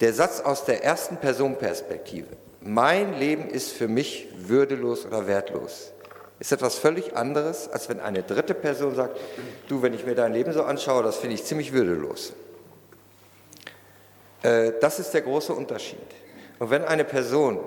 [0.00, 2.28] Der Satz aus der ersten Personenperspektive.
[2.60, 5.92] Mein Leben ist für mich würdelos oder wertlos
[6.38, 9.18] ist etwas völlig anderes, als wenn eine dritte Person sagt,
[9.68, 12.34] du, wenn ich mir dein Leben so anschaue, das finde ich ziemlich würdelos.
[14.42, 15.98] Äh, das ist der große Unterschied.
[16.58, 17.60] Und wenn eine Person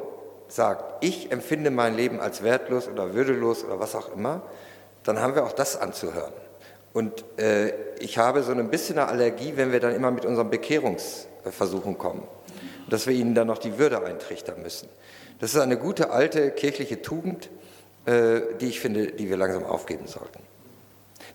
[0.47, 4.41] sagt, ich empfinde mein Leben als wertlos oder würdelos oder was auch immer,
[5.03, 6.33] dann haben wir auch das anzuhören.
[6.93, 10.49] Und äh, ich habe so ein bisschen eine Allergie, wenn wir dann immer mit unseren
[10.49, 12.23] Bekehrungsversuchen kommen,
[12.89, 14.89] dass wir ihnen dann noch die Würde eintrichtern müssen.
[15.39, 17.49] Das ist eine gute alte kirchliche Tugend,
[18.09, 20.39] die ich finde, die wir langsam aufgeben sollten.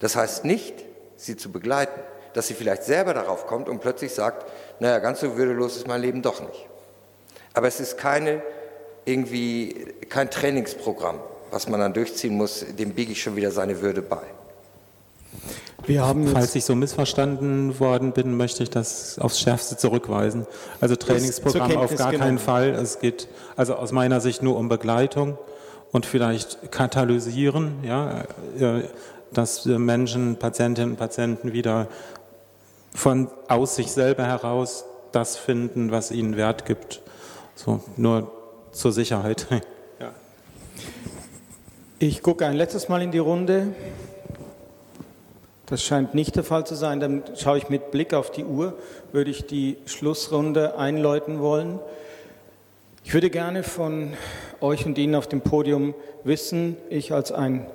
[0.01, 0.74] Das heißt nicht,
[1.16, 2.01] sie zu begleiten,
[2.32, 6.01] dass sie vielleicht selber darauf kommt und plötzlich sagt, naja, ganz so würdelos ist mein
[6.01, 6.66] Leben doch nicht.
[7.52, 8.42] Aber es ist keine,
[9.05, 11.20] irgendwie, kein Trainingsprogramm,
[11.51, 14.22] was man dann durchziehen muss, dem biege ich schon wieder seine Würde bei.
[16.32, 20.46] Falls ich so missverstanden worden bin, möchte ich das aufs Schärfste zurückweisen.
[20.80, 22.70] Also Trainingsprogramm auf gar keinen Fall.
[22.70, 25.38] Es geht also aus meiner Sicht nur um Begleitung
[25.94, 28.24] und vielleicht katalysieren, ja,
[28.58, 28.82] äh,
[29.32, 31.86] dass Menschen, Patientinnen und Patienten wieder
[32.92, 37.00] von aus sich selber heraus das finden, was ihnen Wert gibt.
[37.54, 38.30] So, nur
[38.72, 39.46] zur Sicherheit.
[40.00, 40.10] Ja.
[42.00, 43.68] Ich gucke ein letztes Mal in die Runde.
[45.66, 46.98] Das scheint nicht der Fall zu sein.
[46.98, 48.76] Dann schaue ich mit Blick auf die Uhr,
[49.12, 51.78] würde ich die Schlussrunde einläuten wollen.
[53.06, 54.14] Ich würde gerne von
[54.62, 55.94] euch und Ihnen auf dem Podium
[56.24, 57.66] wissen, ich als ein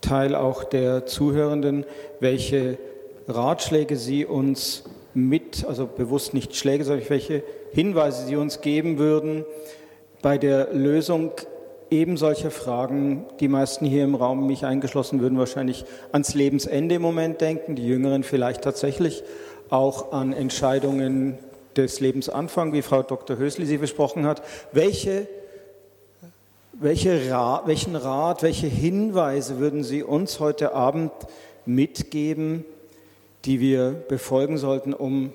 [0.00, 1.84] Teil auch der Zuhörenden,
[2.20, 2.78] welche
[3.26, 4.84] Ratschläge Sie uns
[5.14, 7.42] mit, also bewusst nicht Schläge, sondern welche
[7.72, 9.44] Hinweise Sie uns geben würden
[10.22, 11.32] bei der Lösung
[11.90, 13.26] eben solcher Fragen.
[13.40, 17.86] Die meisten hier im Raum, mich eingeschlossen, würden wahrscheinlich ans Lebensende im Moment denken, die
[17.86, 19.24] Jüngeren vielleicht tatsächlich
[19.70, 21.36] auch an Entscheidungen
[21.76, 23.36] des Lebensanfangs, wie Frau Dr.
[23.38, 24.42] Hösli sie besprochen hat.
[24.72, 25.28] Welche,
[26.72, 31.12] welche Rat, welchen Rat, welche Hinweise würden Sie uns heute Abend
[31.66, 32.64] mitgeben,
[33.44, 35.32] die wir befolgen sollten, um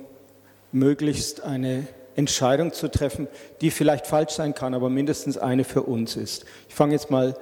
[0.71, 3.27] möglichst eine Entscheidung zu treffen,
[3.61, 6.45] die vielleicht falsch sein kann, aber mindestens eine für uns ist.
[6.69, 7.35] Ich fange jetzt mal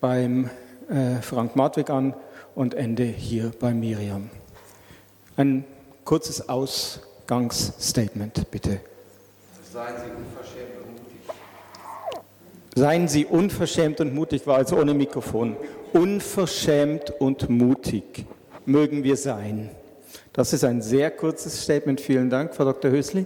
[0.00, 0.50] beim
[0.88, 2.14] äh, Frank Martwig an
[2.54, 4.30] und ende hier bei Miriam.
[5.36, 5.64] Ein
[6.04, 6.48] kurzes
[7.24, 8.80] Ausgangsstatement, bitte.
[9.72, 11.30] Seien Sie unverschämt und mutig.
[12.74, 15.56] Seien Sie unverschämt und mutig, war also ohne Mikrofon.
[15.94, 18.26] Unverschämt und mutig
[18.66, 19.70] mögen wir sein.
[20.34, 21.98] Das ist ein sehr kurzes Statement.
[21.98, 22.90] Vielen Dank, Frau Dr.
[22.90, 23.24] Hösli.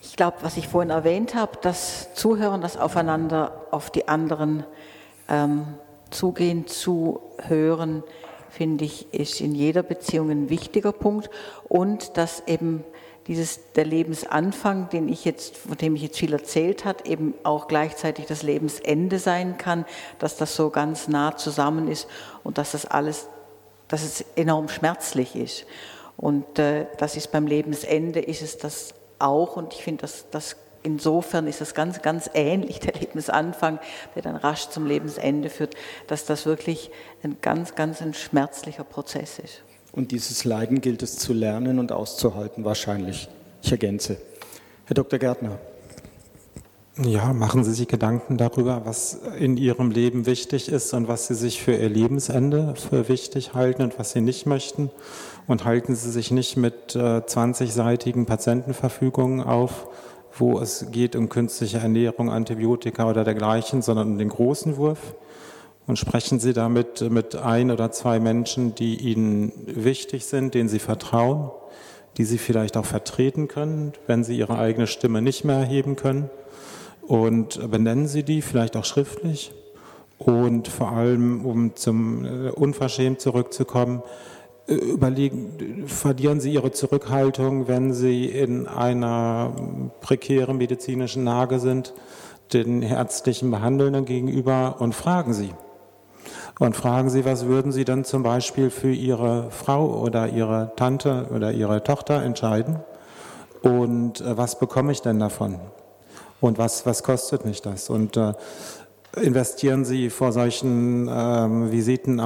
[0.00, 4.64] Ich glaube, was ich vorhin erwähnt habe, das Zuhören, das Aufeinander auf die anderen
[5.28, 5.66] ähm,
[6.10, 8.04] zugehen, zuhören,
[8.54, 11.28] finde ich, ist in jeder Beziehung ein wichtiger Punkt.
[11.68, 12.84] Und dass eben
[13.26, 17.68] dieses, der Lebensanfang, den ich jetzt, von dem ich jetzt viel erzählt habe, eben auch
[17.68, 19.84] gleichzeitig das Lebensende sein kann,
[20.18, 22.06] dass das so ganz nah zusammen ist
[22.42, 23.28] und dass das alles,
[23.88, 25.66] dass es enorm schmerzlich ist.
[26.16, 29.56] Und äh, das ist beim Lebensende, ist es das auch.
[29.56, 33.80] Und ich finde, dass das insofern ist das ganz, ganz ähnlich, der Lebensanfang,
[34.14, 35.74] der dann rasch zum Lebensende führt,
[36.06, 36.90] dass das wirklich
[37.24, 39.62] ein ganz, ganz ein schmerzlicher Prozess ist.
[39.90, 43.28] Und dieses Leiden gilt es zu lernen und auszuhalten, wahrscheinlich.
[43.62, 44.18] Ich ergänze.
[44.86, 45.18] Herr Dr.
[45.18, 45.58] Gärtner.
[47.02, 51.34] Ja, machen Sie sich Gedanken darüber, was in Ihrem Leben wichtig ist und was Sie
[51.34, 54.90] sich für Ihr Lebensende für wichtig halten und was Sie nicht möchten.
[55.48, 59.88] Und halten Sie sich nicht mit äh, 20-seitigen Patientenverfügungen auf,
[60.36, 65.14] wo es geht um künstliche Ernährung, Antibiotika oder dergleichen, sondern um den großen Wurf.
[65.86, 70.78] Und sprechen Sie damit mit ein oder zwei Menschen, die Ihnen wichtig sind, denen Sie
[70.78, 71.50] vertrauen,
[72.16, 76.30] die Sie vielleicht auch vertreten können, wenn Sie Ihre eigene Stimme nicht mehr erheben können
[77.06, 79.52] und benennen Sie die vielleicht auch schriftlich.
[80.18, 84.02] Und vor allem, um zum äh, Unverschämt zurückzukommen,
[84.66, 89.52] überlegen, verlieren Sie Ihre Zurückhaltung, wenn Sie in einer
[90.00, 91.94] prekären medizinischen Lage sind,
[92.52, 95.50] den ärztlichen Behandelnden gegenüber und fragen Sie.
[96.58, 101.26] Und fragen Sie, was würden Sie dann zum Beispiel für Ihre Frau oder Ihre Tante
[101.34, 102.80] oder Ihre Tochter entscheiden?
[103.62, 105.58] Und äh, was bekomme ich denn davon?
[106.44, 107.90] und was, was kostet mich das?
[107.90, 108.34] Und äh,
[109.20, 112.20] investieren Sie vor solchen ähm, Visiten,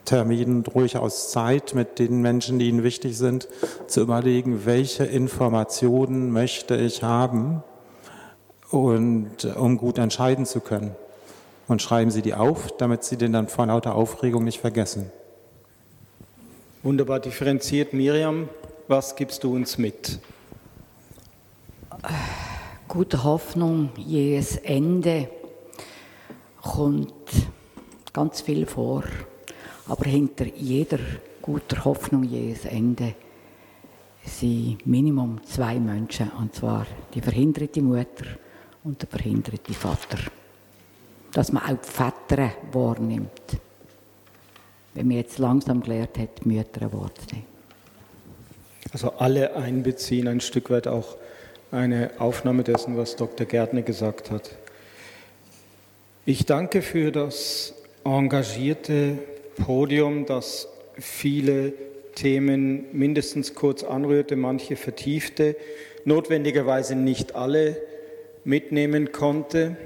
[0.00, 3.48] Ambulanzterminen durchaus Zeit mit den Menschen, die Ihnen wichtig sind,
[3.86, 7.62] zu überlegen, welche Informationen möchte ich haben,
[8.70, 10.94] und, um gut entscheiden zu können.
[11.66, 15.10] Und schreiben Sie die auf, damit Sie den dann vor lauter Aufregung nicht vergessen.
[16.82, 17.92] Wunderbar differenziert.
[17.92, 18.48] Miriam,
[18.88, 20.18] was gibst du uns mit?
[22.88, 25.28] guter Hoffnung, jedes Ende
[26.62, 27.12] kommt
[28.12, 29.04] ganz viel vor.
[29.90, 31.00] Aber hinter jeder
[31.42, 33.14] guter Hoffnung, jedes Ende,
[34.24, 38.26] sind Minimum zwei Menschen, und zwar die verhinderte Mutter
[38.84, 40.18] und der verhinderte Vater.
[41.32, 43.58] Dass man auch die Väter wahrnimmt.
[44.94, 47.46] Wenn man jetzt langsam gelernt hat, Mütter wahrzunehmen.
[48.92, 51.16] Also alle einbeziehen, ein Stück weit auch
[51.72, 53.44] eine Aufnahme dessen, was Dr.
[53.44, 54.56] Gärtner gesagt hat.
[56.26, 59.18] Ich danke für das engagierte
[59.60, 60.68] Podium, das
[60.98, 61.72] viele
[62.14, 65.56] Themen mindestens kurz anrührte, manche vertiefte,
[66.04, 67.76] notwendigerweise nicht alle
[68.44, 69.76] mitnehmen konnte.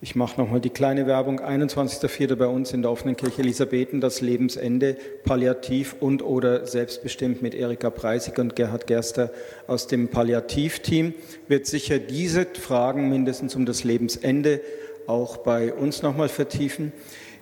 [0.00, 1.40] Ich mache nochmal die kleine Werbung.
[1.40, 2.36] 21.04.
[2.36, 7.90] bei uns in der offenen Kirche Elisabethen, das Lebensende, palliativ und oder selbstbestimmt mit Erika
[7.90, 9.32] Preisig und Gerhard Gerster
[9.66, 11.14] aus dem Palliativteam,
[11.48, 14.60] wird sicher diese Fragen mindestens um das Lebensende
[15.06, 16.92] auch bei uns nochmal vertiefen.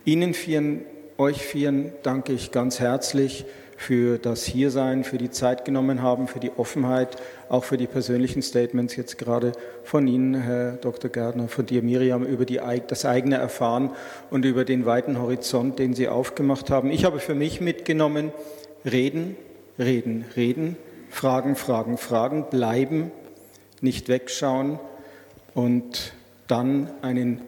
[0.04, 0.82] Ihnen vieren,
[1.18, 3.44] euch vieren danke ich ganz herzlich
[3.76, 7.16] für das Hiersein, für die Zeit genommen haben, für die Offenheit,
[7.48, 11.10] auch für die persönlichen Statements jetzt gerade von Ihnen, Herr Dr.
[11.10, 13.90] Gärtner, von dir, Miriam, über die, das eigene Erfahren
[14.30, 16.90] und über den weiten Horizont, den Sie aufgemacht haben.
[16.90, 18.32] Ich habe für mich mitgenommen,
[18.84, 19.36] reden,
[19.78, 20.76] reden, reden,
[21.10, 23.10] fragen, fragen, fragen, bleiben,
[23.80, 24.78] nicht wegschauen
[25.54, 26.14] und
[26.46, 27.40] dann einen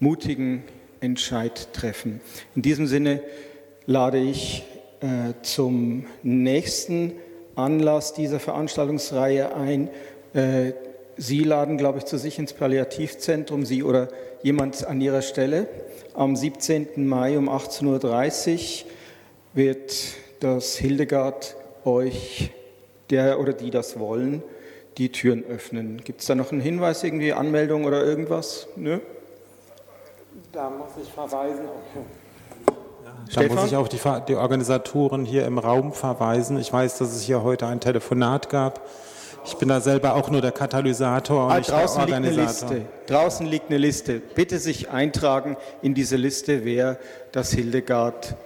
[0.00, 0.64] mutigen
[1.02, 2.20] Entscheid treffen.
[2.54, 3.20] In diesem Sinne
[3.86, 4.64] lade ich
[5.00, 7.12] äh, zum nächsten
[7.56, 9.88] Anlass dieser Veranstaltungsreihe ein.
[10.32, 10.72] Äh,
[11.18, 14.08] Sie laden, glaube ich, zu sich ins Palliativzentrum, Sie oder
[14.42, 15.66] jemand an Ihrer Stelle.
[16.14, 17.06] Am 17.
[17.06, 18.90] Mai um 18.30 Uhr
[19.52, 19.92] wird
[20.40, 22.50] das Hildegard euch,
[23.10, 24.42] der oder die das wollen,
[24.98, 26.00] die Türen öffnen.
[26.02, 28.68] Gibt es da noch einen Hinweis, irgendwie Anmeldung oder irgendwas?
[28.76, 29.00] Nö?
[30.52, 31.64] Da muss ich verweisen.
[31.64, 33.48] Okay.
[33.48, 33.98] Da muss ich auf die,
[34.28, 36.58] die, Organisatoren hier im Raum verweisen.
[36.58, 38.86] Ich weiß, dass es hier heute ein Telefonat gab.
[39.46, 42.70] Ich bin da selber auch nur der Katalysator und ah, nicht draußen der Organisator.
[42.70, 43.12] Liegt eine Liste.
[43.14, 44.20] Draußen liegt eine Liste.
[44.20, 46.98] Bitte sich eintragen in diese Liste, wer
[47.32, 48.36] das Hildegard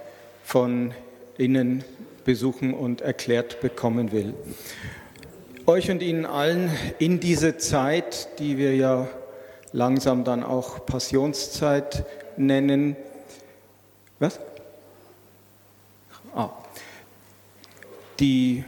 [0.45, 0.93] von
[1.37, 1.83] innen
[2.23, 4.33] besuchen und erklärt bekommen will.
[5.65, 9.09] Euch und Ihnen allen in diese Zeit, die wir ja
[9.71, 12.05] langsam dann auch Passionszeit
[12.37, 12.95] nennen.
[14.19, 14.39] Was?
[16.35, 16.49] Ah.
[18.19, 18.63] Die,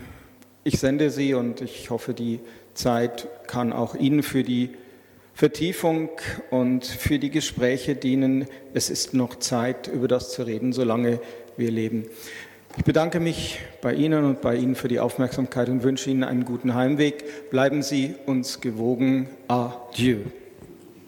[0.63, 2.39] ich sende sie und ich hoffe, die
[2.73, 4.69] Zeit kann auch Ihnen für die
[5.34, 6.09] Vertiefung
[6.49, 8.45] und für die Gespräche dienen.
[8.73, 11.19] Es ist noch Zeit, über das zu reden, solange
[11.57, 12.05] wir leben.
[12.77, 16.45] Ich bedanke mich bei Ihnen und bei Ihnen für die Aufmerksamkeit und wünsche Ihnen einen
[16.45, 17.49] guten Heimweg.
[17.49, 19.30] Bleiben Sie uns gewogen.
[19.47, 20.19] Adieu.